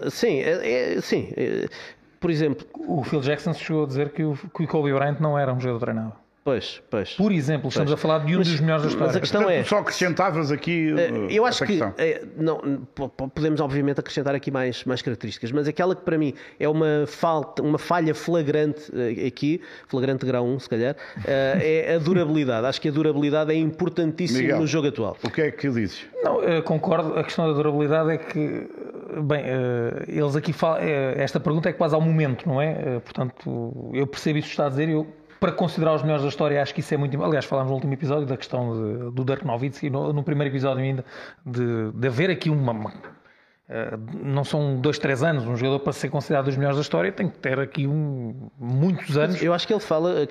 Sim, 0.09 0.39
é, 0.39 0.95
é, 0.95 1.01
sim. 1.01 1.29
Por 2.21 2.29
exemplo, 2.29 2.67
o 2.87 3.03
Phil 3.03 3.19
Jackson 3.19 3.51
chegou 3.51 3.83
a 3.83 3.87
dizer 3.87 4.13
que 4.13 4.23
o, 4.23 4.37
que 4.37 4.63
o 4.63 4.67
Kobe 4.67 4.93
Bryant 4.93 5.19
não 5.19 5.37
era 5.39 5.51
um 5.51 5.59
jogador 5.59 5.79
treinável. 5.79 6.13
Pois, 6.43 6.81
pois. 6.89 7.13
Por 7.13 7.31
exemplo, 7.31 7.69
estamos 7.69 7.91
pois. 7.91 7.99
a 7.99 8.01
falar 8.01 8.25
de 8.25 8.33
um 8.33 8.39
mas, 8.39 8.47
dos 8.47 8.59
melhores 8.59 8.81
da 8.81 8.89
história. 8.89 9.07
Mas 9.07 9.15
a 9.15 9.19
questão 9.19 9.41
Portanto, 9.43 9.59
é. 9.59 9.63
Só 9.63 9.77
acrescentavas 9.77 10.51
aqui. 10.51 10.91
Uh, 10.91 11.29
eu 11.29 11.45
acho 11.45 11.63
que. 11.65 11.79
Uh, 11.79 11.93
não, 12.35 12.59
podemos, 13.29 13.61
obviamente, 13.61 13.99
acrescentar 13.99 14.33
aqui 14.33 14.49
mais, 14.49 14.83
mais 14.83 15.03
características, 15.03 15.51
mas 15.51 15.67
aquela 15.67 15.95
que 15.95 16.01
para 16.01 16.17
mim 16.17 16.33
é 16.59 16.67
uma, 16.67 17.05
falta, 17.05 17.61
uma 17.61 17.77
falha 17.77 18.15
flagrante 18.15 18.91
uh, 18.91 19.27
aqui, 19.27 19.61
flagrante 19.87 20.25
grau 20.25 20.43
1, 20.43 20.59
se 20.61 20.69
calhar, 20.69 20.95
é 21.27 21.93
a 21.93 21.99
durabilidade. 21.99 22.65
acho 22.65 22.81
que 22.81 22.89
a 22.89 22.91
durabilidade 22.91 23.51
é 23.51 23.55
importantíssima 23.55 24.39
Miguel, 24.39 24.59
no 24.61 24.67
jogo 24.67 24.87
atual. 24.87 25.17
O 25.23 25.29
que 25.29 25.41
é 25.41 25.51
que 25.51 25.69
dizes? 25.69 26.07
Não, 26.23 26.39
concordo. 26.63 27.19
A 27.19 27.23
questão 27.23 27.47
da 27.47 27.53
durabilidade 27.53 28.09
é 28.09 28.17
que. 28.17 28.67
Bem, 29.23 29.43
eles 30.07 30.35
aqui 30.37 30.53
falam. 30.53 30.79
esta 31.17 31.39
pergunta 31.39 31.69
é 31.69 31.73
quase 31.73 31.93
ao 31.93 32.01
momento, 32.01 32.47
não 32.47 32.61
é? 32.61 32.99
portanto, 33.01 33.91
eu 33.93 34.07
percebo 34.07 34.39
isso 34.39 34.47
que 34.47 34.53
está 34.53 34.65
a 34.67 34.69
dizer 34.69 34.87
e 34.87 34.93
eu 34.93 35.05
para 35.41 35.51
considerar 35.51 35.95
os 35.95 36.03
melhores 36.03 36.21
da 36.21 36.29
história, 36.29 36.61
acho 36.61 36.71
que 36.71 36.81
isso 36.81 36.93
é 36.93 36.97
muito. 36.97 37.21
Aliás, 37.23 37.45
falámos 37.45 37.71
no 37.71 37.75
último 37.75 37.91
episódio 37.91 38.27
da 38.27 38.37
questão 38.37 38.73
de, 38.73 39.11
do 39.11 39.25
Dirk 39.25 39.43
Nowitzki, 39.43 39.89
no, 39.89 40.13
no 40.13 40.21
primeiro 40.21 40.53
episódio 40.53 40.83
ainda, 40.83 41.03
de, 41.43 41.91
de 41.93 42.07
haver 42.07 42.29
aqui 42.29 42.47
uma, 42.47 42.71
uma 42.71 42.93
não 44.21 44.43
são 44.43 44.75
dois, 44.79 44.99
três 44.99 45.23
anos. 45.23 45.45
Um 45.45 45.55
jogador 45.55 45.79
para 45.79 45.93
ser 45.93 46.09
considerado 46.09 46.45
dos 46.45 46.57
melhores 46.57 46.77
da 46.77 46.81
história 46.81 47.11
tem 47.11 47.29
que 47.29 47.37
ter 47.37 47.59
aqui 47.59 47.87
um, 47.87 48.49
muitos 48.59 49.17
anos. 49.17 49.41
Eu 49.41 49.53
acho 49.53 49.65
que 49.65 49.73
ele 49.73 49.79
fala, 49.79 50.27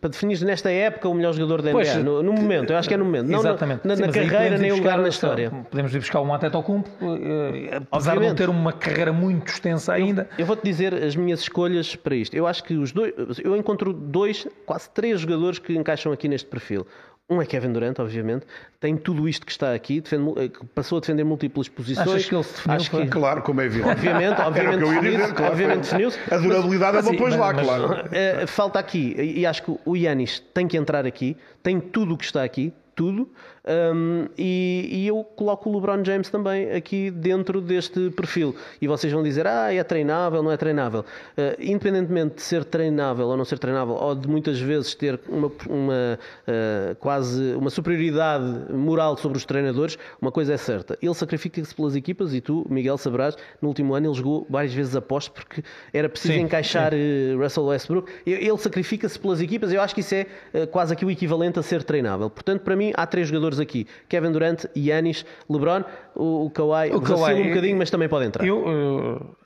para 0.00 0.10
definir 0.10 0.40
nesta 0.42 0.70
época 0.70 1.08
o 1.08 1.14
melhor 1.14 1.32
jogador 1.34 1.62
da 1.62 1.70
NBA, 1.70 1.72
pois, 1.72 1.96
no, 1.96 2.22
no, 2.22 2.32
momento, 2.32 2.72
eu 2.72 2.76
acho 2.76 2.88
que 2.88 2.94
é 2.94 2.96
no 2.96 3.04
momento. 3.04 3.32
Exatamente. 3.32 3.86
Não 3.86 3.94
na, 3.94 4.06
na 4.06 4.12
carreira 4.12 4.58
nem 4.58 4.72
o 4.72 4.76
lugar 4.76 4.98
na 4.98 5.08
história. 5.08 5.50
Podemos 5.70 5.94
ir 5.94 5.98
buscar 5.98 6.20
um 6.20 6.34
Antetokounmpo, 6.34 6.90
apesar 7.00 7.86
Obviamente. 7.90 8.20
de 8.20 8.28
não 8.28 8.34
ter 8.34 8.48
uma 8.48 8.72
carreira 8.72 9.12
muito 9.12 9.48
extensa 9.48 9.92
ainda. 9.92 10.28
Eu, 10.32 10.40
eu 10.40 10.46
vou-te 10.46 10.64
dizer 10.64 10.94
as 10.94 11.14
minhas 11.14 11.40
escolhas 11.40 11.94
para 11.94 12.14
isto. 12.14 12.34
Eu 12.34 12.46
acho 12.46 12.64
que 12.64 12.74
os 12.74 12.92
dois, 12.92 13.12
eu 13.42 13.56
encontro 13.56 13.92
dois, 13.92 14.46
quase 14.66 14.90
três 14.90 15.20
jogadores 15.20 15.58
que 15.58 15.76
encaixam 15.76 16.12
aqui 16.12 16.28
neste 16.28 16.48
perfil. 16.48 16.86
Um 17.30 17.42
é 17.42 17.46
Kevin 17.46 17.72
Durant, 17.72 17.98
obviamente, 17.98 18.46
tem 18.80 18.96
tudo 18.96 19.28
isto 19.28 19.44
que 19.44 19.52
está 19.52 19.74
aqui, 19.74 20.00
defende, 20.00 20.32
eh, 20.38 20.50
passou 20.74 20.96
a 20.96 21.00
defender 21.02 21.24
múltiplas 21.24 21.68
posições. 21.68 22.08
Achas 22.08 22.26
que 22.26 22.34
ele 22.34 22.42
se 22.42 22.54
definiu? 22.54 22.76
Acho 22.76 22.90
que, 22.90 23.06
claro, 23.06 23.42
como 23.42 23.60
é 23.60 23.66
evidente. 23.66 23.90
Obviamente, 23.90 24.40
obviamente 24.40 24.80
definiu-se. 24.80 25.34
Claro, 25.34 25.52
obviamente 25.52 25.80
definiu 25.82 26.12
a 26.30 26.36
durabilidade 26.38 26.96
mas, 26.96 27.06
é 27.06 27.10
uma 27.10 27.18
pôs 27.18 27.36
lá, 27.36 27.52
mas, 27.52 27.66
claro. 27.66 27.86
Uh, 27.86 28.46
falta 28.46 28.78
aqui, 28.78 29.14
e 29.18 29.44
acho 29.44 29.62
que 29.62 29.78
o 29.84 29.94
Yanis 29.94 30.40
tem 30.54 30.66
que 30.66 30.78
entrar 30.78 31.04
aqui, 31.04 31.36
tem 31.62 31.78
tudo 31.78 32.14
o 32.14 32.16
que 32.16 32.24
está 32.24 32.42
aqui, 32.42 32.72
tudo, 32.96 33.30
um, 33.66 34.26
e, 34.36 34.88
e, 34.90 35.06
eu 35.06 35.22
coloco 35.24 35.68
o 35.68 35.74
LeBron 35.74 36.04
James 36.04 36.30
também 36.30 36.70
aqui 36.70 37.10
dentro 37.10 37.60
deste 37.60 38.10
perfil. 38.10 38.54
E 38.80 38.86
vocês 38.86 39.12
vão 39.12 39.22
dizer, 39.22 39.46
ah, 39.46 39.72
é 39.72 39.82
treinável, 39.82 40.42
não 40.42 40.50
é 40.50 40.56
treinável. 40.56 41.00
Uh, 41.00 41.56
independentemente 41.60 42.36
de 42.36 42.42
ser 42.42 42.64
treinável 42.64 43.26
ou 43.26 43.36
não 43.36 43.44
ser 43.44 43.58
treinável, 43.58 43.94
ou 43.94 44.14
de 44.14 44.28
muitas 44.28 44.60
vezes 44.60 44.94
ter 44.94 45.20
uma, 45.28 45.50
uma 45.68 46.18
uh, 46.46 46.94
quase 46.96 47.54
uma 47.54 47.70
superioridade 47.70 48.72
moral 48.72 49.16
sobre 49.16 49.38
os 49.38 49.44
treinadores, 49.44 49.98
uma 50.20 50.32
coisa 50.32 50.54
é 50.54 50.56
certa. 50.56 50.96
Ele 51.02 51.14
sacrifica-se 51.14 51.74
pelas 51.74 51.94
equipas 51.94 52.32
e 52.34 52.40
tu, 52.40 52.66
Miguel, 52.70 52.96
saberás, 52.96 53.36
no 53.60 53.68
último 53.68 53.94
ano 53.94 54.08
ele 54.08 54.14
jogou 54.14 54.46
várias 54.48 54.72
vezes 54.72 54.96
a 54.96 55.02
posto 55.02 55.32
porque 55.32 55.62
era 55.92 56.08
preciso 56.08 56.34
sim, 56.34 56.40
encaixar 56.40 56.92
sim. 56.92 57.34
Uh, 57.34 57.42
Russell 57.42 57.64
Westbrook. 57.66 58.10
Ele 58.26 58.58
sacrifica-se 58.58 59.18
pelas 59.18 59.40
equipas. 59.40 59.72
Eu 59.72 59.80
acho 59.80 59.94
que 59.94 60.00
isso 60.00 60.14
é 60.14 60.26
quase 60.70 60.92
aqui 60.92 61.04
o 61.04 61.10
equivalente 61.10 61.58
a 61.58 61.62
ser 61.62 61.82
treinável. 61.82 62.30
Portanto, 62.30 62.62
para 62.62 62.76
mim, 62.76 62.92
há 62.94 63.06
três 63.06 63.28
jogadores 63.28 63.57
jogadores 63.58 63.60
aqui: 63.60 63.86
Kevin 64.08 64.32
Durant, 64.32 64.64
Yanis, 64.76 65.24
LeBron, 65.48 65.84
o, 66.14 66.46
o 66.46 66.50
Kawhi, 66.50 66.90
o 66.92 67.00
Kawhi 67.00 67.34
um 67.34 67.48
bocadinho, 67.48 67.76
mas 67.76 67.90
também 67.90 68.08
pode 68.08 68.26
entrar. 68.26 68.46
Eu, 68.46 68.64
uh, 68.64 69.36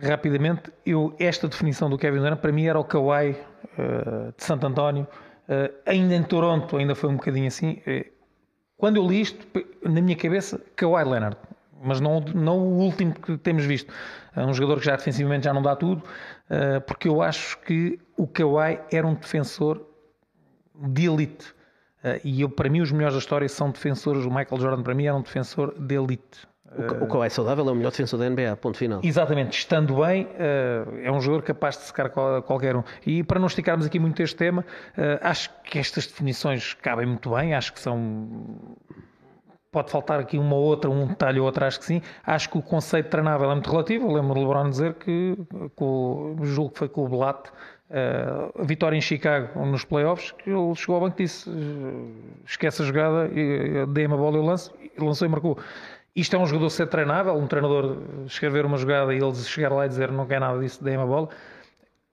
rapidamente, 0.00 0.72
eu, 0.84 1.14
esta 1.18 1.48
definição 1.48 1.88
do 1.90 1.98
Kevin 1.98 2.18
Durant 2.18 2.38
para 2.38 2.52
mim 2.52 2.66
era 2.66 2.78
o 2.78 2.84
Kawhi 2.84 3.30
uh, 3.30 4.32
de 4.36 4.44
Santo 4.44 4.66
António, 4.66 5.06
uh, 5.48 5.72
ainda 5.86 6.14
em 6.14 6.22
Toronto, 6.22 6.76
ainda 6.76 6.94
foi 6.94 7.10
um 7.10 7.16
bocadinho 7.16 7.46
assim. 7.46 7.80
quando 8.76 8.96
eu 8.96 9.06
li 9.06 9.20
isto, 9.20 9.46
na 9.82 10.00
minha 10.00 10.16
cabeça, 10.16 10.60
Kawhi 10.76 11.04
Leonard, 11.04 11.36
mas 11.84 12.00
não, 12.00 12.20
não 12.20 12.58
o 12.58 12.78
último 12.78 13.12
que 13.14 13.36
temos 13.38 13.64
visto. 13.64 13.92
É 14.34 14.44
um 14.44 14.54
jogador 14.54 14.80
que 14.80 14.86
já 14.86 14.96
defensivamente 14.96 15.44
já 15.44 15.52
não 15.52 15.60
dá 15.60 15.76
tudo, 15.76 16.02
porque 16.86 17.08
eu 17.08 17.20
acho 17.20 17.58
que 17.58 17.98
o 18.16 18.26
Kawhi 18.26 18.78
era 18.90 19.04
um 19.04 19.14
defensor 19.14 19.84
de 20.74 21.06
elite. 21.06 21.52
Uh, 22.04 22.20
e 22.24 22.40
eu, 22.40 22.48
para 22.48 22.68
mim, 22.68 22.80
os 22.80 22.90
melhores 22.90 23.14
da 23.14 23.20
história 23.20 23.48
são 23.48 23.70
defensores. 23.70 24.24
O 24.24 24.28
Michael 24.28 24.60
Jordan, 24.60 24.82
para 24.82 24.94
mim, 24.94 25.06
era 25.06 25.16
um 25.16 25.22
defensor 25.22 25.74
de 25.78 25.94
elite. 25.94 26.52
O 27.00 27.06
Kawhi 27.06 27.28
saudável 27.28 27.68
é 27.68 27.72
o 27.72 27.74
melhor 27.74 27.90
defensor 27.90 28.18
da 28.18 28.28
NBA, 28.28 28.56
ponto 28.56 28.78
final. 28.78 29.00
Exatamente, 29.02 29.58
estando 29.58 29.96
bem, 29.96 30.24
uh, 30.24 30.98
é 31.02 31.12
um 31.12 31.20
jogador 31.20 31.44
capaz 31.44 31.76
de 31.76 31.84
secar 31.84 32.08
qualquer 32.08 32.76
um. 32.76 32.82
E 33.06 33.22
para 33.22 33.38
não 33.38 33.46
esticarmos 33.46 33.84
aqui 33.84 33.98
muito 33.98 34.22
este 34.22 34.36
tema, 34.36 34.64
uh, 34.96 35.18
acho 35.20 35.50
que 35.64 35.78
estas 35.78 36.06
definições 36.06 36.74
cabem 36.74 37.06
muito 37.06 37.30
bem, 37.30 37.54
acho 37.54 37.72
que 37.72 37.80
são. 37.80 38.76
Pode 39.70 39.90
faltar 39.90 40.20
aqui 40.20 40.38
uma 40.38 40.54
ou 40.54 40.64
outra, 40.64 40.90
um 40.90 41.06
detalhe 41.06 41.40
ou 41.40 41.46
outro, 41.46 41.64
acho 41.64 41.78
que 41.78 41.86
sim. 41.86 42.02
Acho 42.26 42.50
que 42.50 42.58
o 42.58 42.62
conceito 42.62 43.08
treinável 43.08 43.50
é 43.50 43.54
muito 43.54 43.70
relativo. 43.70 44.06
Eu 44.06 44.12
lembro 44.12 44.34
de 44.34 44.40
LeBron 44.40 44.68
dizer 44.68 44.94
que, 44.94 45.34
com, 45.74 46.36
julgo 46.42 46.72
que 46.72 46.78
foi 46.80 46.88
com 46.90 47.06
o 47.06 47.08
Blatt, 47.08 47.50
Uh, 47.92 48.62
a 48.62 48.64
vitória 48.64 48.96
em 48.96 49.02
Chicago 49.02 49.66
nos 49.66 49.84
playoffs, 49.84 50.30
que 50.32 50.48
ele 50.48 50.74
chegou 50.74 50.94
ao 50.94 51.02
banco 51.02 51.20
e 51.20 51.24
disse: 51.24 51.50
esquece 52.46 52.80
a 52.80 52.86
jogada, 52.86 53.28
dei-me 53.88 54.14
a 54.14 54.16
bola, 54.16 54.38
eu 54.38 54.42
lanço, 54.42 54.72
e 54.80 54.98
lançou 54.98 55.28
e 55.28 55.30
marcou. 55.30 55.58
Isto 56.16 56.36
é 56.36 56.38
um 56.38 56.46
jogador 56.46 56.70
ser 56.70 56.86
treinável, 56.86 57.34
um 57.34 57.46
treinador 57.46 57.98
escrever 58.26 58.64
uma 58.64 58.78
jogada 58.78 59.12
e 59.12 59.18
ele 59.18 59.34
chegar 59.34 59.70
lá 59.72 59.84
e 59.84 59.88
dizer 59.88 60.10
não 60.10 60.26
quer 60.26 60.40
nada 60.40 60.58
disso, 60.58 60.82
dei-me 60.82 61.02
a 61.02 61.06
bola. 61.06 61.28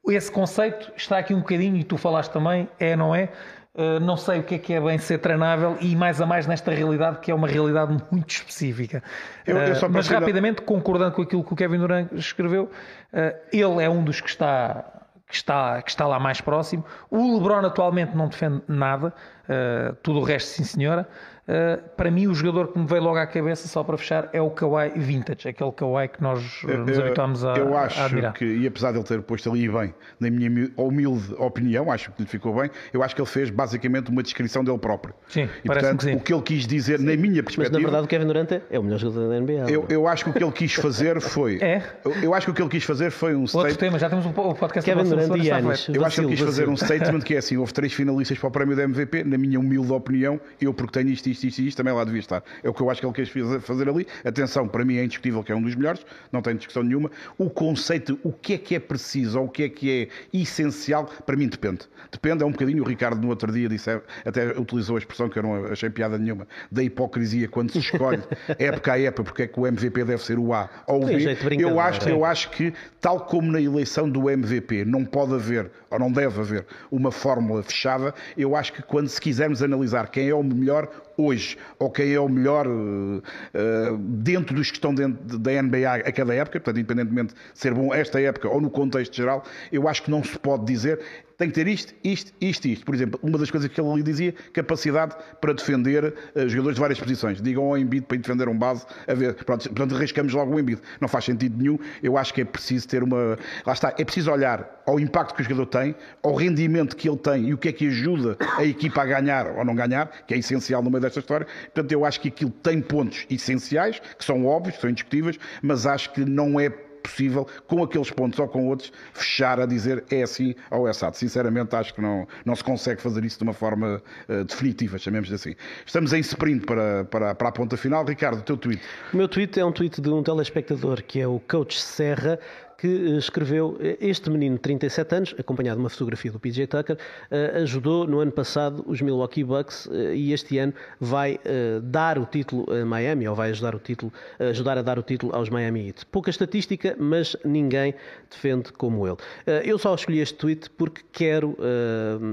Esse 0.07 0.31
conceito 0.31 0.91
está 0.97 1.17
aqui 1.17 1.33
um 1.33 1.39
bocadinho, 1.39 1.77
e 1.77 1.83
tu 1.83 1.97
falaste 1.97 2.31
também, 2.31 2.67
é, 2.79 2.95
não 2.95 3.15
é? 3.15 3.29
Uh, 3.75 3.99
não 4.01 4.17
sei 4.17 4.39
o 4.39 4.43
que 4.43 4.55
é 4.55 4.57
que 4.57 4.73
é 4.73 4.81
bem 4.81 4.97
ser 4.97 5.19
treinável 5.19 5.77
e 5.79 5.95
mais 5.95 6.19
a 6.19 6.25
mais 6.25 6.47
nesta 6.47 6.71
realidade 6.71 7.19
que 7.19 7.31
é 7.31 7.35
uma 7.35 7.47
realidade 7.47 7.95
muito 8.11 8.29
específica. 8.29 9.03
Eu, 9.45 9.57
eu 9.57 9.73
uh, 9.75 9.89
mas 9.89 10.07
rapidamente, 10.07 10.61
concordando 10.63 11.13
com 11.13 11.21
aquilo 11.21 11.43
que 11.43 11.53
o 11.53 11.55
Kevin 11.55 11.77
Durant 11.77 12.11
escreveu, 12.13 12.63
uh, 12.63 13.37
ele 13.53 13.83
é 13.83 13.89
um 13.89 14.03
dos 14.03 14.19
que 14.19 14.29
está 14.29 14.98
que 15.29 15.35
está, 15.35 15.81
que 15.83 15.91
está 15.91 16.07
lá 16.07 16.19
mais 16.19 16.41
próximo. 16.41 16.83
O 17.09 17.37
LeBron 17.37 17.65
atualmente 17.65 18.15
não 18.17 18.27
defende 18.27 18.63
nada, 18.67 19.13
uh, 19.47 19.95
tudo 20.01 20.19
o 20.19 20.23
resto, 20.23 20.47
sim 20.47 20.63
senhora. 20.63 21.07
Uh, 21.49 21.81
para 21.97 22.11
mim, 22.11 22.27
o 22.27 22.35
jogador 22.35 22.67
que 22.67 22.77
me 22.77 22.85
veio 22.85 23.01
logo 23.01 23.17
à 23.17 23.25
cabeça, 23.25 23.67
só 23.67 23.83
para 23.83 23.97
fechar, 23.97 24.29
é 24.31 24.39
o 24.39 24.51
Kawhi 24.51 24.91
Vintage, 24.95 25.47
aquele 25.47 25.71
Kawhi 25.71 26.07
que 26.07 26.21
nós 26.21 26.61
nos 26.63 26.99
habituámos 26.99 27.43
a, 27.43 27.53
eu 27.53 27.75
acho 27.75 27.99
a 27.99 28.05
admirar. 28.05 28.33
Que, 28.33 28.45
e 28.45 28.67
apesar 28.67 28.91
de 28.91 28.99
ele 28.99 29.03
ter 29.03 29.19
posto 29.23 29.49
ali 29.49 29.67
bem, 29.67 29.91
na 30.19 30.29
minha 30.29 30.69
humilde 30.77 31.33
opinião, 31.39 31.91
acho 31.91 32.11
que 32.11 32.21
lhe 32.21 32.27
ficou 32.27 32.53
bem, 32.53 32.69
eu 32.93 33.01
acho 33.01 33.15
que 33.15 33.21
ele 33.21 33.27
fez 33.27 33.49
basicamente 33.49 34.11
uma 34.11 34.21
descrição 34.21 34.63
dele 34.63 34.77
próprio. 34.77 35.15
Sim, 35.27 35.49
e 35.63 35.67
portanto, 35.67 36.05
que 36.05 36.13
o 36.13 36.19
que 36.19 36.33
ele 36.33 36.41
quis 36.43 36.67
dizer, 36.67 36.99
sim. 36.99 37.05
na 37.05 37.15
minha 37.15 37.41
perspectiva. 37.41 37.63
Mas 37.63 37.71
na 37.71 37.79
verdade, 37.79 38.05
o 38.05 38.07
Kevin 38.07 38.27
Durant 38.27 38.51
é 38.69 38.77
o 38.79 38.83
melhor 38.83 38.99
jogador 38.99 39.29
da 39.29 39.39
NBA. 39.39 39.71
Eu, 39.71 39.85
eu 39.89 40.07
acho 40.07 40.25
que 40.25 40.29
o 40.29 40.33
que 40.33 40.43
ele 40.43 40.51
quis 40.51 40.73
fazer 40.75 41.19
foi. 41.21 41.57
é? 41.61 41.81
Eu, 42.05 42.11
eu 42.21 42.33
acho 42.35 42.45
que 42.45 42.51
o 42.51 42.53
que 42.53 42.61
ele 42.61 42.69
quis 42.69 42.83
fazer 42.83 43.09
foi 43.09 43.35
um 43.35 43.45
Outro 43.51 43.75
tema, 43.75 43.97
já 43.97 44.07
temos 44.07 44.25
um 44.25 44.31
podcast 44.31 44.85
Kevin 44.85 45.09
perante 45.09 45.47
Yanis. 45.47 45.89
Eu 45.89 46.05
acho 46.05 46.15
que 46.15 46.27
ele 46.27 46.35
quis 46.35 46.45
fazer 46.45 46.69
um 46.69 46.77
statement 46.77 47.21
que 47.21 47.33
é 47.33 47.39
assim: 47.39 47.57
houve 47.57 47.73
três 47.73 47.91
finalistas 47.91 48.37
para 48.37 48.47
o 48.47 48.51
prémio 48.51 48.75
da 48.75 48.83
MVP, 48.83 49.23
na 49.23 49.37
minha 49.37 49.59
humilde 49.59 49.91
opinião, 49.91 50.39
eu 50.61 50.73
porque 50.73 50.99
tenho 50.99 51.09
isto, 51.09 51.27
isto, 51.27 51.38
isto, 51.47 51.59
isto, 51.59 51.77
também 51.77 51.93
lá 51.93 52.03
devia 52.03 52.19
estar. 52.19 52.43
É 52.63 52.69
o 52.69 52.73
que 52.73 52.81
eu 52.81 52.89
acho 52.89 53.01
que 53.01 53.07
ele 53.07 53.13
quis 53.13 53.29
fazer 53.61 53.89
ali. 53.89 54.07
Atenção, 54.23 54.67
para 54.67 54.83
mim 54.85 54.97
é 54.97 55.03
indiscutível 55.03 55.43
que 55.43 55.51
é 55.51 55.55
um 55.55 55.61
dos 55.61 55.75
melhores, 55.75 56.05
não 56.31 56.41
tem 56.41 56.55
discussão 56.55 56.83
nenhuma. 56.83 57.11
O 57.37 57.49
conceito, 57.49 58.19
o 58.23 58.31
que 58.31 58.53
é 58.53 58.57
que 58.57 58.75
é 58.75 58.79
preciso 58.79 59.39
ou 59.39 59.45
o 59.45 59.49
que 59.49 59.63
é 59.63 59.69
que 59.69 59.91
é 59.91 60.37
essencial, 60.37 61.05
para 61.25 61.35
mim 61.35 61.47
depende. 61.47 61.81
Depende, 62.11 62.43
é 62.43 62.45
um 62.45 62.51
bocadinho. 62.51 62.83
O 62.83 62.87
Ricardo 62.87 63.21
no 63.21 63.29
outro 63.29 63.51
dia 63.51 63.69
disse, 63.69 63.89
até 64.25 64.57
utilizou 64.57 64.95
a 64.95 64.99
expressão 64.99 65.29
que 65.29 65.37
eu 65.37 65.43
não 65.43 65.65
achei 65.65 65.89
piada 65.89 66.17
nenhuma, 66.17 66.47
da 66.71 66.83
hipocrisia 66.83 67.47
quando 67.47 67.71
se 67.71 67.79
escolhe 67.79 68.21
época 68.57 68.93
a 68.93 68.99
época, 68.99 69.23
porque 69.23 69.43
é 69.43 69.47
que 69.47 69.59
o 69.59 69.67
MVP 69.67 70.03
deve 70.03 70.23
ser 70.23 70.39
o 70.39 70.53
A 70.53 70.69
ou 70.87 71.03
o 71.03 71.05
B. 71.05 71.37
Eu 71.59 71.79
acho, 71.79 72.09
eu 72.09 72.25
acho 72.25 72.49
que, 72.51 72.73
tal 72.99 73.21
como 73.21 73.51
na 73.51 73.61
eleição 73.61 74.09
do 74.09 74.29
MVP, 74.29 74.85
não 74.85 75.05
pode 75.05 75.33
haver, 75.33 75.71
ou 75.89 75.99
não 75.99 76.11
deve 76.11 76.39
haver, 76.39 76.65
uma 76.91 77.11
fórmula 77.11 77.63
fechada, 77.63 78.13
eu 78.37 78.55
acho 78.55 78.73
que 78.73 78.81
quando 78.81 79.07
se 79.07 79.19
quisermos 79.19 79.61
analisar 79.61 80.09
quem 80.09 80.29
é 80.29 80.35
o 80.35 80.43
melhor 80.43 80.89
hoje, 81.19 81.57
ou 81.77 81.89
quem 81.89 82.13
é 82.13 82.19
o 82.19 82.29
melhor 82.29 82.65
uh, 82.67 83.97
dentro 83.97 84.55
dos 84.55 84.69
que 84.69 84.77
estão 84.77 84.93
dentro 84.93 85.37
da 85.37 85.61
NBA 85.61 85.93
a 85.93 86.11
cada 86.11 86.33
época, 86.33 86.59
portanto, 86.59 86.79
independentemente 86.79 87.33
de 87.33 87.59
ser 87.59 87.73
bom 87.73 87.93
esta 87.93 88.21
época 88.21 88.47
ou 88.47 88.61
no 88.61 88.69
contexto 88.69 89.15
geral, 89.15 89.43
eu 89.71 89.87
acho 89.87 90.03
que 90.03 90.11
não 90.11 90.23
se 90.23 90.37
pode 90.39 90.65
dizer 90.65 90.99
tem 91.39 91.47
que 91.47 91.55
ter 91.55 91.67
isto, 91.69 91.93
isto, 92.03 92.33
isto, 92.41 92.67
isto. 92.67 92.85
Por 92.85 92.93
exemplo, 92.93 93.17
uma 93.23 93.37
das 93.37 93.49
coisas 93.49 93.69
que 93.69 93.79
ele 93.79 93.89
ali 93.89 94.03
dizia, 94.03 94.35
capacidade 94.51 95.15
para 95.39 95.53
defender 95.53 96.13
uh, 96.35 96.49
jogadores 96.49 96.75
de 96.75 96.81
várias 96.81 96.99
posições. 96.99 97.41
Digam 97.41 97.63
ao 97.63 97.77
Embiid 97.77 98.05
para 98.05 98.17
defender 98.17 98.49
um 98.49 98.57
base, 98.57 98.85
a 99.07 99.13
ver, 99.13 99.33
pronto, 99.45 99.69
portanto 99.69 99.95
arriscamos 99.95 100.33
logo 100.33 100.53
o 100.53 100.59
Embiid. 100.59 100.81
Não 100.99 101.07
faz 101.07 101.23
sentido 101.23 101.57
nenhum. 101.57 101.79
Eu 102.03 102.17
acho 102.17 102.33
que 102.33 102.41
é 102.41 102.45
preciso 102.45 102.89
ter 102.89 103.01
uma... 103.03 103.37
Lá 103.65 103.71
está, 103.71 103.95
é 103.97 104.03
preciso 104.03 104.29
olhar 104.29 104.83
ao 104.85 104.99
impacto 104.99 105.33
que 105.33 105.41
o 105.41 105.43
jogador 105.45 105.67
tem, 105.67 105.95
ao 106.21 106.35
rendimento 106.35 106.93
que 106.93 107.07
ele 107.07 107.17
tem 107.17 107.47
e 107.47 107.53
o 107.53 107.57
que 107.57 107.69
é 107.69 107.71
que 107.71 107.87
ajuda 107.87 108.35
a 108.57 108.65
equipa 108.65 109.01
a 109.01 109.05
ganhar 109.05 109.47
ou 109.47 109.63
não 109.63 109.73
ganhar, 109.73 110.07
que 110.27 110.33
é 110.33 110.37
essencial 110.37 110.83
no 110.83 110.89
meio 110.91 111.01
desta 111.01 111.21
história. 111.21 111.47
Portanto, 111.73 111.91
eu 111.93 112.03
acho 112.03 112.19
que 112.19 112.27
aquilo 112.27 112.51
tem 112.51 112.81
pontos 112.81 113.25
essenciais, 113.29 114.01
que 114.17 114.25
são 114.25 114.45
óbvios, 114.45 114.75
que 114.75 114.81
são 114.81 114.89
indiscutíveis, 114.89 115.39
mas 115.61 115.85
acho 115.85 116.11
que 116.11 116.25
não 116.25 116.59
é 116.59 116.69
possível, 117.01 117.47
com 117.67 117.83
aqueles 117.83 118.09
pontos 118.11 118.39
ou 118.39 118.47
com 118.47 118.67
outros, 118.67 118.91
fechar 119.13 119.59
a 119.59 119.65
dizer 119.65 120.03
é 120.11 120.23
assim 120.23 120.55
ou 120.71 120.87
é 120.87 120.91
assado. 120.91 121.15
Sinceramente, 121.15 121.75
acho 121.75 121.93
que 121.93 122.01
não, 122.01 122.27
não 122.45 122.55
se 122.55 122.63
consegue 122.63 123.01
fazer 123.01 123.23
isso 123.23 123.37
de 123.37 123.43
uma 123.43 123.53
forma 123.53 124.01
uh, 124.27 124.43
definitiva, 124.43 124.97
chamemos 124.97 125.31
assim. 125.31 125.55
Estamos 125.85 126.13
em 126.13 126.19
sprint 126.19 126.65
para, 126.65 127.05
para, 127.05 127.35
para 127.35 127.49
a 127.49 127.51
ponta 127.51 127.77
final. 127.77 128.05
Ricardo, 128.05 128.39
o 128.39 128.43
teu 128.43 128.57
tweet. 128.57 128.81
O 129.13 129.17
meu 129.17 129.27
tweet 129.27 129.59
é 129.59 129.65
um 129.65 129.71
tweet 129.71 130.01
de 130.01 130.09
um 130.09 130.23
telespectador 130.23 131.03
que 131.03 131.19
é 131.19 131.27
o 131.27 131.39
Coach 131.39 131.79
Serra, 131.79 132.39
que 132.79 132.87
eh, 132.87 133.17
escreveu 133.17 133.77
eh, 133.79 133.97
este 133.99 134.29
menino 134.29 134.55
de 134.55 134.61
37 134.61 135.15
anos, 135.15 135.35
acompanhado 135.37 135.77
de 135.77 135.83
uma 135.83 135.89
fotografia 135.89 136.31
do 136.31 136.39
PJ 136.39 136.67
Tucker, 136.67 136.97
eh, 137.29 137.59
ajudou 137.61 138.07
no 138.07 138.19
ano 138.19 138.31
passado 138.31 138.83
os 138.87 139.01
Milwaukee 139.01 139.43
Bucks 139.43 139.89
e 140.13 140.31
este 140.33 140.57
ano 140.57 140.73
vai 140.99 141.39
dar 141.83 142.17
o 142.17 142.25
título 142.25 142.65
a 142.71 142.85
Miami, 142.85 143.27
ou 143.27 143.35
vai 143.35 143.49
ajudar, 143.49 143.75
o 143.75 143.79
título, 143.79 144.11
ajudar 144.39 144.77
a 144.77 144.81
dar 144.81 144.97
o 144.97 145.03
título 145.03 145.35
aos 145.35 145.49
Miami 145.49 145.87
Heat. 145.87 146.05
Pouca 146.05 146.29
estatística, 146.29 146.95
mas 146.97 147.35
ninguém 147.43 147.93
defende 148.29 148.71
como 148.73 149.07
ele. 149.07 149.17
Eu 149.63 149.77
só 149.77 149.93
escolhi 149.95 150.19
este 150.19 150.35
tweet 150.35 150.69
porque 150.71 151.01
quero 151.11 151.57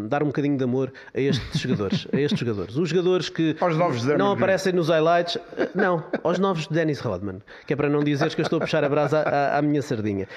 dar 0.09 0.23
um 0.23 0.27
bocadinho 0.27 0.57
de 0.57 0.65
amor 0.65 0.93
a 1.15 1.21
estes 1.21 1.61
jogadores. 1.61 2.07
A 2.13 2.21
estes 2.21 2.39
jogadores. 2.39 2.77
Os 2.77 2.89
jogadores 2.89 3.29
que 3.29 3.57
não 4.19 4.33
aparecem 4.33 4.73
nos 4.73 4.89
highlights, 4.89 5.39
não, 5.75 6.05
aos 6.23 6.39
novos 6.39 6.67
de 6.69 6.75
Dennis 6.75 7.01
Rodman, 7.01 7.41
que 7.67 7.73
é 7.73 7.77
para 7.77 7.89
não 7.89 8.05
dizeres 8.05 8.35
que 8.35 8.41
eu 8.41 8.45
estou 8.45 8.59
a 8.59 8.61
puxar 8.61 8.85
a 8.85 8.89
brasa 8.89 9.21
à, 9.21 9.59
à 9.59 9.63
minha 9.63 9.83
sardinha. 9.83 10.29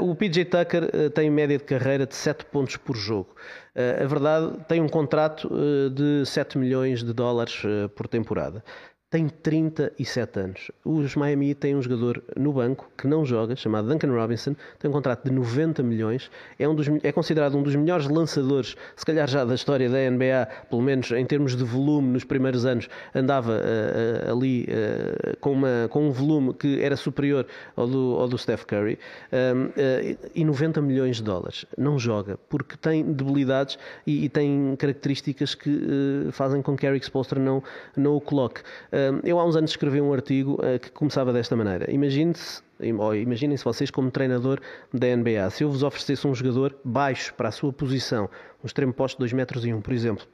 Uh, 0.00 0.10
o 0.10 0.14
PJ 0.14 0.44
Tucker 0.44 0.84
uh, 0.84 1.10
tem 1.10 1.30
média 1.30 1.58
de 1.58 1.64
carreira 1.64 2.06
de 2.06 2.14
7 2.14 2.44
pontos 2.46 2.76
por 2.76 2.96
jogo. 2.96 3.34
Uh, 3.74 4.02
a 4.02 4.06
verdade, 4.06 4.58
tem 4.68 4.80
um 4.80 4.88
contrato 4.88 5.48
de 5.94 6.24
7 6.26 6.58
milhões 6.58 7.02
de 7.02 7.12
dólares 7.12 7.62
por 7.94 8.08
temporada 8.08 8.62
tem 9.10 9.26
37 9.26 10.38
anos. 10.38 10.70
Os 10.84 11.16
Miami 11.16 11.54
têm 11.54 11.74
um 11.74 11.80
jogador 11.80 12.22
no 12.36 12.52
banco 12.52 12.90
que 12.96 13.06
não 13.06 13.24
joga, 13.24 13.56
chamado 13.56 13.88
Duncan 13.88 14.12
Robinson, 14.12 14.54
tem 14.78 14.90
um 14.90 14.92
contrato 14.92 15.24
de 15.24 15.30
90 15.30 15.82
milhões, 15.82 16.30
é, 16.58 16.68
um 16.68 16.74
dos, 16.74 16.86
é 17.02 17.10
considerado 17.10 17.56
um 17.56 17.62
dos 17.62 17.74
melhores 17.74 18.06
lançadores, 18.06 18.76
se 18.94 19.06
calhar 19.06 19.26
já 19.26 19.46
da 19.46 19.54
história 19.54 19.88
da 19.88 19.98
NBA, 20.10 20.46
pelo 20.68 20.82
menos 20.82 21.10
em 21.10 21.24
termos 21.24 21.56
de 21.56 21.64
volume 21.64 22.08
nos 22.08 22.24
primeiros 22.24 22.66
anos, 22.66 22.88
andava 23.14 23.52
uh, 23.52 24.28
uh, 24.28 24.32
ali 24.32 24.64
uh, 24.64 25.36
com, 25.40 25.52
uma, 25.52 25.88
com 25.88 26.08
um 26.08 26.10
volume 26.10 26.52
que 26.52 26.82
era 26.82 26.96
superior 26.96 27.46
ao 27.76 27.86
do, 27.86 28.16
ao 28.18 28.28
do 28.28 28.36
Steph 28.36 28.64
Curry, 28.64 28.98
um, 29.32 29.70
e 30.34 30.44
90 30.44 30.82
milhões 30.82 31.16
de 31.16 31.22
dólares. 31.22 31.64
Não 31.78 31.98
joga, 31.98 32.38
porque 32.48 32.76
tem 32.76 33.04
debilidades 33.04 33.78
e, 34.06 34.24
e 34.24 34.28
tem 34.28 34.76
características 34.76 35.54
que 35.54 36.28
fazem 36.32 36.60
com 36.60 36.76
que 36.76 36.86
Eric 36.86 37.04
Spoelstra 37.04 37.40
não, 37.40 37.62
não 37.96 38.16
o 38.16 38.20
coloque. 38.20 38.60
Eu 39.24 39.38
há 39.38 39.44
uns 39.44 39.56
anos 39.56 39.70
escrevi 39.70 40.00
um 40.00 40.12
artigo 40.12 40.58
eh, 40.62 40.78
que 40.78 40.90
começava 40.90 41.32
desta 41.32 41.56
maneira. 41.56 41.90
Imagine-se 41.90 42.62
imaginem-se 42.80 43.64
vocês 43.64 43.90
como 43.90 44.10
treinador 44.10 44.60
da 44.92 45.06
NBA. 45.14 45.50
Se 45.50 45.64
eu 45.64 45.70
vos 45.70 45.82
oferecesse 45.82 46.26
um 46.26 46.34
jogador 46.34 46.76
baixo 46.84 47.34
para 47.34 47.48
a 47.48 47.52
sua 47.52 47.72
posição, 47.72 48.30
um 48.62 48.66
extremo 48.66 48.92
posto 48.92 49.16
de 49.16 49.20
2 49.20 49.32
metros 49.32 49.64
e 49.64 49.72
1, 49.72 49.80
por 49.80 49.92
exemplo, 49.92 50.24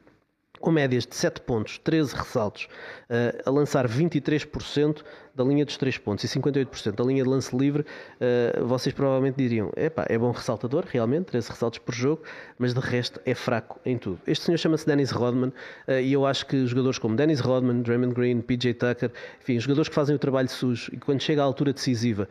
com 0.65 0.71
médias 0.71 1.07
de 1.07 1.15
7 1.15 1.43
pontos, 1.43 1.77
13 1.77 2.17
ressaltos, 2.17 2.65
uh, 3.11 3.43
a 3.45 3.51
lançar 3.51 3.87
23% 3.87 5.03
da 5.35 5.45
linha 5.45 5.63
dos 5.63 5.77
3 5.77 5.99
pontos 5.99 6.25
e 6.25 6.29
58% 6.41 6.93
da 6.93 7.05
linha 7.05 7.23
de 7.23 7.29
lance 7.29 7.55
livre, 7.55 7.83
uh, 7.83 8.67
vocês 8.67 8.95
provavelmente 8.95 9.37
diriam: 9.37 9.71
epá, 9.77 10.07
é 10.09 10.17
bom 10.17 10.31
ressaltador, 10.31 10.87
realmente, 10.89 11.27
13 11.27 11.51
ressaltos 11.51 11.79
por 11.81 11.95
jogo, 11.95 12.23
mas 12.59 12.73
de 12.73 12.81
resto 12.81 13.21
é 13.27 13.35
fraco 13.35 13.79
em 13.85 13.99
tudo. 13.99 14.19
Este 14.27 14.47
senhor 14.47 14.57
chama-se 14.57 14.87
Dennis 14.87 15.11
Rodman 15.11 15.49
uh, 15.87 16.01
e 16.03 16.15
eu 16.15 16.25
acho 16.25 16.47
que 16.47 16.67
jogadores 16.67 16.99
como 16.99 17.15
Dennis 17.15 17.41
Rodman, 17.41 17.83
Draymond 17.83 18.15
Green, 18.15 18.41
PJ 18.41 18.73
Tucker, 18.73 19.13
enfim, 19.43 19.61
jogadores 19.61 19.91
que 19.91 19.95
fazem 19.95 20.17
o 20.17 20.19
trabalho 20.19 20.49
sujo 20.49 20.91
e 20.95 20.97
quando 20.97 21.21
chega 21.21 21.43
à 21.43 21.45
altura 21.45 21.75
decisiva 21.75 22.27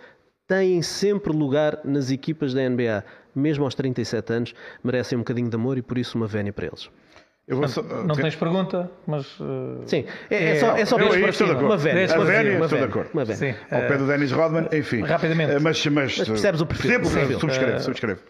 têm 0.47 0.81
sempre 0.81 1.31
lugar 1.31 1.81
nas 1.84 2.09
equipas 2.09 2.51
da 2.51 2.67
NBA, 2.67 3.05
mesmo 3.36 3.63
aos 3.63 3.75
37 3.75 4.34
anos, 4.34 4.55
merecem 4.84 5.19
um 5.19 5.21
bocadinho 5.21 5.49
de 5.49 5.55
amor 5.55 5.77
e 5.77 5.84
por 5.84 5.99
isso 5.99 6.17
uma 6.17 6.25
vénia 6.25 6.51
para 6.51 6.65
eles. 6.65 6.89
Só, 7.67 7.81
não 7.81 8.15
tens 8.15 8.35
pergunta, 8.37 8.89
mas. 9.05 9.37
Uh, 9.37 9.81
Sim, 9.85 10.05
é, 10.29 10.51
é, 10.51 10.55
só, 10.59 10.77
é 10.77 10.85
só 10.85 10.97
eu, 10.97 11.13
eu 11.13 11.27
estou 11.27 11.47
de 11.47 11.53
acordo. 11.53 11.67
Uma 11.67 11.77
velha. 11.77 11.99
A 11.99 12.05
estou 12.05 12.25
de 12.25 12.83
acordo. 12.85 13.09
Uma 13.13 13.25
velha. 13.25 13.37
Sim, 13.37 13.55
Ao 13.69 13.81
pé 13.81 13.97
do 13.97 14.07
Dennis 14.07 14.31
Rodman, 14.31 14.69
enfim. 14.71 15.01
Rapidamente. 15.01 15.51
Uh, 15.51 15.61
mas, 15.61 15.85
mas, 15.87 16.17
mas, 16.19 16.27
percebes 16.29 16.61
o 16.61 16.65
perfil. 16.65 17.01
Percebo, 17.01 17.39
subscreve, 17.39 17.79
subscreve. 17.79 18.21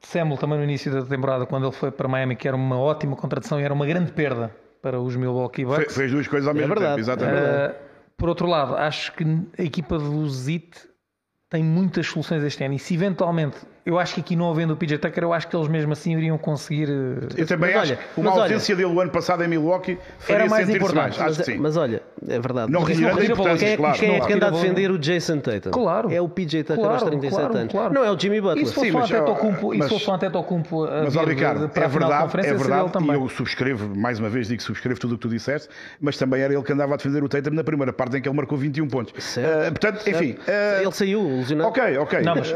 Samuel 0.00 0.36
também 0.36 0.58
no 0.58 0.64
início 0.64 0.92
da 0.92 1.02
temporada, 1.04 1.46
quando 1.46 1.66
ele 1.66 1.72
foi 1.72 1.92
para 1.92 2.08
Miami, 2.08 2.34
que 2.34 2.46
era 2.46 2.56
uma 2.56 2.78
ótima 2.78 3.14
contratação 3.14 3.60
e 3.60 3.64
era 3.64 3.74
uma 3.74 3.86
grande 3.86 4.12
perda 4.12 4.54
para 4.80 5.00
os 5.00 5.14
Milwaukee 5.14 5.64
Bucks. 5.64 5.94
Fe, 5.94 6.00
fez 6.00 6.10
duas 6.10 6.26
coisas 6.26 6.48
ao 6.48 6.54
é 6.54 6.58
mesmo 6.58 6.74
é 6.74 6.76
tempo, 6.76 6.98
exatamente. 6.98 7.38
Uh, 7.38 7.74
por 8.16 8.28
outro 8.28 8.46
lado, 8.46 8.76
acho 8.76 9.12
que 9.12 9.24
a 9.58 9.62
equipa 9.62 9.96
do 9.98 10.28
Zit 10.28 10.88
tem 11.48 11.62
muitas 11.62 12.06
soluções 12.06 12.42
este 12.42 12.64
ano 12.64 12.74
e 12.74 12.78
se 12.78 12.94
eventualmente 12.94 13.58
eu 13.84 13.98
acho 13.98 14.14
que 14.14 14.20
aqui 14.20 14.36
não 14.36 14.48
havendo 14.48 14.74
o 14.74 14.76
PJ 14.76 14.98
Tucker, 14.98 15.24
eu 15.24 15.32
acho 15.32 15.48
que 15.48 15.56
eles 15.56 15.66
mesmo 15.66 15.92
assim 15.92 16.16
iriam 16.16 16.38
conseguir. 16.38 16.88
Eh, 16.88 17.28
eu 17.36 17.46
também 17.46 17.74
mas 17.74 17.90
acho 17.90 17.96
que 17.96 18.20
uma 18.20 18.30
ausência 18.30 18.74
olha, 18.74 18.84
dele 18.84 18.96
o 18.96 19.00
ano 19.00 19.10
passado 19.10 19.42
em 19.42 19.48
Milwaukee 19.48 19.98
era 20.28 20.46
mais 20.46 20.68
importante. 20.70 21.18
Mais. 21.18 21.38
Mas, 21.38 21.58
mas, 21.58 21.76
olha, 21.76 22.00
é 22.28 22.38
verdade. 22.38 22.70
Não 22.70 22.84
retirando 22.84 23.20
a 23.20 23.24
importância, 23.24 23.66
quem, 23.66 23.76
claro. 23.76 23.98
Quem 23.98 24.14
é 24.14 24.20
que 24.20 24.32
anda 24.32 24.46
a 24.46 24.50
defender 24.50 24.90
o 24.92 24.98
Jason 24.98 25.38
Tatum? 25.38 25.70
Claro. 25.70 26.12
É 26.12 26.20
o 26.20 26.28
PJ 26.28 26.62
Tucker 26.62 26.76
claro, 26.76 26.92
aos 26.94 27.02
37 27.02 27.40
claro, 27.40 27.56
anos. 27.56 27.72
Claro. 27.72 27.94
Não 27.94 28.04
é 28.04 28.12
o 28.12 28.18
Jimmy 28.18 28.40
Butler. 28.40 28.62
E 28.62 28.66
se 28.68 28.74
fosse 28.74 28.92
um 28.92 28.98
Antetokounmpo, 29.00 29.68
mas, 29.74 29.88
se 29.88 29.98
fosse 29.98 30.10
um 30.10 30.14
a 30.14 31.02
mas, 31.02 31.16
ó, 31.16 31.24
Ricardo, 31.24 31.64
é 31.64 31.88
verdade, 31.88 32.46
é 32.46 32.54
verdade, 32.54 33.04
e 33.04 33.14
eu 33.14 33.28
subscrevo, 33.28 33.96
mais 33.96 34.20
uma 34.20 34.28
vez 34.28 34.46
digo 34.46 34.58
que 34.58 34.64
subscrevo 34.64 35.00
tudo 35.00 35.14
o 35.14 35.18
que 35.18 35.22
tu 35.22 35.28
disseste, 35.28 35.68
mas 36.00 36.16
também 36.16 36.40
era 36.40 36.54
ele 36.54 36.62
que 36.62 36.72
andava 36.72 36.94
a 36.94 36.96
defender 36.96 37.22
o 37.22 37.28
Tatum 37.28 37.50
na 37.50 37.64
primeira 37.64 37.92
parte 37.92 38.16
em 38.16 38.22
que 38.22 38.28
ele 38.28 38.36
marcou 38.36 38.56
21 38.56 38.86
pontos. 38.86 39.36
Eh, 39.36 39.70
portanto, 39.70 40.08
enfim. 40.08 40.36
Ele 40.80 40.92
saiu 40.92 41.22
lesionado. 41.22 41.70
Ok, 41.70 41.98
ok. 41.98 42.22
Não, 42.22 42.36
mas 42.36 42.54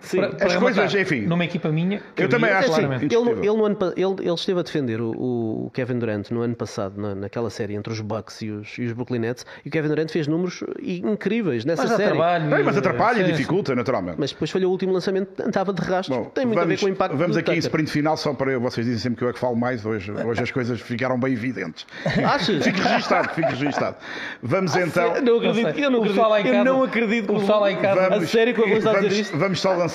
Sim, 0.00 0.20
as 0.40 0.56
coisas, 0.56 0.94
enfim. 0.94 1.22
Numa 1.22 1.44
equipa 1.44 1.68
minha. 1.68 2.02
Eu 2.16 2.28
também 2.28 2.50
acho 2.50 2.72
assim, 2.72 2.84
ele, 3.04 3.30
ele, 3.30 3.46
no 3.46 3.64
ano, 3.64 3.76
ele, 3.96 4.14
ele 4.20 4.34
esteve 4.34 4.60
a 4.60 4.62
defender 4.62 5.00
o, 5.00 5.10
o, 5.10 5.70
Kevin 5.72 5.98
Durant 5.98 6.30
no 6.30 6.40
ano 6.40 6.54
passado, 6.54 7.00
na, 7.00 7.14
naquela 7.14 7.50
série 7.50 7.74
entre 7.74 7.92
os 7.92 8.00
Bucks 8.00 8.42
e 8.42 8.50
os, 8.50 8.78
e 8.78 8.84
os 8.86 8.92
Brooklyn 8.92 9.20
Nets, 9.20 9.44
e 9.64 9.68
o 9.68 9.70
Kevin 9.70 9.88
Durant 9.88 10.10
fez 10.10 10.26
números 10.26 10.64
incríveis 10.82 11.64
nessa 11.64 11.84
mas 11.84 11.96
série. 11.96 12.10
Trabalho, 12.10 12.54
é, 12.54 12.62
mas 12.62 12.76
atrapalha 12.76 13.20
e 13.20 13.24
dificulta, 13.24 13.74
naturalmente. 13.74 14.16
Mas 14.18 14.32
depois 14.32 14.50
falhou 14.50 14.70
o 14.70 14.72
último 14.72 14.92
lançamento, 14.92 15.42
estava 15.46 15.72
de 15.72 15.82
rastro. 15.82 16.14
Bom, 16.14 16.24
Tem 16.24 16.46
muito 16.46 16.58
vamos, 16.58 16.72
a 16.72 16.74
ver 16.74 16.80
com 16.80 16.86
o 16.86 16.88
impacto 16.88 17.16
Vamos 17.16 17.36
aqui 17.36 17.52
em 17.52 17.58
sprint 17.58 17.90
final, 17.90 18.16
só 18.16 18.32
para 18.32 18.58
vocês 18.58 18.86
dizem 18.86 19.00
sempre 19.00 19.18
que 19.18 19.24
eu 19.24 19.28
é 19.28 19.32
que 19.32 19.38
falo 19.38 19.56
mais. 19.56 19.84
Hoje, 19.84 20.10
hoje 20.12 20.42
as 20.42 20.50
coisas 20.50 20.80
ficaram 20.80 21.18
bem 21.18 21.32
evidentes. 21.32 21.86
Achas? 22.24 22.64
Fico 22.64 22.80
registado, 22.80 23.28
fico 23.34 23.48
registado. 23.48 23.96
Vamos 24.42 24.74
ah, 24.74 24.82
então. 24.82 25.22
Não 25.22 25.36
acredito, 25.36 25.78
eu 25.78 25.90
não 25.90 26.02
acredito. 26.02 26.48
Eu 26.48 26.64
não 26.64 26.82
acredito. 26.82 27.32
O 27.34 27.40
fala 27.40 27.70
em 27.70 27.76
casa. 27.76 28.14
A 28.14 28.26
sério 28.26 28.54
que 28.54 28.60
eu 28.60 28.80
vou 28.80 28.94
dizer 28.94 29.12
isto? 29.12 29.36
Vamos 29.36 29.60
só 29.60 29.72
lançar 29.74 29.89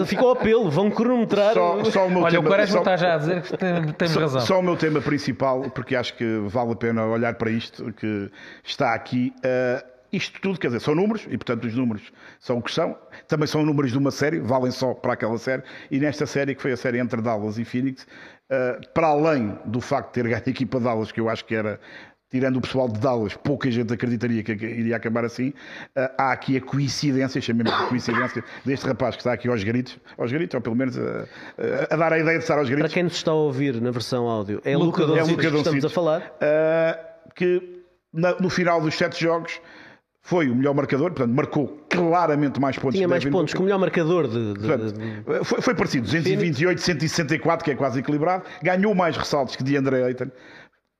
o 0.00 0.06
ficou 0.06 0.30
ao 0.30 0.36
pelo, 0.36 0.70
vão 0.70 0.90
cronometrar. 0.90 1.54
Só, 1.54 1.84
só 1.84 2.06
o 2.06 2.10
meu 2.10 2.22
Olha, 2.22 2.32
tema, 2.32 2.44
o 2.44 2.48
Quaresma 2.48 2.78
está 2.78 2.96
já 2.96 3.14
a 3.14 3.18
dizer 3.18 3.42
que 3.42 3.56
temos 3.94 4.16
razão. 4.16 4.40
Só 4.40 4.58
o 4.58 4.62
meu 4.62 4.76
tema 4.76 5.00
principal, 5.00 5.70
porque 5.70 5.96
acho 5.96 6.14
que 6.14 6.38
vale 6.46 6.72
a 6.72 6.76
pena 6.76 7.04
olhar 7.06 7.34
para 7.34 7.50
isto 7.50 7.92
que 7.92 8.30
está 8.64 8.94
aqui. 8.94 9.32
Uh, 9.38 9.92
isto 10.12 10.38
tudo, 10.42 10.60
quer 10.60 10.66
dizer, 10.66 10.80
são 10.80 10.94
números, 10.94 11.26
e 11.26 11.38
portanto 11.38 11.64
os 11.64 11.74
números 11.74 12.12
são 12.38 12.58
o 12.58 12.62
que 12.62 12.70
são, 12.70 12.96
também 13.26 13.46
são 13.46 13.64
números 13.64 13.92
de 13.92 13.98
uma 13.98 14.10
série, 14.10 14.40
valem 14.40 14.70
só 14.70 14.92
para 14.92 15.14
aquela 15.14 15.38
série, 15.38 15.62
e 15.90 15.98
nesta 15.98 16.26
série, 16.26 16.54
que 16.54 16.60
foi 16.60 16.72
a 16.72 16.76
série 16.76 16.98
entre 16.98 17.22
Dallas 17.22 17.56
e 17.56 17.64
Phoenix, 17.64 18.02
uh, 18.50 18.86
para 18.92 19.06
além 19.06 19.58
do 19.64 19.80
facto 19.80 20.08
de 20.08 20.12
ter 20.14 20.28
ganho 20.28 20.42
a 20.46 20.50
equipa 20.50 20.78
de 20.78 20.84
Dallas, 20.84 21.10
que 21.10 21.18
eu 21.18 21.30
acho 21.30 21.46
que 21.46 21.54
era 21.54 21.80
tirando 22.32 22.56
o 22.56 22.60
pessoal 22.62 22.88
de 22.88 22.98
Dallas, 22.98 23.34
pouca 23.34 23.70
gente 23.70 23.92
acreditaria 23.92 24.42
que 24.42 24.52
iria 24.52 24.96
acabar 24.96 25.22
assim. 25.24 25.50
Uh, 25.50 26.08
há 26.16 26.32
aqui 26.32 26.56
a 26.56 26.60
coincidência, 26.62 27.40
chamemos 27.42 27.70
de 27.70 27.86
coincidência, 27.88 28.42
deste 28.64 28.86
rapaz 28.86 29.14
que 29.14 29.20
está 29.20 29.34
aqui 29.34 29.48
aos 29.48 29.62
gritos, 29.62 29.98
aos 30.16 30.32
gritos, 30.32 30.54
ou 30.54 30.60
pelo 30.62 30.74
menos 30.74 30.98
a, 30.98 31.02
a, 31.90 31.94
a 31.94 31.96
dar 31.96 32.14
a 32.14 32.18
ideia 32.18 32.38
de 32.38 32.44
estar 32.44 32.58
aos 32.58 32.68
gritos. 32.68 32.86
Para 32.86 32.94
quem 32.94 33.02
nos 33.02 33.12
está 33.12 33.30
a 33.30 33.34
ouvir 33.34 33.78
na 33.82 33.90
versão 33.90 34.26
áudio, 34.26 34.62
é 34.64 34.74
Luca, 34.74 35.02
Luca 35.02 35.06
Doncic, 35.06 35.28
é 35.28 35.30
Luca 35.30 35.50
que 35.50 35.56
estamos 35.58 35.84
a 35.84 35.90
falar. 35.90 36.32
Que 37.34 37.82
no 38.12 38.50
final 38.50 38.80
dos 38.80 38.94
sete 38.94 39.22
jogos 39.22 39.60
foi 40.24 40.48
o 40.48 40.54
melhor 40.54 40.72
marcador, 40.72 41.10
portanto, 41.10 41.34
marcou 41.34 41.84
claramente 41.90 42.60
mais 42.60 42.78
pontos. 42.78 42.94
Tinha 42.94 43.08
mais 43.08 43.24
pontos 43.24 43.52
que 43.52 43.60
o 43.60 43.64
melhor 43.64 43.78
marcador 43.78 44.28
de. 44.28 44.54
portanto, 44.54 44.92
de... 44.92 45.44
Foi, 45.44 45.60
foi, 45.60 45.74
parecido, 45.74 46.04
228, 46.04 46.80
164, 46.80 47.64
que 47.64 47.72
é 47.72 47.74
quase 47.74 47.98
equilibrado. 47.98 48.44
Ganhou 48.62 48.94
mais 48.94 49.16
ressaltos 49.16 49.56
que 49.56 49.64
de 49.64 49.76
André 49.76 50.04
Ayton. 50.04 50.30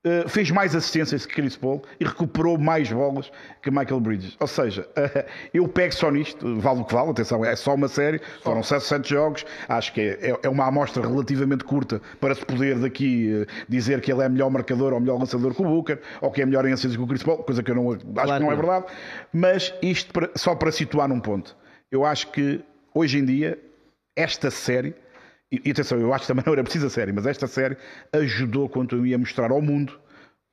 Uh, 0.05 0.29
fez 0.29 0.51
mais 0.51 0.75
assistências 0.75 1.25
que 1.25 1.33
Chris 1.33 1.57
Paul 1.57 1.81
e 2.01 2.05
recuperou 2.05 2.59
mais 2.59 2.91
bolas 2.91 3.31
que 3.63 3.71
Michael 3.71 4.01
Bridges. 4.01 4.37
Ou 4.41 4.49
seja, 4.49 4.83
uh, 4.99 5.31
eu 5.55 5.69
pego 5.69 5.95
só 5.95 6.11
nisto, 6.11 6.59
vale 6.61 6.81
o 6.81 6.85
que 6.85 6.93
vale, 6.93 7.11
atenção, 7.11 7.45
é 7.45 7.55
só 7.55 7.77
uma 7.77 7.87
série, 7.87 8.21
foram 8.43 8.65
7, 8.65 8.83
7 8.83 9.09
jogos, 9.09 9.47
acho 9.69 9.93
que 9.93 10.01
é, 10.01 10.31
é, 10.31 10.39
é, 10.43 10.49
uma 10.49 10.67
amostra 10.67 11.07
relativamente 11.07 11.63
curta 11.63 12.03
para 12.21 12.35
se 12.35 12.45
poder 12.45 12.81
daqui 12.81 13.33
uh, 13.33 13.47
dizer 13.69 14.01
que 14.01 14.11
ele 14.11 14.23
é 14.23 14.29
melhor 14.29 14.51
marcador 14.51 14.93
ou 14.93 14.99
melhor 14.99 15.21
lançador 15.21 15.55
que 15.55 15.63
o 15.63 15.65
Booker, 15.65 16.01
ou 16.21 16.33
que 16.33 16.43
é 16.43 16.47
melhor 16.47 16.67
em 16.67 16.73
assistências 16.73 16.97
que 16.97 17.03
o 17.05 17.07
Chris 17.07 17.23
Paul, 17.23 17.39
coisa 17.45 17.63
que 17.63 17.71
eu 17.71 17.77
não, 17.77 17.93
acho 17.93 18.05
claro 18.13 18.33
que 18.33 18.41
não 18.41 18.51
é 18.51 18.57
verdade, 18.57 18.87
mas 19.33 19.73
isto 19.81 20.13
para, 20.13 20.31
só 20.35 20.57
para 20.57 20.73
situar 20.73 21.07
num 21.07 21.21
ponto. 21.21 21.57
Eu 21.93 22.05
acho 22.05 22.27
que 22.33 22.61
hoje 22.93 23.19
em 23.19 23.25
dia, 23.25 23.57
esta 24.17 24.51
série 24.51 24.97
e, 25.53 25.61
e 25.67 25.71
atenção, 25.71 25.99
eu 25.99 26.13
acho 26.15 26.23
que 26.23 26.29
também 26.29 26.45
não 26.47 26.53
era 26.55 26.63
preciso 26.63 26.87
a 26.87 26.91
série, 26.91 27.13
mas 27.13 27.27
esta 27.27 27.47
série 27.47 27.77
ajudou 28.13 28.69
quando 28.69 28.97
eu 28.97 29.07
ia 29.07 29.19
mostrar 29.19 29.51
ao 29.51 29.61
mundo 29.61 30.01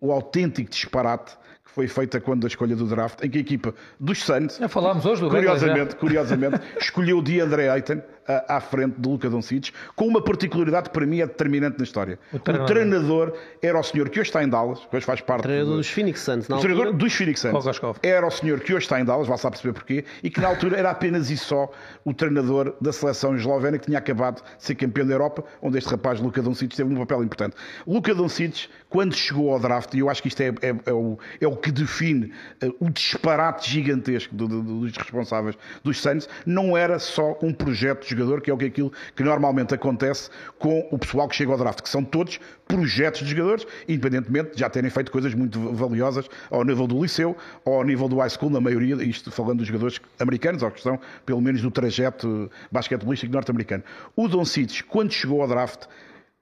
o 0.01 0.11
autêntico 0.11 0.69
disparate 0.69 1.37
que 1.65 1.71
foi 1.71 1.87
feita 1.87 2.19
quando 2.19 2.45
a 2.45 2.47
escolha 2.47 2.75
do 2.75 2.85
draft, 2.85 3.23
em 3.23 3.29
que 3.29 3.37
a 3.37 3.41
equipa 3.41 3.73
dos 3.99 4.23
Suns, 4.23 4.57
já 4.57 4.67
falámos 4.67 5.05
hoje 5.05 5.21
do 5.21 5.29
curiosamente, 5.29 5.95
curiosamente 5.95 6.59
escolheu 6.81 7.19
o 7.19 7.21
DeAndre 7.21 7.69
Ayton 7.69 8.01
à 8.47 8.59
frente 8.59 8.95
de 8.99 9.07
Luca 9.07 9.29
Doncic, 9.29 9.71
com 9.95 10.07
uma 10.07 10.21
particularidade 10.21 10.89
que 10.89 10.93
para 10.93 11.05
mim 11.05 11.19
é 11.21 11.27
determinante 11.27 11.77
na 11.77 11.83
história. 11.83 12.19
O 12.31 12.39
treinador, 12.39 12.63
o 12.63 12.73
treinador 12.73 13.33
era 13.61 13.79
o 13.79 13.83
senhor 13.83 14.09
que 14.09 14.19
hoje 14.19 14.29
está 14.29 14.43
em 14.43 14.49
Dallas, 14.49 14.79
que 14.79 14.95
hoje 14.95 15.05
faz 15.05 15.21
parte... 15.21 15.41
O 15.41 15.43
treinador 15.43 15.77
dos 15.77 15.89
Phoenix 15.89 16.21
Suns, 16.21 16.47
não? 16.47 16.57
O 16.57 16.61
treinador 16.61 16.93
dos 16.93 17.13
Phoenix 17.13 17.39
Suns. 17.39 17.65
Era 18.01 18.25
o 18.25 18.31
senhor 18.31 18.59
que 18.59 18.73
hoje 18.73 18.85
está 18.85 18.99
em 18.99 19.05
Dallas, 19.05 19.27
vai 19.27 19.37
saber 19.37 19.59
perceber 19.59 19.73
porquê, 19.73 20.05
e 20.23 20.29
que 20.29 20.39
na 20.39 20.47
altura 20.47 20.77
era 20.77 20.91
apenas 20.91 21.29
e 21.29 21.37
só 21.37 21.71
o 22.03 22.13
treinador 22.13 22.75
da 22.79 22.91
seleção 22.91 23.35
eslovénia 23.35 23.79
que 23.79 23.85
tinha 23.85 23.97
acabado 23.97 24.43
de 24.43 24.63
ser 24.63 24.75
campeão 24.75 25.05
da 25.05 25.13
Europa, 25.13 25.43
onde 25.61 25.77
este 25.77 25.89
rapaz, 25.89 26.19
Luca 26.19 26.41
Doncic, 26.41 26.75
teve 26.75 26.93
um 26.93 26.97
papel 26.97 27.23
importante. 27.23 27.55
Luca 27.85 28.13
Doncic, 28.13 28.67
quando 28.89 29.15
chegou 29.15 29.51
ao 29.53 29.59
draft, 29.59 29.93
e 29.93 29.99
eu 29.99 30.09
acho 30.09 30.21
que 30.21 30.27
isto 30.27 30.41
é, 30.41 30.47
é, 30.61 30.75
é, 30.85 30.93
o, 30.93 31.17
é 31.39 31.47
o, 31.47 31.55
que 31.55 31.71
define 31.71 32.31
uh, 32.63 32.75
o 32.79 32.89
disparate 32.89 33.69
gigantesco 33.69 34.33
do, 34.35 34.47
do, 34.47 34.61
dos 34.61 34.97
responsáveis 34.97 35.57
dos 35.83 35.99
Suns, 35.99 36.27
não 36.45 36.77
era 36.77 36.99
só 36.99 37.37
um 37.41 37.53
projeto 37.53 38.07
de 38.07 38.15
jogador, 38.19 38.41
que 38.41 38.51
é 38.51 38.53
o 38.53 38.57
que 38.57 38.65
aquilo 38.65 38.91
que 39.15 39.23
normalmente 39.23 39.73
acontece 39.73 40.29
com 40.57 40.87
o 40.91 40.97
pessoal 40.97 41.27
que 41.27 41.35
chega 41.35 41.51
ao 41.51 41.57
draft, 41.57 41.81
que 41.81 41.89
são 41.89 42.03
todos 42.03 42.39
projetos 42.67 43.21
de 43.21 43.31
jogadores, 43.35 43.65
independentemente 43.87 44.53
de 44.53 44.59
já 44.59 44.69
terem 44.69 44.89
feito 44.89 45.11
coisas 45.11 45.33
muito 45.33 45.59
valiosas 45.73 46.29
ao 46.51 46.63
nível 46.63 46.85
do 46.85 47.01
liceu 47.01 47.35
ou 47.65 47.75
ao 47.75 47.83
nível 47.83 48.07
do 48.07 48.17
high 48.17 48.29
school, 48.29 48.49
na 48.49 48.61
maioria, 48.61 48.95
isto 49.03 49.31
falando 49.31 49.59
dos 49.59 49.67
jogadores 49.67 49.99
americanos, 50.19 50.61
ou 50.61 50.71
que 50.71 50.77
estão 50.77 50.99
pelo 51.25 51.41
menos 51.41 51.61
do 51.61 51.71
trajeto 51.71 52.49
basquetebolístico 52.71 53.33
norte-americano. 53.33 53.83
O 54.15 54.27
Don 54.27 54.45
Cites, 54.45 54.81
quando 54.81 55.11
chegou 55.11 55.41
ao 55.41 55.47
draft, 55.47 55.85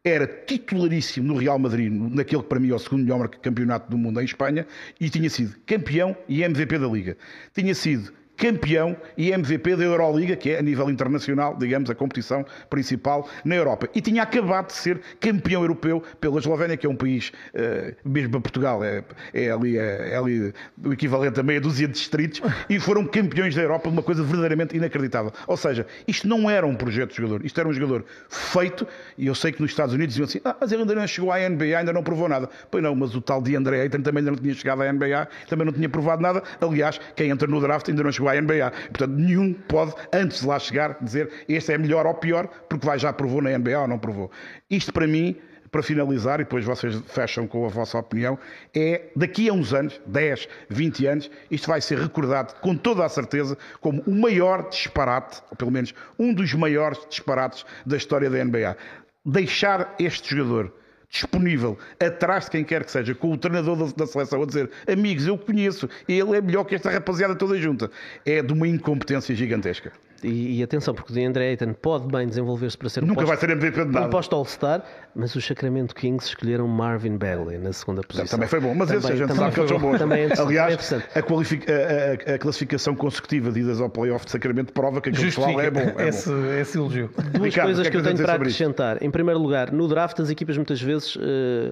era 0.03 0.25
titularíssimo 0.25 1.27
no 1.27 1.37
Real 1.37 1.59
Madrid, 1.59 1.91
naquele 1.91 2.41
que 2.41 2.47
para 2.47 2.59
mim 2.59 2.69
é 2.69 2.75
o 2.75 2.79
segundo 2.79 3.03
melhor 3.03 3.27
campeonato 3.27 3.89
do 3.89 3.97
mundo 3.97 4.21
em 4.21 4.25
Espanha, 4.25 4.65
e 4.99 5.09
tinha 5.09 5.29
sido 5.29 5.55
campeão 5.65 6.15
e 6.27 6.43
MVP 6.43 6.77
da 6.77 6.87
Liga. 6.87 7.17
Tinha 7.53 7.75
sido 7.75 8.11
campeão 8.37 8.95
e 9.17 9.31
MVP 9.31 9.75
da 9.75 9.83
Euroliga, 9.83 10.35
que 10.35 10.51
é 10.51 10.59
a 10.59 10.61
nível 10.61 10.89
internacional, 10.89 11.55
digamos, 11.57 11.89
a 11.89 11.95
competição 11.95 12.45
principal 12.69 13.27
na 13.43 13.55
Europa. 13.55 13.89
E 13.93 13.99
tinha 13.99 14.23
acabado 14.23 14.67
de 14.67 14.73
ser 14.73 15.01
campeão 15.19 15.63
europeu 15.63 16.03
pela 16.21 16.39
Eslovénia, 16.39 16.77
que 16.77 16.85
é 16.85 16.89
um 16.89 16.95
país, 16.95 17.31
uh, 17.53 17.95
mesmo 18.05 18.31
para 18.31 18.41
Portugal, 18.41 18.83
é, 18.83 19.03
é, 19.33 19.49
ali, 19.49 19.77
é, 19.77 20.11
é, 20.11 20.17
ali 20.17 20.53
o 20.83 20.93
equivalente 20.93 21.39
a 21.39 21.43
meia 21.43 21.59
dúzia 21.59 21.87
de 21.87 21.93
distritos, 21.93 22.41
e 22.69 22.79
foram 22.79 23.05
campeões 23.05 23.55
da 23.55 23.61
Europa 23.61 23.89
uma 23.89 24.03
coisa 24.03 24.21
verdadeiramente 24.23 24.77
inacreditável. 24.77 25.33
Ou 25.47 25.57
seja, 25.57 25.85
isto 26.07 26.27
não 26.27 26.49
era 26.49 26.65
um 26.65 26.75
projeto 26.75 27.09
de 27.09 27.17
jogador, 27.17 27.43
isto 27.43 27.59
era 27.59 27.67
um 27.67 27.73
jogador 27.73 28.05
feito, 28.29 28.87
e 29.17 29.25
eu 29.25 29.33
sei 29.33 29.51
que 29.51 29.61
nos 29.61 29.71
Estados 29.71 29.95
Unidos 29.95 30.13
diziam 30.13 30.25
assim, 30.25 30.39
ah, 30.45 30.55
mas 30.59 30.71
ele 30.71 30.83
ainda 30.83 30.93
não 30.93 31.07
chegou 31.07 31.31
à 31.31 31.49
NBA, 31.49 31.77
ainda 31.79 31.91
não 31.91 32.03
provou 32.03 32.29
nada. 32.29 32.47
Pois 32.69 32.83
não, 32.83 32.95
mas 32.95 33.15
o 33.15 33.21
tal 33.21 33.41
de 33.41 33.55
André 33.55 33.81
Ayton 33.81 34.01
também 34.01 34.21
ainda 34.21 34.31
não 34.31 34.37
tinha 34.37 34.53
chegado 34.53 34.83
à 34.83 34.93
NBA, 34.93 35.27
também 35.49 35.65
não 35.65 35.73
tinha 35.73 35.89
provado 35.89 36.21
nada. 36.21 36.43
Aliás, 36.61 36.99
quem 37.15 37.29
entra 37.29 37.47
no 37.47 37.59
draft 37.59 37.89
ainda 37.89 38.03
não 38.03 38.11
chegou 38.11 38.26
à 38.29 38.39
NBA. 38.39 38.71
Portanto, 38.71 39.11
nenhum 39.11 39.53
pode, 39.53 39.93
antes 40.13 40.41
de 40.41 40.47
lá 40.47 40.59
chegar, 40.59 40.97
dizer 41.01 41.29
este 41.47 41.73
é 41.73 41.77
melhor 41.77 42.05
ou 42.05 42.13
pior, 42.13 42.47
porque 42.69 42.85
vai 42.85 42.99
já 42.99 43.11
provou 43.13 43.41
na 43.41 43.57
NBA 43.57 43.79
ou 43.79 43.87
não 43.87 43.97
provou. 43.99 44.31
Isto 44.69 44.93
para 44.93 45.07
mim, 45.07 45.35
para 45.71 45.83
finalizar, 45.83 46.39
e 46.39 46.43
depois 46.43 46.63
vocês 46.65 46.95
fecham 47.07 47.47
com 47.47 47.65
a 47.65 47.69
vossa 47.69 47.97
opinião, 47.97 48.37
é 48.73 49.09
daqui 49.15 49.49
a 49.49 49.53
uns 49.53 49.73
anos, 49.73 49.99
10, 50.05 50.47
20 50.69 51.05
anos, 51.05 51.31
isto 51.51 51.67
vai 51.67 51.81
ser 51.81 51.99
recordado 51.99 52.59
com 52.61 52.75
toda 52.75 53.05
a 53.05 53.09
certeza 53.09 53.57
como 53.81 54.01
o 54.07 54.11
maior 54.11 54.69
disparate, 54.69 55.41
ou 55.49 55.57
pelo 55.57 55.71
menos 55.71 55.93
um 56.17 56.33
dos 56.33 56.53
maiores 56.53 56.99
disparates 57.09 57.65
da 57.85 57.97
história 57.97 58.29
da 58.29 58.43
NBA. 58.43 58.77
Deixar 59.25 59.95
este 59.99 60.35
jogador 60.35 60.73
disponível 61.09 61.77
atrás 61.99 62.45
de 62.45 62.51
quem 62.51 62.63
quer 62.63 62.83
que 62.83 62.91
seja, 62.91 63.15
com 63.15 63.31
o 63.31 63.37
treinador 63.37 63.91
da, 63.93 64.05
seleção 64.05 64.43
a 64.43 64.45
dizer 64.45 64.69
amigos, 64.87 65.25
eu 65.25 65.37
conheço, 65.37 65.89
ele 66.07 66.37
é 66.37 66.41
melhor 66.41 66.63
que 66.63 66.75
esta 66.75 66.89
rapaziada 66.89 67.35
toda 67.35 67.57
junta, 67.57 67.89
é 68.25 68.41
de 68.41 68.53
uma 68.53 68.67
incompetência 68.67 69.33
gigantesca. 69.35 69.91
E, 70.23 70.59
e, 70.59 70.63
atenção, 70.63 70.93
porque 70.93 71.11
o 71.11 71.15
DeAndre 71.15 71.43
Ayton 71.43 71.73
pode 71.73 72.07
bem 72.07 72.27
desenvolver-se 72.27 72.77
para 72.77 72.89
ser 72.89 73.01
Nunca 73.01 73.13
um 73.13 73.15
posto, 73.15 73.27
vai 73.27 73.37
ser 73.37 73.49
MVP 73.51 73.85
de 73.85 73.91
nada. 73.91 74.07
Um 74.07 74.09
posto 74.09 74.35
All-Star, 74.35 74.83
mas 75.15 75.35
os 75.35 75.45
Sacramento 75.45 75.93
Kings 75.93 76.27
escolheram 76.27 76.67
Marvin 76.67 77.17
Bagley 77.17 77.57
na 77.57 77.71
segunda 77.71 78.01
posição. 78.01 78.27
Também 78.27 78.47
foi 78.47 78.59
bom, 78.59 78.73
mas 78.73 78.87
também, 78.89 79.03
esse 79.03 79.11
a 79.11 79.15
gente 79.15 79.35
sabe 79.35 79.53
que 79.53 79.59
eles 79.59 79.69
são 79.69 79.79
bons. 79.79 79.97
Também 79.99 80.23
é 80.25 80.39
Aliás, 80.39 80.91
é 80.91 81.19
a, 81.19 82.31
a, 82.31 82.35
a, 82.35 82.39
classificação 82.39 82.95
consecutiva 82.95 83.51
de 83.51 83.59
idas 83.59 83.79
ao 83.79 83.89
playoff 83.89 84.25
de 84.25 84.31
Sacramento 84.31 84.73
prova 84.73 85.01
que 85.01 85.09
aquele 85.09 85.25
pessoal 85.25 85.61
é 85.61 85.69
bom. 85.69 85.93
É 85.97 86.07
esse, 86.07 86.29
bom. 86.29 86.45
esse 86.53 86.77
elogio. 86.77 87.09
Duas 87.33 87.45
Ricardo, 87.45 87.67
coisas 87.67 87.81
que, 87.83 87.87
é 87.87 87.91
que 87.91 87.97
eu 87.97 88.03
tenho 88.03 88.17
para 88.17 88.33
acrescentar. 88.33 88.95
Isso? 88.97 89.05
Em 89.05 89.11
primeiro 89.11 89.39
lugar, 89.39 89.71
no 89.71 89.87
draft 89.87 90.19
as 90.19 90.29
equipas 90.29 90.57
muitas 90.57 90.81
vezes 90.81 91.15
uh, 91.15 91.19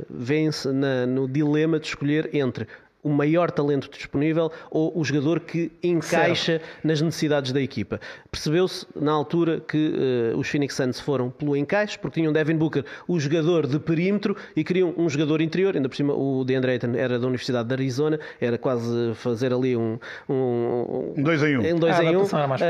vêm-se 0.10 0.68
no 1.08 1.28
dilema 1.28 1.80
de 1.80 1.88
escolher 1.88 2.30
entre 2.34 2.68
o 3.06 3.10
maior 3.10 3.52
talento 3.52 3.88
disponível 3.88 4.52
ou 4.72 4.92
o 5.00 5.06
jogador 5.06 5.40
que 5.40 5.72
encaixa 5.84 6.54
certo. 6.54 6.66
nas 6.84 7.00
necessidades 7.00 7.52
da 7.52 7.62
equipa. 7.62 8.00
Percebeu-se 8.32 8.88
na 9.00 9.12
altura 9.12 9.60
que 9.60 10.34
uh, 10.34 10.40
os 10.40 10.48
Phoenix 10.48 10.74
Suns 10.74 11.00
foram 11.00 11.30
pelo 11.30 11.56
encaixe, 11.56 12.00
porque 12.00 12.20
tinham 12.20 12.34
Devin 12.34 12.56
Booker, 12.56 12.84
o 13.08 13.20
jogador 13.20 13.68
de 13.68 13.78
perímetro, 13.78 14.36
e 14.56 14.64
queriam 14.64 14.92
um 14.98 15.08
jogador 15.08 15.40
interior. 15.40 15.76
Ainda 15.76 15.88
por 15.88 15.96
cima, 15.96 16.16
o 16.16 16.44
DeAndre 16.44 16.72
Ayton 16.72 16.96
era 16.96 17.20
da 17.20 17.28
Universidade 17.28 17.68
de 17.68 17.76
Arizona, 17.76 18.20
era 18.42 18.58
quase 18.58 19.14
fazer 19.14 19.54
ali 19.54 19.78
um. 19.78 20.00
Um 20.28 21.14
2 21.22 21.44
um, 21.44 21.46
em 21.46 21.58
1. 21.58 21.62
Um. 21.62 21.76
Um 21.76 21.80
dois 21.80 22.00
ah, 22.00 22.04
em 22.04 22.16
um. 22.16 22.24
Uh, 22.24 22.28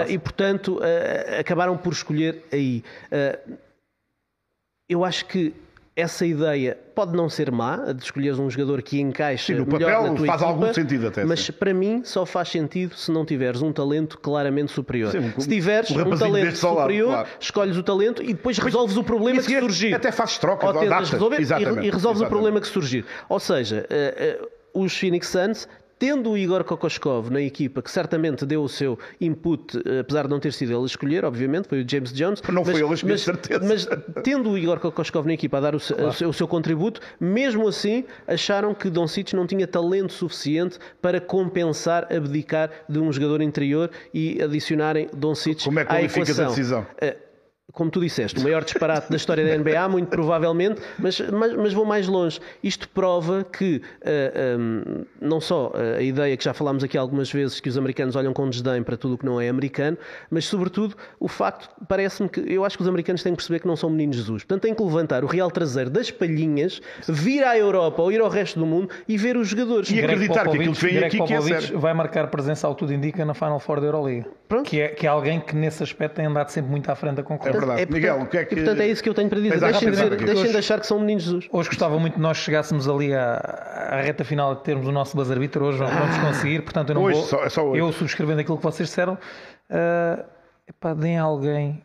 e 0.10 0.18
portanto, 0.18 0.80
uh, 0.80 1.40
acabaram 1.40 1.78
por 1.78 1.94
escolher 1.94 2.44
aí. 2.52 2.84
eu 4.90 5.06
acho 5.06 5.26
que 5.28 5.54
essa 5.96 6.26
ideia 6.26 6.78
pode 6.94 7.16
não 7.16 7.30
ser 7.30 7.50
má, 7.52 7.78
de 7.94 8.04
escolheres 8.04 8.38
um 8.38 8.50
jogador 8.50 8.82
que 8.82 9.00
encaixa 9.00 9.54
Sim, 9.54 9.60
no 9.60 9.66
melhor 9.66 9.92
papel 9.92 10.12
na 10.12 10.18
tua 10.18 10.28
faz 10.28 10.42
equipa, 10.42 10.46
algum 10.46 10.74
sentido 10.74 11.08
até. 11.08 11.24
Mas 11.24 11.50
para 11.50 11.74
mim 11.74 12.02
só 12.04 12.26
faz 12.26 12.50
sentido 12.50 12.96
se 12.96 13.10
não 13.12 13.26
tiveres 13.26 13.62
um 13.62 13.72
talento 13.72 14.18
claramente 14.20 14.74
superior. 14.74 15.12
Sim, 15.12 15.32
se 15.38 15.48
tiveres 15.48 15.90
um, 15.92 16.02
um 16.02 16.18
talento 16.18 16.58
superior, 16.58 17.10
lado, 17.10 17.24
claro. 17.24 17.38
escolhes 17.40 17.78
o 17.78 17.84
talento 17.84 18.22
e 18.22 18.34
depois 18.34 18.58
resolves 18.58 18.98
o 18.98 19.04
problema 19.04 19.42
que 19.42 19.60
surgir. 19.60 19.94
Até 19.94 20.12
fazes 20.12 20.38
trocas, 20.38 20.76
ou 20.76 20.82
resolver 20.82 21.40
e, 21.40 21.40
e 21.40 21.44
resolves 21.44 21.86
Exatamente. 21.86 22.24
o 22.24 22.28
problema 22.28 22.60
que 22.60 22.68
surgir. 22.68 23.06
Ou 23.30 23.40
seja, 23.40 23.88
uh, 23.90 24.44
uh, 24.44 24.84
os 24.84 24.98
Phoenix 24.98 25.30
Suns 25.30 25.68
Tendo 26.06 26.30
o 26.30 26.38
Igor 26.38 26.64
Kokoskov 26.64 27.32
na 27.32 27.42
equipa, 27.42 27.82
que 27.82 27.90
certamente 27.90 28.46
deu 28.46 28.62
o 28.62 28.70
seu 28.70 29.00
input, 29.20 29.76
eh, 29.84 30.02
apesar 30.02 30.24
de 30.26 30.30
não 30.30 30.40
ter 30.40 30.54
sido 30.54 30.72
ele 30.72 30.84
a 30.84 30.86
escolher, 30.86 31.26
obviamente, 31.26 31.68
foi 31.68 31.82
o 31.82 31.90
James 31.90 32.14
Jones. 32.14 32.44
Não 32.48 32.62
mas, 32.62 32.72
foi 32.72 32.82
ele 32.82 32.92
a 32.92 32.94
escolher, 32.94 33.14
mas, 33.14 33.22
certeza. 33.22 33.66
Mas 33.66 33.88
tendo 34.24 34.52
o 34.52 34.58
Igor 34.58 34.80
Kokoskov 34.80 35.26
na 35.26 35.34
equipa 35.34 35.58
a 35.58 35.62
dar 35.62 35.74
o, 35.74 35.80
claro. 35.80 36.08
o, 36.08 36.14
seu, 36.14 36.30
o, 36.30 36.34
seu, 36.34 36.48
contributo, 36.48 37.02
mesmo 37.20 37.68
assim 37.68 38.06
acharam 38.28 38.76
que 38.76 38.88
Doncic 38.88 39.34
não 39.34 39.48
tinha 39.48 39.66
talento 39.66 40.14
suficiente 40.14 40.78
para 41.02 41.20
compensar, 41.20 42.08
abdicar 42.14 42.70
de 42.88 43.00
um 43.00 43.12
jogador 43.12 43.42
interior 43.42 43.90
e 44.14 44.40
adicionarem 44.44 45.10
Doncic 45.12 45.64
Como 45.64 45.80
é 45.80 45.86
que 45.86 45.92
à 45.92 46.04
equação. 46.04 46.46
a 46.46 46.50
decisão? 46.50 46.82
Uh, 47.02 47.25
como 47.74 47.92
tu 47.92 48.00
disseste, 48.00 48.40
o 48.40 48.44
maior 48.44 48.64
disparate 48.64 49.10
da 49.10 49.18
história 49.18 49.46
da 49.46 49.58
NBA, 49.58 49.90
muito 49.90 50.08
provavelmente, 50.08 50.82
mas, 50.98 51.20
mas, 51.20 51.54
mas 51.54 51.74
vou 51.74 51.84
mais 51.84 52.08
longe. 52.08 52.40
Isto 52.64 52.88
prova 52.90 53.44
que 53.44 53.78
uh, 53.78 53.82
eh, 54.02 54.56
um, 54.58 54.82
ehm, 54.82 55.06
não 55.20 55.42
só 55.42 55.74
a 55.98 56.02
ideia 56.02 56.38
que 56.38 56.44
já 56.44 56.54
falámos 56.54 56.84
aqui 56.84 56.98
algumas 56.98 57.32
vezes, 57.32 57.60
que 57.60 57.68
os 57.68 57.78
americanos 57.78 58.16
olham 58.16 58.34
com 58.34 58.50
desdém 58.50 58.82
para 58.82 58.96
tudo 58.96 59.16
o 59.16 59.18
que 59.18 59.26
não 59.26 59.42
é 59.42 59.50
americano, 59.50 59.98
mas 60.30 60.46
sobretudo 60.46 60.96
o 61.20 61.28
facto, 61.28 61.70
parece-me 61.88 62.30
que 62.30 62.40
eu 62.42 62.64
acho 62.64 62.78
que 62.78 62.84
os 62.84 62.88
americanos 62.88 63.22
têm 63.24 63.34
que 63.34 63.38
perceber 63.38 63.60
que 63.60 63.68
não 63.68 63.76
são 63.76 63.90
meninos 63.90 64.16
Jesus. 64.16 64.44
Portanto, 64.44 64.62
têm 64.62 64.74
que 64.74 64.84
levantar 64.84 65.24
o 65.24 65.28
real 65.28 65.52
traseiro 65.52 65.90
das 65.90 66.10
palhinhas, 66.10 66.82
vir 67.08 67.44
à 67.44 67.58
Europa 67.58 68.02
ou 68.02 68.12
ir 68.12 68.22
ao 68.22 68.30
resto 68.30 68.60
do 68.60 68.66
mundo 68.66 68.90
e 69.08 69.18
ver 69.18 69.36
os 69.36 69.50
jogadores. 69.50 69.90
E 69.90 70.00
acreditar 70.00 70.48
que 70.48 70.56
aquilo 70.56 70.74
que 70.74 70.86
vem 70.86 71.04
aqui 71.04 71.22
que 71.22 71.34
é 71.34 71.42
sério. 71.42 71.80
vai 71.80 71.94
marcar 71.94 72.28
presença 72.28 72.68
ao 72.68 72.76
tudo 72.76 72.94
indica 72.94 73.26
na 73.26 73.34
Final 73.34 73.60
Four 73.60 73.82
da 73.82 73.88
Euroliga. 73.88 74.28
Que 74.64 74.80
é, 74.80 74.88
que 74.90 75.08
é 75.08 75.10
alguém 75.10 75.40
que 75.40 75.56
nesse 75.56 75.82
aspecto 75.82 76.16
tem 76.16 76.26
andado 76.26 76.50
sempre 76.50 76.70
muito 76.70 76.90
à 76.90 76.96
frente 76.96 77.16
da 77.16 77.24
concorrência. 77.24 77.55
É 77.56 77.60
verdade. 77.60 77.82
É, 77.82 77.86
Miguel, 77.86 78.22
o 78.22 78.28
que 78.28 78.38
é 78.38 78.46
que... 78.46 78.54
E, 78.54 78.58
portanto, 78.58 78.80
é 78.82 78.88
isso 78.88 79.04
que 79.04 79.10
eu 79.10 79.14
tenho 79.14 79.30
para 79.30 79.40
dizer. 79.40 79.60
Deixem, 79.60 79.92
de, 79.92 80.16
deixem 80.18 80.52
de 80.52 80.58
achar 80.58 80.80
que 80.80 80.88
são 80.88 81.00
meninos 81.00 81.24
Jesus. 81.24 81.48
Hoje 81.52 81.70
gostava 81.70 82.00
muito 82.00 82.14
que 82.14 82.20
nós 82.20 82.38
chegássemos 82.38 82.88
ali 82.88 83.14
à, 83.14 83.36
à 83.92 84.02
reta 84.02 84.24
final 84.24 84.56
de 84.56 84.64
termos 84.64 84.88
o 84.88 84.92
nosso 84.92 85.16
buzzer 85.16 85.40
beater. 85.40 85.62
Hoje 85.62 85.80
não 85.80 85.88
vamos 85.88 86.18
conseguir, 86.18 86.62
portanto, 86.62 86.90
eu 86.90 86.96
não 86.96 87.04
hoje, 87.04 87.20
vou. 87.20 87.28
Só, 87.28 87.44
é 87.44 87.50
só 87.50 87.66
hoje. 87.66 87.82
Eu 87.82 87.92
subscrevendo 87.92 88.42
aquilo 88.42 88.58
que 88.58 88.64
vocês 88.64 88.90
disseram, 88.90 89.14
uh, 89.14 90.24
epá, 90.68 90.94
deem 90.94 91.18
alguém 91.18 91.84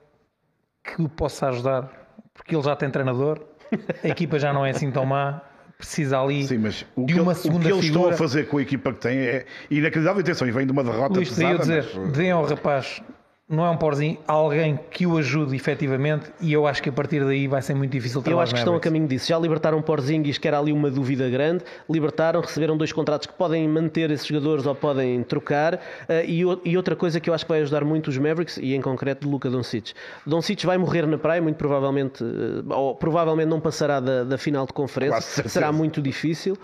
que 0.83 1.03
o 1.03 1.09
possa 1.09 1.49
ajudar, 1.49 1.91
porque 2.35 2.55
ele 2.55 2.62
já 2.62 2.75
tem 2.77 2.91
treinador, 2.91 3.41
a 4.03 4.09
equipa 4.09 4.39
já 4.39 4.53
não 4.53 4.64
é 4.64 4.71
assim 4.71 4.91
tão 4.91 5.05
má 5.05 5.43
precisa 5.81 6.21
ali 6.21 6.47
Sim, 6.47 6.59
mas 6.59 6.85
o 6.95 7.07
de 7.07 7.18
uma 7.18 7.35
segunda 7.35 7.64
figura. 7.64 7.77
O 7.77 7.81
que 7.81 7.87
eles 7.87 7.87
figura. 7.87 8.01
estão 8.01 8.14
a 8.14 8.16
fazer 8.16 8.49
com 8.49 8.59
a 8.59 8.62
equipa 8.62 8.93
que 8.93 9.01
tem 9.01 9.18
é 9.18 9.47
inacreditável. 9.71 10.21
Atenção, 10.21 10.47
e 10.47 10.51
vem 10.51 10.66
de 10.66 10.73
uma 10.73 10.85
derrota 10.85 11.14
Luís, 11.14 11.31
pesada. 11.31 11.59
dizer, 11.59 11.87
mas... 11.97 12.12
deem 12.12 12.31
ao 12.31 12.45
rapaz 12.45 13.03
não 13.51 13.66
é 13.66 13.70
um 13.70 13.76
porzinho, 13.76 14.16
alguém 14.28 14.78
que 14.92 15.05
o 15.05 15.18
ajude 15.18 15.57
efetivamente 15.57 16.30
e 16.40 16.53
eu 16.53 16.68
acho 16.68 16.80
que 16.80 16.88
a 16.88 16.92
partir 16.92 17.24
daí 17.24 17.48
vai 17.48 17.61
ser 17.61 17.74
muito 17.74 17.90
difícil 17.90 18.22
trabalhar. 18.22 18.38
Eu 18.38 18.42
acho 18.44 18.55
que 18.55 18.61
estão 18.61 18.76
a 18.76 18.80
caminho 18.80 19.09
disso. 19.09 19.26
Já 19.26 19.36
libertaram 19.36 19.82
Porzingis, 19.82 20.38
que 20.38 20.46
era 20.46 20.57
ali 20.57 20.72
uma 20.72 20.88
dúvida 20.88 21.28
grande, 21.28 21.64
libertaram, 21.88 22.40
receberam 22.40 22.76
dois 22.76 22.92
contratos 22.92 23.26
que 23.26 23.32
podem 23.32 23.68
manter 23.68 24.09
esses 24.12 24.24
jogadores 24.24 24.66
ou 24.66 24.74
podem 24.76 25.24
trocar 25.24 25.74
uh, 25.74 25.80
e, 26.24 26.76
outra 26.76 26.94
coisa 26.94 27.18
que 27.18 27.28
eu 27.28 27.34
acho 27.34 27.44
que 27.44 27.48
vai 27.48 27.61
ajudar 27.62 27.84
muito 27.84 28.07
os 28.07 28.16
Mavericks 28.16 28.57
e 28.57 28.72
em 28.72 28.80
concreto 28.80 29.26
de 29.26 29.32
Luca 29.32 29.51
Doncic. 29.51 29.94
Doncic 30.24 30.64
vai 30.64 30.78
morrer 30.78 31.05
na 31.09 31.18
praia, 31.18 31.42
muito 31.42 31.57
provavelmente, 31.57 32.22
uh, 32.22 32.72
ou 32.72 32.94
provavelmente 32.94 33.48
não 33.48 33.61
passará 33.61 33.98
da, 33.98 34.22
da 34.22 34.38
final 34.38 34.64
de 34.64 34.72
conferência, 34.72 35.48
será 35.48 35.72
muito 35.72 36.01
difícil 36.01 36.57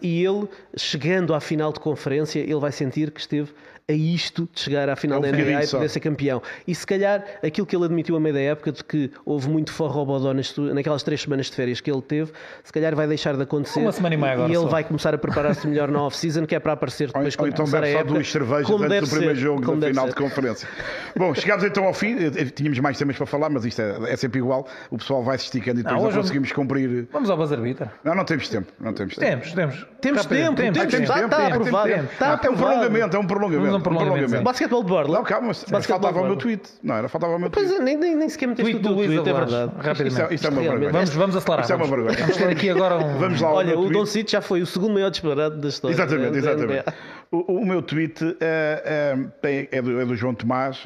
e 0.00 0.24
ele, 0.24 0.48
chegando 0.76 1.34
à 1.34 1.40
final 1.40 1.72
de 1.72 1.80
conferência, 1.80 2.38
ele 2.38 2.58
vai 2.58 2.72
sentir 2.72 3.10
que 3.10 3.20
esteve 3.20 3.52
a 3.90 3.92
isto 3.92 4.48
de 4.52 4.60
chegar 4.60 4.88
à 4.88 4.96
final 4.96 5.16
é 5.16 5.28
um 5.28 5.32
da 5.32 5.36
NBA 5.36 5.64
e 5.64 5.68
poder 5.68 5.88
ser 5.88 6.00
campeão. 6.00 6.40
E 6.66 6.74
se 6.74 6.86
calhar 6.86 7.24
aquilo 7.44 7.66
que 7.66 7.74
ele 7.74 7.84
admitiu 7.84 8.16
a 8.16 8.20
meio 8.20 8.34
da 8.34 8.40
época 8.40 8.72
de 8.72 8.84
que 8.84 9.10
houve 9.24 9.48
muito 9.48 9.72
forrobodó 9.72 10.32
naquelas 10.72 11.02
três 11.02 11.22
semanas 11.22 11.46
de 11.46 11.52
férias 11.56 11.80
que 11.80 11.90
ele 11.90 12.02
teve, 12.02 12.32
se 12.62 12.72
calhar 12.72 12.94
vai 12.94 13.06
deixar 13.06 13.36
de 13.36 13.42
acontecer. 13.42 13.80
Uma 13.80 13.92
semana 13.92 14.14
e 14.14 14.18
meia 14.18 14.32
agora. 14.34 14.48
E 14.48 14.54
ele 14.54 14.62
só. 14.62 14.68
vai 14.68 14.84
começar 14.84 15.14
a 15.14 15.18
preparar-se 15.18 15.66
melhor 15.66 15.90
na 15.90 16.02
off-season, 16.02 16.46
que 16.46 16.54
é 16.54 16.60
para 16.60 16.72
aparecer 16.72 17.08
depois 17.08 17.36
ou, 17.36 17.42
ou 17.42 17.48
então 17.48 17.66
bebe 17.66 17.92
só 17.92 18.04
duas 18.04 18.30
cervejas 18.30 18.70
antes 18.70 19.00
do 19.00 19.08
primeiro 19.08 19.36
ser, 19.36 19.42
jogo 19.42 19.76
da 19.76 19.86
final 19.88 20.06
ser. 20.06 20.14
de 20.14 20.16
conferência. 20.16 20.68
Bom, 21.16 21.34
chegámos 21.34 21.64
então 21.64 21.84
ao 21.84 21.94
fim. 21.94 22.16
Tínhamos 22.54 22.78
mais 22.78 22.96
temas 22.96 23.16
para 23.16 23.26
falar, 23.26 23.50
mas 23.50 23.64
isto 23.64 23.82
é, 23.82 24.12
é 24.12 24.16
sempre 24.16 24.38
igual. 24.38 24.66
O 24.90 24.98
pessoal 24.98 25.22
vai 25.22 25.36
se 25.38 25.44
esticando 25.44 25.80
e 25.80 25.82
depois 25.82 26.00
não, 26.00 26.10
não 26.10 26.16
conseguimos 26.16 26.48
vamos... 26.50 26.52
cumprir. 26.52 27.08
Vamos 27.12 27.28
ao 27.28 27.36
buzzer 27.36 27.60
beater. 27.60 27.90
Não, 28.04 28.14
não 28.14 28.24
temos 28.24 28.48
tempo. 28.48 28.72
Não 28.78 28.92
temos 28.92 29.16
tempo. 29.16 29.30
Temos, 29.30 29.52
temos. 29.52 29.86
Temos 30.00 30.26
tempo, 30.26 30.56
temos, 30.56 30.78
temos, 30.78 30.94
temos, 30.94 31.10
tempo. 31.10 31.24
Está 31.26 31.46
aprovado. 31.46 31.88
É 31.88 32.50
um 32.50 32.56
prolongamento, 32.56 33.16
é 33.16 33.20
um 33.20 33.26
prolongamento. 33.26 33.79
Um 33.80 33.96
prolongamento. 33.96 34.42
Basquetebol 34.42 34.82
de 34.82 34.88
bordo. 34.88 35.12
Não, 35.12 35.22
calma, 35.22 35.52
mas 35.70 35.86
faltava 35.86 36.20
o 36.20 36.24
meu 36.24 36.36
tweet. 36.36 36.62
Não, 36.82 36.94
era 36.94 37.08
faltava 37.08 37.34
o 37.34 37.38
meu 37.38 37.50
tweet. 37.50 37.68
Pois 37.68 37.80
é, 37.80 37.84
nem, 37.84 37.96
nem, 37.96 38.16
nem 38.16 38.28
sequer 38.28 38.48
meteste 38.48 38.72
tweet 38.72 38.86
o 38.86 38.94
tweet, 38.94 39.14
tweet, 39.14 39.28
é 39.28 39.32
verdade. 39.32 39.72
Rapidamente. 39.76 40.22
Isto, 40.22 40.34
isto 40.34 40.46
é 40.46 40.50
uma 40.50 40.62
vergonha. 40.62 40.92
Vamos, 40.92 41.10
vamos 41.10 41.36
acelerar. 41.36 41.62
Isto 41.62 41.72
é 41.72 41.76
uma 41.76 41.86
vergonha. 41.86 42.16
Vamos 42.18 42.36
ter 42.36 42.48
aqui 42.48 42.70
agora 42.70 42.96
um... 42.98 43.18
Vamos 43.18 43.40
lá 43.40 43.52
Olha, 43.52 43.78
o 43.78 43.90
Don 43.90 44.06
Cito 44.06 44.30
já 44.30 44.40
foi 44.40 44.62
o 44.62 44.66
segundo 44.66 44.94
maior 44.94 45.10
disparado 45.10 45.58
da 45.58 45.68
história. 45.68 45.94
Exatamente, 45.94 46.38
exatamente. 46.38 46.84
O, 47.30 47.60
o 47.60 47.66
meu 47.66 47.82
tweet 47.82 48.36
é, 48.40 49.16
é, 49.42 49.68
é, 49.70 49.82
do, 49.82 50.00
é 50.00 50.04
do 50.04 50.16
João 50.16 50.34
Tomás, 50.34 50.84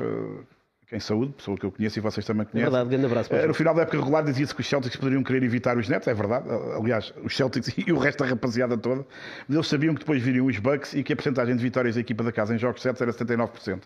em 0.95 1.01
saúde, 1.01 1.33
pessoa 1.33 1.57
que 1.57 1.67
eu 1.67 1.73
conheço 1.73 1.99
e 1.99 2.01
vocês 2.01 2.25
também 2.25 2.47
conhecem. 2.47 2.69
É 2.69 2.71
verdade, 2.71 2.89
grande 2.89 3.07
abraço. 3.07 3.29
Para 3.29 3.47
no 3.47 3.55
final 3.55 3.75
da 3.75 3.83
época 3.83 3.99
regular 3.99 4.25
dizia-se 4.25 4.55
que 4.55 4.61
os 4.61 4.67
Celtics 4.67 4.97
poderiam 4.97 5.23
querer 5.23 5.43
evitar 5.43 5.77
os 5.77 5.89
Nets, 5.89 6.07
é 6.07 6.15
verdade. 6.15 6.47
Aliás, 6.79 7.13
os 7.23 7.37
Celtics 7.37 7.73
e 7.77 7.93
o 7.93 7.99
resto 7.99 8.23
da 8.23 8.31
rapaziada 8.31 8.77
toda, 8.77 9.05
eles 9.49 9.67
sabiam 9.67 9.95
que 9.95 10.01
depois 10.01 10.23
viriam 10.23 10.47
os 10.47 10.59
Bucks 10.59 10.95
e 10.95 11.03
que 11.03 11.13
a 11.13 11.17
porcentagem 11.17 11.57
de 11.57 11.63
vitórias 11.63 11.97
da 11.97 12.01
equipa 12.01 12.23
da 12.23 12.33
casa 12.33 12.55
em 12.55 12.59
jogos 12.59 12.81
7 12.83 13.03
era 13.03 13.13
79%. 13.13 13.83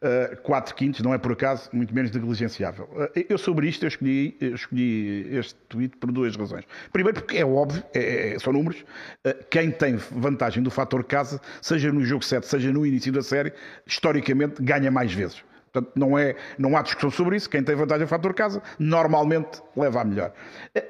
Uh, 0.00 0.36
4 0.42 0.76
quintos, 0.76 1.00
não 1.00 1.12
é 1.12 1.18
por 1.18 1.32
acaso, 1.32 1.68
muito 1.72 1.92
menos 1.92 2.12
negligenciável. 2.12 2.84
Uh, 2.92 3.24
eu 3.28 3.36
sobre 3.36 3.68
isto 3.68 3.84
eu 3.84 3.88
escolhi, 3.88 4.36
eu 4.40 4.54
escolhi 4.54 5.26
este 5.36 5.56
tweet 5.68 5.96
por 5.96 6.12
duas 6.12 6.36
razões. 6.36 6.64
Primeiro 6.92 7.20
porque 7.20 7.38
é 7.38 7.44
óbvio, 7.44 7.82
é, 7.92 8.34
é, 8.34 8.38
são 8.38 8.52
números, 8.52 8.84
uh, 9.26 9.44
quem 9.50 9.72
tem 9.72 9.96
vantagem 9.96 10.62
do 10.62 10.70
fator 10.70 11.02
casa, 11.02 11.40
seja 11.60 11.92
no 11.92 12.04
jogo 12.04 12.24
7, 12.24 12.46
seja 12.46 12.72
no 12.72 12.86
início 12.86 13.12
da 13.12 13.22
série, 13.22 13.52
historicamente 13.84 14.62
ganha 14.62 14.88
mais 14.88 15.12
vezes. 15.12 15.42
Portanto, 15.72 15.92
não, 15.94 16.18
é, 16.18 16.34
não 16.58 16.76
há 16.76 16.82
discussão 16.82 17.10
sobre 17.10 17.36
isso. 17.36 17.48
Quem 17.48 17.62
tem 17.62 17.74
vantagem 17.74 18.04
a 18.04 18.06
fator 18.06 18.34
casa, 18.34 18.62
normalmente 18.78 19.60
leva 19.76 20.00
a 20.00 20.04
melhor. 20.04 20.32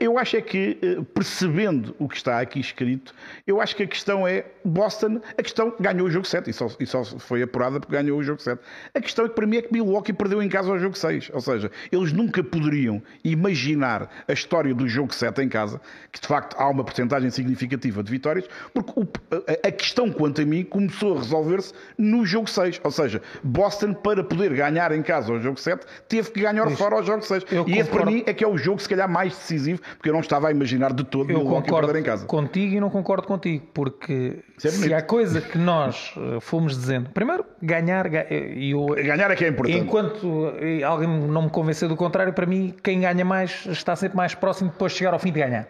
Eu 0.01 0.18
acho 0.18 0.37
é 0.37 0.41
que, 0.41 0.79
eh, 0.83 1.03
percebendo 1.14 1.95
o 1.99 2.09
que 2.09 2.16
está 2.16 2.41
aqui 2.41 2.61
escrito, 2.61 3.14
eu 3.47 3.61
acho 3.61 3.74
que 3.74 3.83
a 3.83 3.87
questão 3.87 4.26
é 4.26 4.45
Boston, 4.64 5.20
a 5.37 5.43
questão 5.43 5.74
ganhou 5.81 6.07
o 6.07 6.11
jogo 6.11 6.26
7 6.26 6.51
e 6.51 6.53
só, 6.53 6.68
e 6.79 6.87
só 6.87 7.05
foi 7.05 7.43
apurada 7.43 7.81
porque 7.81 7.93
ganhou 7.93 8.18
o 8.18 8.22
jogo 8.22 8.41
7. 8.41 8.61
A 8.95 9.01
questão 9.01 9.24
é 9.24 9.29
que 9.29 9.35
para 9.35 9.47
mim 9.47 9.57
é 9.57 9.62
que 9.62 9.72
Milwaukee 9.72 10.12
perdeu 10.12 10.43
em 10.43 10.49
casa 10.49 10.70
o 10.70 10.79
jogo 10.79 10.97
6. 10.97 11.31
Ou 11.33 11.41
seja, 11.41 11.70
eles 11.91 12.12
nunca 12.12 12.43
poderiam 12.45 13.03
imaginar 13.24 14.11
a 14.29 14.33
história 14.33 14.74
do 14.74 14.89
jogo 14.89 15.12
7 15.14 15.43
em 15.43 15.49
casa, 15.49 15.81
que 16.12 16.20
de 16.20 16.26
facto 16.26 16.57
há 16.59 16.68
uma 16.68 16.85
porcentagem 16.85 17.31
significativa 17.31 18.03
de 18.03 18.11
vitórias, 18.11 18.49
porque 18.72 18.93
o, 18.95 19.09
a, 19.35 19.68
a 19.68 19.72
questão, 19.72 20.11
quanto 20.11 20.41
a 20.41 20.45
mim, 20.45 20.64
começou 20.64 21.16
a 21.16 21.18
resolver-se 21.18 21.72
no 21.97 22.24
jogo 22.24 22.49
6. 22.49 22.81
Ou 22.85 22.91
seja, 22.91 23.20
Boston, 23.43 23.93
para 23.93 24.22
poder 24.22 24.55
ganhar 24.55 24.68
ganhar 24.71 24.93
em 24.93 25.03
casa 25.03 25.33
o 25.33 25.41
jogo 25.41 25.59
7, 25.59 25.85
teve 26.09 26.31
que 26.31 26.41
ganhar 26.41 26.69
fora 26.71 26.97
ao 26.97 27.03
jogo 27.03 27.23
6. 27.23 27.45
Eu 27.45 27.49
e 27.49 27.57
concordo. 27.57 27.81
esse 27.81 27.91
para 27.91 28.07
mim 28.07 28.23
é 28.27 28.35
que 28.35 28.45
é 28.45 28.49
o 28.49 28.57
jogo 28.57 28.81
se 28.81 28.89
calhar 28.89 29.09
mais 29.09 29.35
decisivo, 29.35 29.81
porque 29.97 30.09
eu 30.09 30.12
não 30.12 30.21
estava 30.21 30.49
a 30.49 30.51
imaginar 30.51 30.93
de 30.93 31.05
todo 31.05 31.31
eu 31.31 31.41
concordo 31.41 31.87
perder 31.87 32.01
em 32.01 32.03
casa. 32.03 32.27
contigo 32.27 32.75
e 32.75 32.81
não 32.81 32.91
concordo 32.91 33.27
contigo, 33.27 33.66
porque 33.73 34.43
é 34.64 34.69
se 34.69 34.93
há 34.93 35.03
coisa 35.03 35.41
que 35.41 35.59
nós 35.59 36.14
eh, 36.16 36.41
fomos 36.41 36.75
dizendo, 36.77 37.11
primeiro, 37.11 37.45
ganhar, 37.62 38.07
e 38.31 38.71
eu, 38.71 38.87
ganhar 38.87 39.31
é 39.31 39.37
que 39.37 39.45
é 39.45 39.49
importante. 39.49 39.79
Enquanto 39.79 40.53
eh, 40.61 40.83
alguém 40.83 41.09
não 41.09 41.43
me 41.43 41.51
convenceu 41.51 41.89
do 41.89 41.97
contrário, 41.97 42.33
para 42.33 42.47
mim, 42.47 42.75
quem 42.83 43.01
ganha 43.01 43.25
mais 43.25 43.66
está 43.66 43.95
sempre 43.97 44.16
mais 44.16 44.35
próximo 44.35 44.71
depois 44.71 44.93
de 44.93 44.99
chegar 44.99 45.12
ao 45.12 45.19
fim 45.19 45.33
de 45.33 45.41
ganhar. 45.41 45.69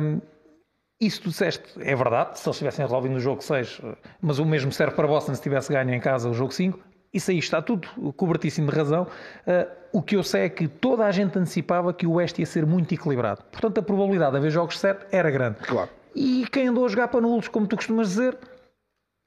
Um, 0.00 0.20
isso 1.00 1.22
tu 1.22 1.30
disseste 1.30 1.64
é 1.80 1.96
verdade, 1.96 2.38
se 2.38 2.48
eles 2.48 2.58
tivessem 2.58 2.84
resolvido 2.84 3.12
no 3.12 3.20
jogo 3.20 3.42
6, 3.42 3.80
eh, 3.82 3.96
mas 4.20 4.38
o 4.38 4.46
mesmo 4.46 4.70
serve 4.70 4.94
para 4.94 5.08
Boston 5.08 5.34
se 5.34 5.42
tivesse 5.42 5.72
ganho 5.72 5.92
em 5.92 6.00
casa 6.00 6.28
o 6.28 6.34
jogo 6.34 6.52
5. 6.52 6.78
Isso 7.12 7.30
aí 7.30 7.38
está 7.38 7.60
tudo 7.60 7.88
cobertíssimo 8.14 8.70
de 8.70 8.76
razão. 8.76 9.06
Uh, 9.46 9.82
o 9.92 10.02
que 10.02 10.16
eu 10.16 10.22
sei 10.22 10.42
é 10.42 10.48
que 10.48 10.66
toda 10.66 11.04
a 11.04 11.10
gente 11.12 11.38
antecipava 11.38 11.92
que 11.92 12.06
o 12.06 12.12
Oeste 12.12 12.40
ia 12.40 12.46
ser 12.46 12.64
muito 12.64 12.94
equilibrado. 12.94 13.42
Portanto, 13.52 13.78
a 13.78 13.82
probabilidade 13.82 14.32
de 14.32 14.38
haver 14.38 14.50
jogos 14.50 14.78
7 14.78 15.06
era 15.12 15.30
grande. 15.30 15.58
Claro. 15.58 15.90
E 16.14 16.46
quem 16.50 16.68
andou 16.68 16.86
a 16.86 16.88
jogar 16.88 17.08
para 17.08 17.20
nulos, 17.20 17.48
como 17.48 17.66
tu 17.66 17.76
costumas 17.76 18.08
dizer, 18.08 18.38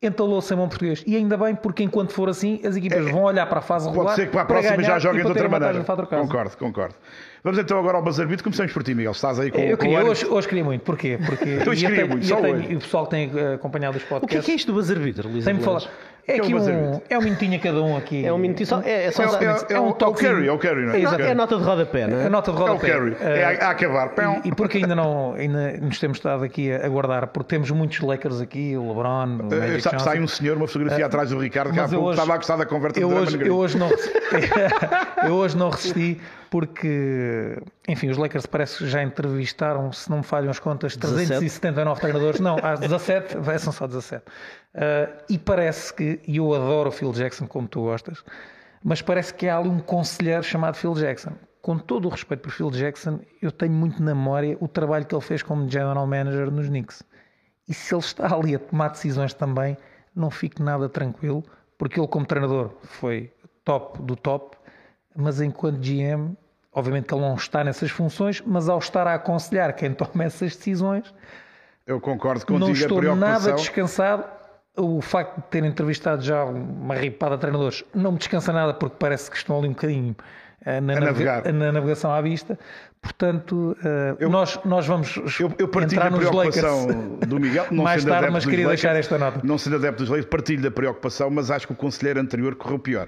entalou-se 0.02 0.54
em 0.54 0.58
bom 0.58 0.68
português. 0.68 1.04
E 1.06 1.16
ainda 1.16 1.38
bem, 1.38 1.56
porque 1.56 1.84
enquanto 1.84 2.12
for 2.14 2.30
assim, 2.30 2.60
as 2.66 2.76
equipas 2.76 3.06
é, 3.06 3.12
vão 3.12 3.24
olhar 3.24 3.46
para 3.48 3.60
a 3.60 3.62
fase 3.62 3.88
regular. 3.88 4.08
Pode 4.08 4.22
ser 4.22 4.26
que 4.28 4.32
para 4.32 4.42
a 4.42 4.46
próxima 4.46 4.84
já 4.84 5.00
joguem 5.00 5.22
de 5.22 5.28
outra 5.28 5.50
maneira. 5.50 5.84
Concordo, 5.84 6.58
concordo. 6.58 6.96
Vamos 7.44 7.60
então 7.60 7.78
agora 7.78 7.98
ao 7.98 8.04
Buzzer 8.04 8.28
Beat. 8.28 8.42
Começamos 8.42 8.74
por 8.74 8.84
ti, 8.84 8.96
Miguel. 8.96 9.12
Estás 9.12 9.40
aí 9.40 9.52
com, 9.52 9.60
eu 9.60 9.78
queria, 9.78 10.02
com 10.02 10.10
hoje, 10.10 10.26
hoje 10.26 10.48
queria 10.48 10.64
muito. 10.64 10.82
Porquê? 10.82 11.20
Porque 11.26 11.70
hoje 11.70 11.86
queria 11.86 12.08
muito, 12.08 12.26
só 12.26 12.42
tenho, 12.42 12.56
hoje. 12.56 12.72
E 12.72 12.76
o 12.76 12.80
pessoal 12.80 13.04
que 13.06 13.12
tem 13.12 13.32
acompanhado 13.54 13.98
os 13.98 14.04
podcasts. 14.04 14.24
O 14.24 14.28
que 14.28 14.38
é, 14.38 14.42
que 14.42 14.52
é 14.52 14.56
isto 14.56 14.68
do 14.68 14.74
Buzzer 14.74 15.00
Beat, 15.00 15.18
Luís? 15.20 15.46
Tem-me 15.46 15.62
falar. 15.62 15.84
É, 16.28 16.38
aqui 16.38 16.56
um, 16.56 17.02
é 17.08 17.18
um 17.20 17.22
minutinho 17.22 17.56
a 17.56 17.60
cada 17.60 17.82
um 17.84 17.96
aqui. 17.96 18.26
É 18.26 18.34
um 18.34 18.38
minutinho 18.40 18.66
só. 18.66 18.82
É, 18.82 19.06
é, 19.06 19.12
só, 19.12 19.24
é, 19.24 19.28
é, 19.28 19.76
é, 19.76 19.80
um 19.80 19.90
é 19.90 19.90
o 19.90 20.14
carry, 20.14 20.48
é 20.48 20.52
o 20.52 20.58
carry, 20.58 20.82
não 20.82 20.94
é? 20.94 21.02
É, 21.02 21.32
a 21.32 21.36
nota 21.36 21.56
de 21.56 21.64
rodapé, 21.64 22.08
não 22.08 22.18
é? 22.18 22.26
A 22.26 22.30
nota 22.32 22.52
de 22.52 22.58
rodapé. 22.58 22.90
É 22.90 22.98
o 22.98 23.00
carry, 23.00 23.18
é 23.22 23.44
a, 23.44 23.68
a 23.68 23.70
acabar. 23.70 24.12
E, 24.44 24.48
e, 24.48 24.56
porque 24.56 24.80
ainda 24.80 24.96
não 24.96 25.34
ainda 25.34 25.78
nos 25.78 26.00
temos 26.00 26.18
estado 26.18 26.44
aqui 26.44 26.72
a 26.72 26.84
aguardar, 26.84 27.28
porque 27.28 27.50
temos 27.50 27.70
muitos 27.70 28.00
Lakers 28.00 28.42
aqui, 28.42 28.76
o 28.76 28.88
LeBron, 28.88 29.50
o 29.50 29.54
eh, 29.54 29.60
Magic 29.60 29.96
Está 29.96 30.12
aí 30.14 30.20
um 30.20 30.28
senhor, 30.28 30.58
uma 30.58 30.68
fotografia 30.68 31.06
uh, 31.06 31.08
atrás 31.08 31.30
do 31.30 31.38
Ricardo, 31.38 31.72
que 31.72 31.80
há 31.80 31.88
pouco 31.88 32.06
hoje, 32.06 32.20
estava 32.20 32.34
a 32.34 32.38
gostar 32.38 32.56
da 32.56 32.66
conversa 32.66 33.00
eu 33.00 33.10
hoje, 33.10 33.40
eu 33.46 33.56
hoje 33.56 33.78
não 33.78 33.90
Eu 35.24 35.34
hoje 35.36 35.56
não 35.56 35.70
resisti 35.70 36.20
porque, 36.56 37.62
enfim, 37.86 38.08
os 38.08 38.16
Lakers 38.16 38.46
parece 38.46 38.78
que 38.78 38.88
já 38.88 39.04
entrevistaram, 39.04 39.92
se 39.92 40.10
não 40.10 40.20
me 40.20 40.24
falham 40.24 40.50
as 40.50 40.58
contas, 40.58 40.96
379 40.96 42.00
treinadores. 42.00 42.40
Não, 42.40 42.56
às 42.64 42.80
17, 42.80 43.36
são 43.60 43.74
só 43.74 43.86
17. 43.86 44.24
Uh, 44.24 45.24
e 45.30 45.38
parece 45.38 45.94
que, 45.94 46.22
e 46.26 46.38
eu 46.38 46.54
adoro 46.54 46.88
o 46.88 46.92
Phil 46.94 47.12
Jackson 47.12 47.46
como 47.46 47.68
tu 47.68 47.82
gostas, 47.82 48.24
mas 48.82 49.02
parece 49.02 49.34
que 49.34 49.50
há 49.50 49.58
ali 49.58 49.68
um 49.68 49.82
conselheiro 49.82 50.44
chamado 50.44 50.78
Phil 50.78 50.94
Jackson. 50.94 51.34
Com 51.62 51.78
todo 51.78 52.06
o 52.06 52.10
respeito 52.10 52.44
por 52.44 52.52
Phil 52.54 52.72
Jackson, 52.72 53.20
eu 53.42 53.52
tenho 53.52 53.74
muito 53.74 54.02
na 54.02 54.16
memória 54.16 54.56
o 54.62 54.68
trabalho 54.70 55.06
que 55.06 55.14
ele 55.14 55.22
fez 55.22 55.44
como 55.44 55.70
general 55.70 56.08
manager 56.08 56.50
nos 56.50 56.70
Knicks. 56.70 57.04
E 57.68 57.74
se 57.74 57.94
ele 57.94 58.00
está 58.00 58.34
ali 58.34 58.56
a 58.56 58.60
tomar 58.60 58.88
decisões 58.92 59.34
também, 59.34 59.76
não 60.16 60.32
fique 60.32 60.64
nada 60.64 60.88
tranquilo, 60.88 61.44
porque 61.78 62.00
ele 62.00 62.08
como 62.08 62.26
treinador 62.26 62.72
foi 62.82 63.30
top 63.66 64.02
do 64.02 64.16
top, 64.16 64.56
mas 65.14 65.42
enquanto 65.42 65.80
GM, 65.80 66.34
obviamente 66.76 67.06
que 67.06 67.14
ele 67.14 67.22
não 67.22 67.36
está 67.36 67.64
nessas 67.64 67.90
funções, 67.90 68.44
mas 68.46 68.68
ao 68.68 68.78
estar 68.78 69.08
a 69.08 69.16
aconselhar 69.16 69.74
quem 69.74 69.94
toma 69.94 70.26
essas 70.26 70.56
decisões, 70.56 71.12
eu 71.88 72.00
concordo 72.02 72.46
contigo. 72.46 72.66
Não 72.66 72.72
estou 72.72 73.02
nada 73.16 73.54
descansado. 73.54 74.26
O 74.78 75.00
facto 75.02 75.38
de 75.38 75.44
ter 75.44 75.64
entrevistado 75.64 76.22
já 76.22 76.44
uma 76.44 76.96
ripada 76.96 77.36
de 77.36 77.42
treinadores 77.42 77.84
não 77.94 78.12
me 78.12 78.18
descansa 78.18 78.52
nada 78.52 78.74
porque 78.74 78.98
parece 79.00 79.32
que 79.32 79.38
estão 79.38 79.58
ali 79.58 79.70
um 79.70 79.72
bocadinho 79.72 80.14
eh, 80.66 80.82
na, 80.82 81.00
navega 81.00 81.50
na 81.54 81.72
navegação 81.72 82.12
à 82.12 82.20
vista. 82.22 82.60
Portanto, 83.02 83.78
uh, 83.80 84.18
eu, 84.20 84.30
nós, 84.30 84.60
nós 84.66 84.86
vamos 84.86 85.16
eu, 85.40 85.54
eu 85.60 85.68
partilho 85.70 86.02
entrar 86.02 86.14
a 86.14 86.18
preocupação 86.18 86.88
Lakers. 86.88 87.30
do 87.30 87.40
Miguel. 87.40 87.68
Não 87.72 87.84
Mais 87.84 88.04
tarde, 88.04 88.32
mas 88.32 88.44
queria 88.44 88.66
Lakers, 88.66 88.82
deixar 88.82 88.98
esta 88.98 89.18
nota. 89.18 89.40
Não 89.44 89.58
sendo 89.58 89.78
adepto 89.78 90.00
dos 90.00 90.10
Lakers, 90.10 90.28
partilho 90.28 90.64
da 90.64 90.72
preocupação, 90.72 91.30
mas 91.30 91.50
acho 91.52 91.68
que 91.68 91.74
o 91.74 91.76
conselheiro 91.76 92.20
anterior 92.20 92.56
correu 92.56 92.80
pior. 92.80 93.08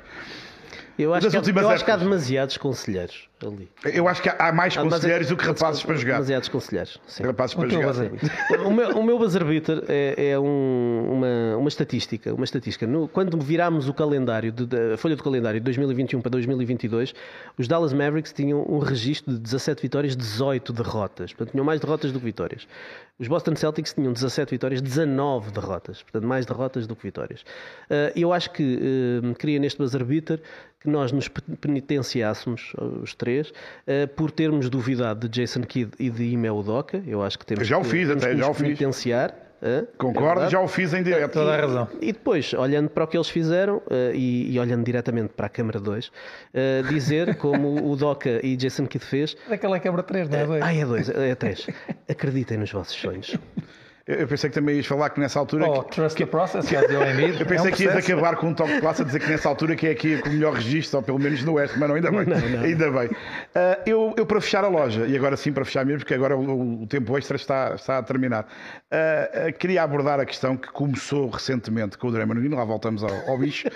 Eu 0.97 1.13
acho, 1.13 1.29
que, 1.29 1.37
há, 1.37 1.61
eu 1.61 1.69
acho 1.69 1.85
que 1.85 1.91
há 1.91 1.95
demasiados 1.95 2.57
conselheiros 2.57 3.29
ali. 3.45 3.69
Eu 3.85 4.07
acho 4.07 4.21
que 4.21 4.29
há 4.29 4.51
mais 4.51 4.75
conselheiros 4.75 5.27
do 5.27 5.37
que 5.37 5.45
rapazes 5.45 5.83
para 5.83 5.95
jogar. 5.95 6.13
Demasiados 6.13 6.49
conselheiros. 6.49 6.99
Sim. 7.07 7.23
Rapazes 7.23 7.55
para 7.55 7.69
jogar. 7.69 7.93
o, 8.65 8.71
meu, 8.71 8.89
o 8.97 9.03
meu 9.03 9.19
buzzer 9.19 9.43
beater 9.43 9.83
é, 9.87 10.31
é 10.31 10.39
um, 10.39 11.11
uma, 11.11 11.57
uma 11.57 11.69
estatística. 11.69 12.33
Uma 12.33 12.45
estatística. 12.45 12.87
No, 12.87 13.07
quando 13.07 13.39
virámos 13.39 13.87
o 13.87 13.93
calendário, 13.93 14.51
de, 14.51 14.65
de, 14.65 14.93
a 14.93 14.97
folha 14.97 15.15
do 15.15 15.23
calendário 15.23 15.59
de 15.59 15.63
2021 15.65 16.21
para 16.21 16.31
2022, 16.31 17.13
os 17.57 17.67
Dallas 17.67 17.93
Mavericks 17.93 18.33
tinham 18.33 18.65
um 18.67 18.79
registro 18.79 19.33
de 19.33 19.39
17 19.39 19.81
vitórias, 19.81 20.15
18 20.15 20.73
derrotas. 20.73 21.33
Portanto, 21.33 21.51
tinham 21.51 21.65
mais 21.65 21.79
derrotas 21.79 22.11
do 22.11 22.19
que 22.19 22.25
vitórias. 22.25 22.67
Os 23.19 23.27
Boston 23.27 23.55
Celtics 23.55 23.93
tinham 23.93 24.13
17 24.13 24.51
vitórias, 24.51 24.81
19 24.81 25.51
derrotas. 25.51 26.03
Portanto, 26.03 26.27
mais 26.27 26.45
derrotas 26.45 26.85
do 26.85 26.95
que 26.95 27.03
vitórias. 27.03 27.41
Uh, 27.41 28.13
eu 28.15 28.31
acho 28.31 28.51
que 28.51 28.79
uh, 29.23 29.35
queria 29.35 29.59
neste 29.59 29.77
buzzer 29.77 30.03
beater 30.03 30.39
que 30.79 30.87
nós 30.89 31.11
nos 31.11 31.27
penitenciássemos, 31.27 32.73
os 33.01 33.13
três, 33.15 33.26
uh, 33.29 34.07
por 34.15 34.31
termos 34.31 34.69
duvidado 34.69 35.27
de 35.27 35.41
Jason 35.41 35.61
Kidd 35.61 35.91
e 35.99 36.09
de 36.09 36.23
Ime 36.23 36.49
Udoka. 36.49 37.01
Eu 37.05 37.21
acho 37.21 37.37
que 37.37 37.45
temos 37.45 37.67
já 37.67 37.77
o 37.77 37.83
fiz, 37.83 38.07
temos 38.07 38.23
até, 38.23 38.33
que 38.33 38.39
já 38.39 38.49
o 38.49 38.53
fiz. 38.53 38.63
penitenciar. 38.63 39.35
Uh, 39.59 39.87
Concordo, 39.97 40.43
é 40.43 40.49
já 40.49 40.61
o 40.61 40.67
fiz 40.67 40.93
em 40.93 41.01
direto. 41.01 41.33
Toda 41.33 41.51
a 41.51 41.57
razão. 41.59 41.87
E 41.99 42.13
depois, 42.13 42.53
olhando 42.53 42.89
para 42.89 43.03
o 43.03 43.07
que 43.07 43.17
eles 43.17 43.29
fizeram 43.29 43.77
uh, 43.77 44.13
e, 44.13 44.53
e, 44.53 44.59
olhando 44.59 44.83
diretamente 44.83 45.33
para 45.33 45.47
a 45.47 45.49
Câmara 45.49 45.79
2, 45.79 46.07
uh, 46.07 46.11
dizer 46.89 47.35
como 47.41 47.91
o 47.91 47.95
Doca 47.95 48.39
e 48.45 48.55
Jason 48.55 48.85
Kidd 48.85 49.03
fez. 49.03 49.35
Daquela 49.49 49.79
Câmara 49.79 50.03
3, 50.03 50.29
não 50.29 50.37
é 50.37 50.45
2? 50.45 50.61
Ah, 50.61 50.75
é 50.75 50.85
2, 50.85 51.09
é 51.09 51.35
3. 51.35 51.67
Acreditem 52.07 52.57
nos 52.59 52.71
vossos 52.71 52.95
sonhos. 52.95 53.35
Eu 54.07 54.25
pensei 54.25 54.49
que 54.49 54.53
também 54.53 54.77
ias 54.77 54.85
falar 54.85 55.09
que 55.09 55.19
nessa 55.19 55.37
altura. 55.37 55.65
Oh, 55.69 55.83
que, 55.83 55.95
trust 55.95 56.15
que, 56.15 56.23
the 56.23 56.31
process, 56.31 56.65
que, 56.65 56.75
eu 56.79 57.45
pensei 57.45 57.71
é 57.71 57.73
um 57.73 57.75
que 57.75 57.83
ias 57.83 57.95
acabar 57.97 58.37
com 58.37 58.47
um 58.47 58.53
toque 58.53 58.75
de 58.75 58.79
classe 58.79 59.01
a 59.01 59.05
dizer 59.05 59.19
que 59.19 59.29
nessa 59.29 59.49
altura 59.49 59.75
que 59.75 59.85
é 59.85 59.91
aqui 59.91 60.17
com 60.19 60.29
o 60.29 60.31
melhor 60.31 60.53
registro, 60.53 60.99
ou 60.99 61.03
pelo 61.03 61.19
menos 61.19 61.43
no 61.43 61.53
Oeste, 61.53 61.77
mas 61.77 61.89
não, 61.89 61.95
ainda 61.95 62.09
bem. 62.09 62.25
Não, 62.27 62.49
não. 62.49 62.61
Ainda 62.61 62.91
bem. 62.91 63.07
Uh, 63.07 63.81
eu, 63.85 64.13
eu, 64.17 64.25
para 64.25 64.39
fechar 64.39 64.63
a 64.63 64.67
loja, 64.67 65.05
e 65.07 65.15
agora 65.15 65.35
sim 65.35 65.51
para 65.51 65.65
fechar 65.65 65.85
mesmo, 65.85 65.99
porque 65.99 66.13
agora 66.13 66.37
o, 66.37 66.83
o 66.83 66.87
tempo 66.87 67.17
extra 67.17 67.35
está, 67.35 67.73
está 67.75 67.97
a 67.97 68.03
terminar, 68.03 68.43
uh, 68.43 69.49
uh, 69.49 69.53
queria 69.57 69.83
abordar 69.83 70.19
a 70.19 70.25
questão 70.25 70.55
que 70.55 70.69
começou 70.71 71.29
recentemente 71.29 71.97
com 71.97 72.07
o 72.07 72.11
Draymond 72.11 72.39
Green, 72.41 72.55
lá 72.55 72.63
voltamos 72.63 73.03
ao, 73.03 73.29
ao 73.29 73.37
bicho, 73.37 73.67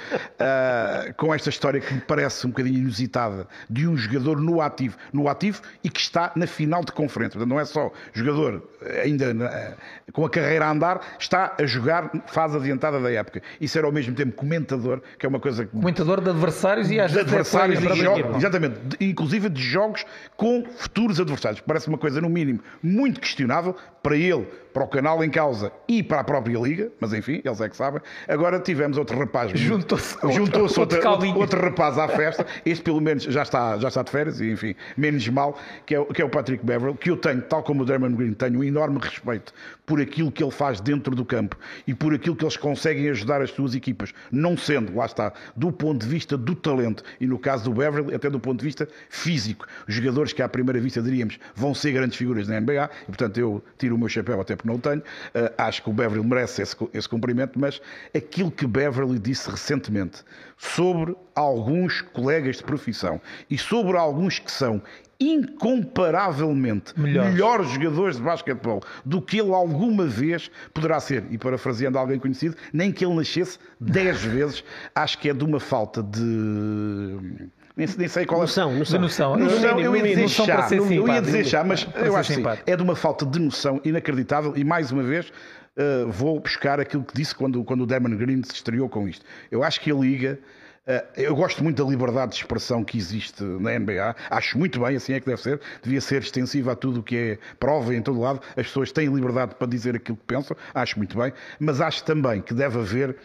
com 1.17 1.33
esta 1.33 1.49
história 1.49 1.79
que 1.79 1.93
me 1.93 2.01
parece 2.01 2.45
um 2.45 2.49
bocadinho 2.49 2.79
inusitada 2.79 3.47
de 3.69 3.87
um 3.87 3.97
jogador 3.97 4.39
no 4.39 4.61
ativo, 4.61 4.97
no 5.11 5.27
ativo 5.27 5.61
e 5.83 5.89
que 5.89 5.99
está 5.99 6.31
na 6.35 6.45
final 6.45 6.83
de 6.83 6.91
conferência. 6.91 7.39
Portanto, 7.39 7.49
não 7.49 7.59
é 7.59 7.65
só 7.65 7.91
jogador 8.13 8.63
ainda 9.03 9.33
na, 9.33 9.73
com 10.11 10.20
a 10.25 10.29
carreira 10.29 10.65
a 10.65 10.71
andar, 10.71 11.01
está 11.19 11.55
a 11.59 11.65
jogar 11.65 12.11
fase 12.27 12.57
adiantada 12.57 12.99
da 12.99 13.11
época. 13.11 13.41
Isso 13.59 13.77
era 13.77 13.87
ao 13.87 13.93
mesmo 13.93 14.13
tempo 14.15 14.33
comentador, 14.33 15.01
que 15.17 15.25
é 15.25 15.29
uma 15.29 15.39
coisa. 15.39 15.65
Comentador 15.65 16.21
de 16.21 16.29
adversários 16.29 16.89
e 16.91 16.99
às. 16.99 17.11
De 17.11 17.19
adversários, 17.19 17.79
de 17.79 17.95
jogos, 17.95 18.37
exatamente, 18.37 18.79
inclusive 18.99 19.49
de 19.49 19.61
jogos 19.61 20.05
com 20.35 20.65
futuros 20.77 21.19
adversários. 21.19 21.61
Parece 21.61 21.87
uma 21.87 21.97
coisa, 21.97 22.21
no 22.21 22.29
mínimo, 22.29 22.59
muito 22.81 23.19
questionável 23.19 23.75
para 24.01 24.15
ele, 24.15 24.47
para 24.73 24.83
o 24.83 24.87
canal 24.87 25.23
em 25.23 25.29
causa 25.29 25.71
e 25.87 26.01
para 26.01 26.21
a 26.21 26.23
própria 26.23 26.57
Liga, 26.57 26.91
mas 26.99 27.13
enfim, 27.13 27.41
eles 27.43 27.61
é 27.61 27.69
que 27.69 27.75
sabem. 27.75 28.01
Agora 28.27 28.59
tivemos 28.59 28.97
outro 28.97 29.17
rapaz. 29.17 29.51
Juntou-se 29.51 30.15
juntou 30.31 30.63
outro, 30.63 31.09
outro, 31.09 31.37
outro, 31.37 31.61
rapaz 31.61 31.97
à 31.97 32.07
festa. 32.07 32.45
Este, 32.65 32.83
pelo 32.83 33.01
menos, 33.01 33.23
já 33.23 33.43
está, 33.43 33.77
já 33.77 33.89
está 33.89 34.01
de 34.01 34.11
férias 34.11 34.39
e, 34.39 34.51
enfim, 34.51 34.75
menos 34.97 35.27
mal, 35.27 35.57
que 35.85 35.95
é, 35.95 36.03
que 36.05 36.21
é 36.21 36.25
o 36.25 36.29
Patrick 36.29 36.65
Beverly, 36.65 36.97
que 36.97 37.11
eu 37.11 37.17
tenho, 37.17 37.41
tal 37.41 37.63
como 37.63 37.83
o 37.83 37.85
Dermond 37.85 38.15
Green, 38.15 38.33
tenho 38.33 38.59
um 38.59 38.63
enorme 38.63 38.99
respeito 38.99 39.53
por 39.85 39.99
aquilo 39.99 40.31
que 40.31 40.41
ele 40.41 40.51
faz 40.51 40.79
dentro 40.79 41.13
do 41.13 41.25
campo 41.25 41.57
e 41.85 41.93
por 41.93 42.13
aquilo 42.13 42.35
que 42.35 42.45
eles 42.45 42.55
conseguem 42.55 43.09
ajudar 43.09 43.41
as 43.41 43.51
suas 43.51 43.75
equipas, 43.75 44.13
não 44.31 44.55
sendo, 44.55 44.95
lá 44.95 45.05
está, 45.05 45.33
do 45.55 45.71
ponto 45.71 46.05
de 46.05 46.07
vista 46.07 46.37
do 46.37 46.55
talento 46.55 47.03
e 47.19 47.27
no 47.27 47.37
caso 47.37 47.65
do 47.65 47.73
Beverly, 47.73 48.15
até 48.15 48.29
do 48.29 48.39
ponto 48.39 48.59
de 48.59 48.65
vista 48.65 48.87
físico. 49.09 49.67
Jogadores 49.87 50.31
que 50.31 50.41
à 50.41 50.47
primeira 50.47 50.79
vista 50.79 51.01
diríamos 51.01 51.37
vão 51.53 51.75
ser 51.75 51.91
grandes 51.91 52.17
figuras 52.17 52.47
na 52.47 52.61
NBA 52.61 52.89
e, 53.03 53.05
portanto, 53.07 53.37
eu 53.37 53.63
tiro 53.77 53.90
o 53.93 53.97
meu 53.97 54.09
chapéu 54.09 54.39
até 54.41 54.55
porque 54.55 54.67
não 54.67 54.75
o 54.75 54.79
tenho. 54.79 54.99
Uh, 54.99 55.53
acho 55.57 55.83
que 55.83 55.89
o 55.89 55.93
Beverly 55.93 56.25
merece 56.25 56.61
esse, 56.61 56.75
esse 56.93 57.09
cumprimento, 57.09 57.59
mas 57.59 57.81
aquilo 58.15 58.51
que 58.51 58.65
Beverly 58.67 59.19
disse 59.19 59.49
recentemente 59.49 60.23
sobre 60.57 61.15
alguns 61.35 62.01
colegas 62.01 62.57
de 62.57 62.63
profissão 62.63 63.21
e 63.49 63.57
sobre 63.57 63.97
alguns 63.97 64.39
que 64.39 64.51
são 64.51 64.81
incomparavelmente 65.21 66.99
melhores. 66.99 67.31
melhores 67.31 67.69
jogadores 67.69 68.15
de 68.15 68.23
basquetebol 68.23 68.81
do 69.05 69.21
que 69.21 69.39
ele 69.39 69.53
alguma 69.53 70.07
vez 70.07 70.49
poderá 70.73 70.99
ser. 70.99 71.23
E 71.29 71.37
parafraseando 71.37 71.97
alguém 71.97 72.17
conhecido, 72.17 72.55
nem 72.73 72.91
que 72.91 73.05
ele 73.05 73.13
nascesse 73.13 73.59
dez 73.79 74.21
vezes, 74.25 74.63
acho 74.95 75.19
que 75.19 75.29
é 75.29 75.33
de 75.33 75.43
uma 75.43 75.59
falta 75.59 76.01
de 76.01 77.49
nem, 77.85 77.97
nem 77.97 78.07
sei 78.07 78.25
qual 78.25 78.41
é. 78.41 78.43
Noção, 78.43 78.73
noção. 78.73 78.99
Noção. 78.99 79.37
noção 79.37 79.79
eu 79.79 79.95
ia 79.95 80.03
dizer 80.03 80.29
chá, 80.29 80.67
eu 80.71 81.07
ia 81.07 81.21
dizer 81.21 81.45
chá, 81.45 81.63
mas 81.63 81.87
eu 81.95 82.15
acho 82.15 82.35
que 82.35 82.43
é 82.65 82.75
de 82.75 82.83
uma 82.83 82.95
falta 82.95 83.25
de 83.25 83.39
noção 83.39 83.81
inacreditável 83.83 84.53
e 84.55 84.63
mais 84.63 84.91
uma 84.91 85.03
vez 85.03 85.29
uh, 85.29 86.09
vou 86.09 86.39
buscar 86.39 86.79
aquilo 86.79 87.03
que 87.03 87.13
disse 87.13 87.33
quando, 87.33 87.63
quando 87.63 87.81
o 87.81 87.85
Damon 87.85 88.15
Green 88.15 88.43
se 88.43 88.53
estreou 88.53 88.87
com 88.87 89.07
isto. 89.07 89.25
Eu 89.49 89.63
acho 89.63 89.81
que 89.81 89.91
a 89.91 89.95
Liga 89.95 90.39
eh, 90.87 91.05
eu 91.15 91.35
gosto 91.35 91.63
muito 91.63 91.83
da 91.83 91.87
liberdade 91.87 92.31
de 92.31 92.37
expressão 92.37 92.83
que 92.83 92.97
existe 92.97 93.43
na 93.43 93.77
NBA. 93.77 94.15
Acho 94.29 94.57
muito 94.57 94.79
bem, 94.79 94.95
assim 94.95 95.13
é 95.13 95.19
que 95.19 95.25
deve 95.27 95.41
ser. 95.41 95.59
Devia 95.83 96.01
ser 96.01 96.21
extensiva 96.21 96.71
a 96.71 96.75
tudo 96.75 97.01
o 97.01 97.03
que 97.03 97.15
é 97.15 97.37
prova 97.59 97.93
em 97.93 98.01
todo 98.01 98.19
lado. 98.19 98.41
As 98.49 98.67
pessoas 98.67 98.91
têm 98.91 99.07
liberdade 99.13 99.55
para 99.55 99.67
dizer 99.67 99.95
aquilo 99.95 100.17
que 100.17 100.25
pensam. 100.25 100.57
Acho 100.73 100.97
muito 100.97 101.15
bem. 101.17 101.31
Mas 101.59 101.79
acho 101.79 102.03
também 102.03 102.41
que 102.41 102.53
deve 102.53 102.79
haver 102.79 103.15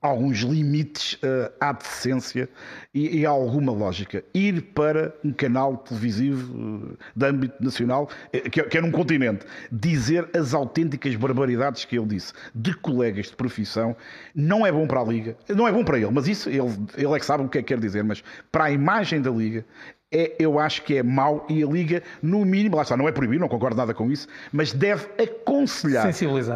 alguns 0.00 0.38
limites 0.38 1.14
uh, 1.14 1.52
à 1.60 1.72
decência 1.72 2.48
e, 2.94 3.20
e, 3.20 3.26
a 3.26 3.30
alguma 3.30 3.72
lógica. 3.72 4.24
Ir 4.32 4.62
para 4.74 5.14
um 5.22 5.32
canal 5.32 5.76
televisivo 5.76 6.54
uh, 6.54 6.98
de 7.14 7.26
âmbito 7.26 7.62
nacional, 7.62 8.08
uh, 8.34 8.50
que, 8.50 8.62
que 8.62 8.78
é 8.78 8.80
num 8.80 8.90
continente, 8.90 9.44
dizer 9.70 10.28
as 10.34 10.54
autênticas 10.54 11.14
barbaridades 11.16 11.84
que 11.84 11.98
ele 11.98 12.06
disse 12.06 12.32
de 12.54 12.74
colegas 12.74 13.26
de 13.26 13.36
profissão, 13.36 13.94
não 14.34 14.66
é 14.66 14.72
bom 14.72 14.86
para 14.86 15.00
a 15.00 15.04
Liga, 15.04 15.36
não 15.48 15.68
é 15.68 15.72
bom 15.72 15.84
para 15.84 15.98
ele, 15.98 16.10
mas 16.10 16.26
isso 16.26 16.48
ele, 16.48 16.70
ele 16.96 17.12
é 17.14 17.18
que 17.18 17.26
sabe 17.26 17.44
o 17.44 17.48
que 17.48 17.58
é 17.58 17.62
que 17.62 17.68
quer 17.68 17.80
dizer, 17.80 18.02
mas 18.02 18.22
para 18.50 18.64
a 18.64 18.70
imagem 18.70 19.20
da 19.20 19.30
Liga 19.30 19.64
é, 20.12 20.34
eu 20.40 20.58
acho 20.58 20.82
que 20.82 20.96
é 20.96 21.02
mau 21.02 21.46
e 21.48 21.62
a 21.62 21.66
Liga, 21.66 22.02
no 22.20 22.44
mínimo, 22.44 22.76
lá 22.76 22.82
está, 22.82 22.96
não 22.96 23.08
é 23.08 23.12
proibido, 23.12 23.40
não 23.40 23.48
concordo 23.48 23.76
nada 23.76 23.94
com 23.94 24.10
isso, 24.10 24.26
mas 24.52 24.72
deve 24.72 25.06
aconselhar 25.22 26.06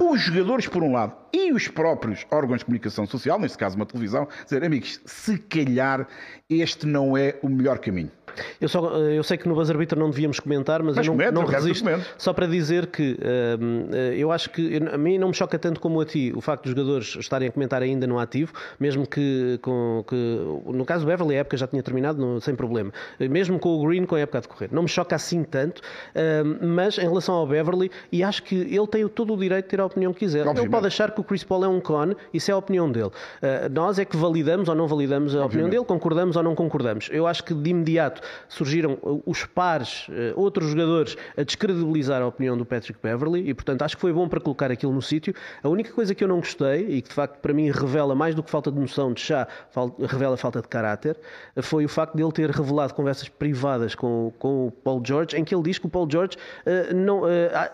os 0.00 0.20
jogadores, 0.20 0.66
por 0.66 0.82
um 0.82 0.92
lado, 0.92 1.14
e 1.34 1.52
os 1.52 1.66
próprios 1.66 2.24
órgãos 2.30 2.60
de 2.60 2.66
comunicação 2.66 3.06
social, 3.06 3.40
neste 3.40 3.58
caso 3.58 3.74
uma 3.74 3.84
televisão, 3.84 4.28
dizer, 4.44 4.62
amigos, 4.62 5.00
se 5.04 5.36
calhar 5.36 6.06
este 6.48 6.86
não 6.86 7.16
é 7.16 7.36
o 7.42 7.48
melhor 7.48 7.80
caminho. 7.80 8.10
Eu, 8.60 8.68
só, 8.68 8.96
eu 8.96 9.22
sei 9.22 9.36
que 9.36 9.48
no 9.48 9.54
buzzer 9.54 9.76
beater 9.76 9.98
não 9.98 10.10
devíamos 10.10 10.40
comentar, 10.40 10.82
mas, 10.82 10.96
mas 10.96 11.06
eu 11.06 11.14
não, 11.14 11.42
não 11.42 11.44
resisto. 11.44 11.84
Só 12.18 12.32
para 12.32 12.46
dizer 12.46 12.88
que 12.88 13.12
uh, 13.20 13.94
eu 14.16 14.32
acho 14.32 14.50
que 14.50 14.76
a 14.76 14.98
mim 14.98 15.18
não 15.18 15.28
me 15.28 15.34
choca 15.34 15.58
tanto 15.58 15.80
como 15.80 16.00
a 16.00 16.04
ti 16.04 16.32
o 16.34 16.40
facto 16.40 16.64
dos 16.64 16.70
jogadores 16.70 17.16
estarem 17.16 17.48
a 17.48 17.52
comentar 17.52 17.82
ainda 17.82 18.06
no 18.06 18.18
ativo, 18.18 18.52
mesmo 18.78 19.06
que, 19.06 19.58
com, 19.62 20.04
que 20.06 20.16
no 20.66 20.84
caso 20.84 21.04
do 21.04 21.08
Beverly 21.08 21.36
a 21.36 21.40
época 21.40 21.56
já 21.56 21.66
tinha 21.66 21.82
terminado 21.82 22.18
no, 22.18 22.40
sem 22.40 22.54
problema, 22.54 22.92
mesmo 23.20 23.58
com 23.58 23.68
o 23.68 23.86
Green 23.86 24.04
com 24.04 24.14
a 24.14 24.20
época 24.20 24.38
a 24.38 24.40
decorrer. 24.40 24.68
Não 24.72 24.82
me 24.82 24.88
choca 24.88 25.14
assim 25.14 25.44
tanto, 25.44 25.78
uh, 25.80 26.66
mas 26.66 26.98
em 26.98 27.02
relação 27.02 27.34
ao 27.34 27.46
Beverly, 27.46 27.90
e 28.10 28.22
acho 28.22 28.42
que 28.42 28.54
ele 28.54 28.86
tem 28.86 29.06
todo 29.08 29.34
o 29.34 29.36
direito 29.36 29.66
de 29.66 29.70
ter 29.70 29.80
a 29.80 29.86
opinião 29.86 30.12
que 30.12 30.20
quiser. 30.20 30.40
Obviamente. 30.40 30.64
Ele 30.64 30.70
pode 30.70 30.86
achar 30.86 31.10
que 31.10 31.20
o 31.24 31.26
Chris 31.26 31.42
Paul 31.42 31.64
é 31.64 31.68
um 31.68 31.80
con, 31.80 32.14
isso 32.32 32.50
é 32.50 32.54
a 32.54 32.56
opinião 32.56 32.90
dele. 32.90 33.06
Uh, 33.06 33.72
nós 33.72 33.98
é 33.98 34.04
que 34.04 34.16
validamos 34.16 34.68
ou 34.68 34.74
não 34.74 34.86
validamos 34.86 35.34
a 35.34 35.38
Obviamente. 35.38 35.46
opinião 35.46 35.70
dele, 35.70 35.84
concordamos 35.84 36.36
ou 36.36 36.42
não 36.42 36.54
concordamos. 36.54 37.08
Eu 37.10 37.26
acho 37.26 37.42
que 37.42 37.54
de 37.54 37.70
imediato 37.70 38.20
surgiram 38.48 38.98
uh, 39.02 39.22
os 39.26 39.44
pares, 39.44 40.06
uh, 40.08 40.12
outros 40.36 40.68
jogadores, 40.68 41.16
a 41.36 41.42
descredibilizar 41.42 42.20
a 42.20 42.26
opinião 42.26 42.56
do 42.56 42.64
Patrick 42.64 42.98
Beverly 43.02 43.48
e, 43.48 43.54
portanto, 43.54 43.82
acho 43.82 43.96
que 43.96 44.00
foi 44.00 44.12
bom 44.12 44.28
para 44.28 44.40
colocar 44.40 44.70
aquilo 44.70 44.92
no 44.92 45.02
sítio. 45.02 45.34
A 45.62 45.68
única 45.68 45.92
coisa 45.92 46.14
que 46.14 46.22
eu 46.22 46.28
não 46.28 46.36
gostei 46.36 46.86
e 46.88 47.02
que, 47.02 47.08
de 47.08 47.14
facto, 47.14 47.38
para 47.40 47.52
mim 47.52 47.70
revela 47.70 48.14
mais 48.14 48.34
do 48.34 48.42
que 48.42 48.50
falta 48.50 48.70
de 48.70 48.78
noção 48.78 49.12
de 49.12 49.20
chá, 49.20 49.48
revela 50.06 50.36
falta 50.36 50.60
de 50.60 50.68
caráter, 50.68 51.16
foi 51.62 51.84
o 51.84 51.88
facto 51.88 52.14
de 52.16 52.22
ele 52.22 52.32
ter 52.32 52.50
revelado 52.50 52.94
conversas 52.94 53.28
privadas 53.28 53.94
com, 53.94 54.32
com 54.38 54.66
o 54.66 54.70
Paul 54.70 55.02
George, 55.04 55.36
em 55.36 55.44
que 55.44 55.54
ele 55.54 55.62
diz 55.62 55.78
que 55.78 55.86
o 55.86 55.88
Paul 55.88 56.08
George 56.10 56.36
uh, 56.36 56.94
não, 56.94 57.22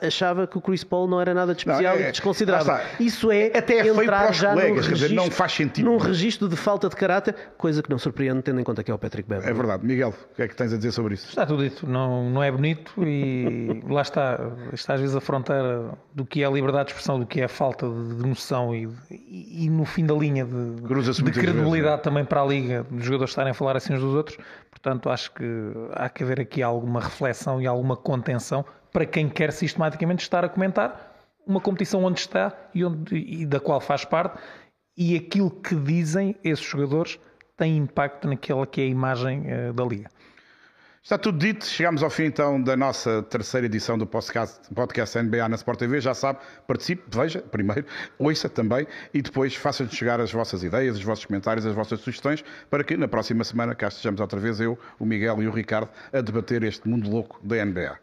achava 0.01 0.47
que 0.47 0.57
o 0.57 0.61
Chris 0.61 0.85
Paul 0.85 1.09
não 1.09 1.21
era 1.21 1.35
nada 1.35 1.55
de 1.55 1.61
especial 1.61 1.97
não, 1.97 2.03
é, 2.03 2.09
e 2.09 2.13
desconsiderável. 2.13 2.79
Isso 2.99 3.31
é 3.31 3.40
é, 3.41 3.59
até 3.59 3.79
é 3.79 3.87
entrar 3.89 4.33
já 4.33 4.51
colegas, 4.51 4.87
registro, 4.87 5.09
dizer, 5.09 5.15
não 5.15 5.31
faz 5.31 5.53
sentido. 5.53 5.85
Num 5.85 5.99
registro 5.99 6.49
de 6.49 6.57
falta 6.57 6.89
de 6.89 6.97
caráter, 6.97 7.35
coisa 7.57 7.83
que 7.83 7.91
não 7.91 7.99
surpreende, 7.99 8.43
tendo 8.43 8.61
em 8.61 8.65
conta 8.65 8.83
que 8.83 8.91
é 8.91 8.95
o 8.95 8.99
Patrick 8.99 9.29
Beverly. 9.29 9.51
É 9.51 9.55
verdade. 9.55 9.87
Miguel, 9.87 10.11
o 10.11 10.35
que 10.35 10.43
é 10.43 10.49
que 10.49 10.55
tens 10.55 10.73
a 10.73 10.77
dizer 10.77 10.93
sobre 10.93 11.15
isso? 11.15 11.29
Está 11.29 11.47
tudo 11.47 11.63
dito. 11.63 11.87
Não, 11.87 12.31
não 12.31 12.43
é 12.43 12.51
bonito 12.51 12.93
e 13.03 13.83
lá 13.89 14.03
está. 14.03 14.39
Está 14.73 14.95
às 14.95 15.01
vezes 15.01 15.17
a 15.17 15.21
fronteira 15.21 15.93
do 16.15 16.25
que 16.25 16.43
é 16.43 16.47
a 16.47 16.51
liberdade 16.51 16.87
de 16.87 16.91
expressão, 16.93 17.19
do 17.19 17.27
que 17.27 17.41
é 17.41 17.45
a 17.45 17.49
falta 17.49 17.87
de 17.87 18.27
noção 18.27 18.75
e, 18.75 18.89
e, 19.11 19.67
e 19.67 19.71
no 19.71 19.85
fim 19.85 20.05
da 20.05 20.15
linha 20.15 20.45
de, 20.45 20.77
de 20.77 21.33
credibilidade 21.33 21.73
vezes, 21.73 21.87
é? 21.87 21.97
também 21.99 22.25
para 22.25 22.43
a 22.43 22.47
Liga, 22.47 22.87
dos 22.91 23.05
jogadores 23.05 23.31
estarem 23.31 23.51
a 23.53 23.55
falar 23.55 23.77
assim 23.77 23.95
uns 23.95 24.01
dos 24.01 24.15
outros. 24.15 24.39
Portanto, 24.71 25.11
acho 25.11 25.33
que 25.33 25.45
há 25.93 26.09
que 26.09 26.23
haver 26.23 26.41
aqui 26.41 26.63
alguma 26.63 27.01
reflexão 27.01 27.61
e 27.61 27.67
alguma 27.67 27.97
contenção 27.97 28.65
para 28.93 29.07
quem 29.07 29.29
quer 29.29 29.53
sistematicamente 29.53 30.23
estar 30.23 30.45
a 30.45 30.49
comentar 30.49 31.10
uma 31.47 31.61
competição 31.61 32.05
onde 32.05 32.21
está 32.21 32.53
e, 32.75 32.85
onde, 32.85 33.17
e 33.17 33.47
da 33.47 33.61
qual 33.61 33.81
faz 33.81 34.05
parte, 34.05 34.39
e 34.97 35.17
aquilo 35.17 35.51
que 35.51 35.75
dizem 35.75 36.37
esses 36.45 36.65
jogadores 36.65 37.19
tem 37.57 37.77
impacto 37.77 38.29
naquela 38.29 38.67
que 38.67 38.81
é 38.81 38.85
a 38.85 38.89
imagem 38.89 39.43
uh, 39.43 39.73
da 39.73 39.85
Liga. 39.85 40.11
Está 41.03 41.17
tudo 41.17 41.39
dito, 41.39 41.65
chegamos 41.65 42.03
ao 42.03 42.11
fim 42.11 42.25
então 42.25 42.63
da 42.63 42.77
nossa 42.77 43.23
terceira 43.23 43.67
edição 43.67 43.97
do 43.97 44.07
podcast, 44.07 44.59
podcast 44.75 45.19
NBA 45.19 45.49
na 45.49 45.57
Sport 45.57 45.79
TV. 45.79 45.99
Já 45.99 46.13
sabe, 46.13 46.41
participe, 46.67 47.03
veja 47.09 47.41
primeiro, 47.41 47.87
ouça 48.19 48.51
também 48.51 48.87
e 49.13 49.23
depois 49.23 49.55
faça-nos 49.57 49.95
chegar 49.95 50.21
as 50.21 50.31
vossas 50.31 50.63
ideias, 50.63 50.99
os 50.99 51.03
vossos 51.03 51.25
comentários, 51.25 51.65
as 51.65 51.75
vossas 51.75 52.01
sugestões 52.01 52.45
para 52.69 52.85
que 52.85 52.99
na 52.99 53.09
próxima 53.09 53.45
semana 53.45 53.75
cá 53.75 53.89
estejamos 53.89 54.21
outra 54.21 54.39
vez 54.39 54.61
eu, 54.61 54.79
o 54.99 55.07
Miguel 55.07 55.43
e 55.43 55.49
o 55.49 55.51
Ricardo 55.51 55.89
a 56.13 56.21
debater 56.21 56.63
este 56.65 56.87
mundo 56.87 57.09
louco 57.09 57.41
da 57.43 57.65
NBA. 57.65 57.99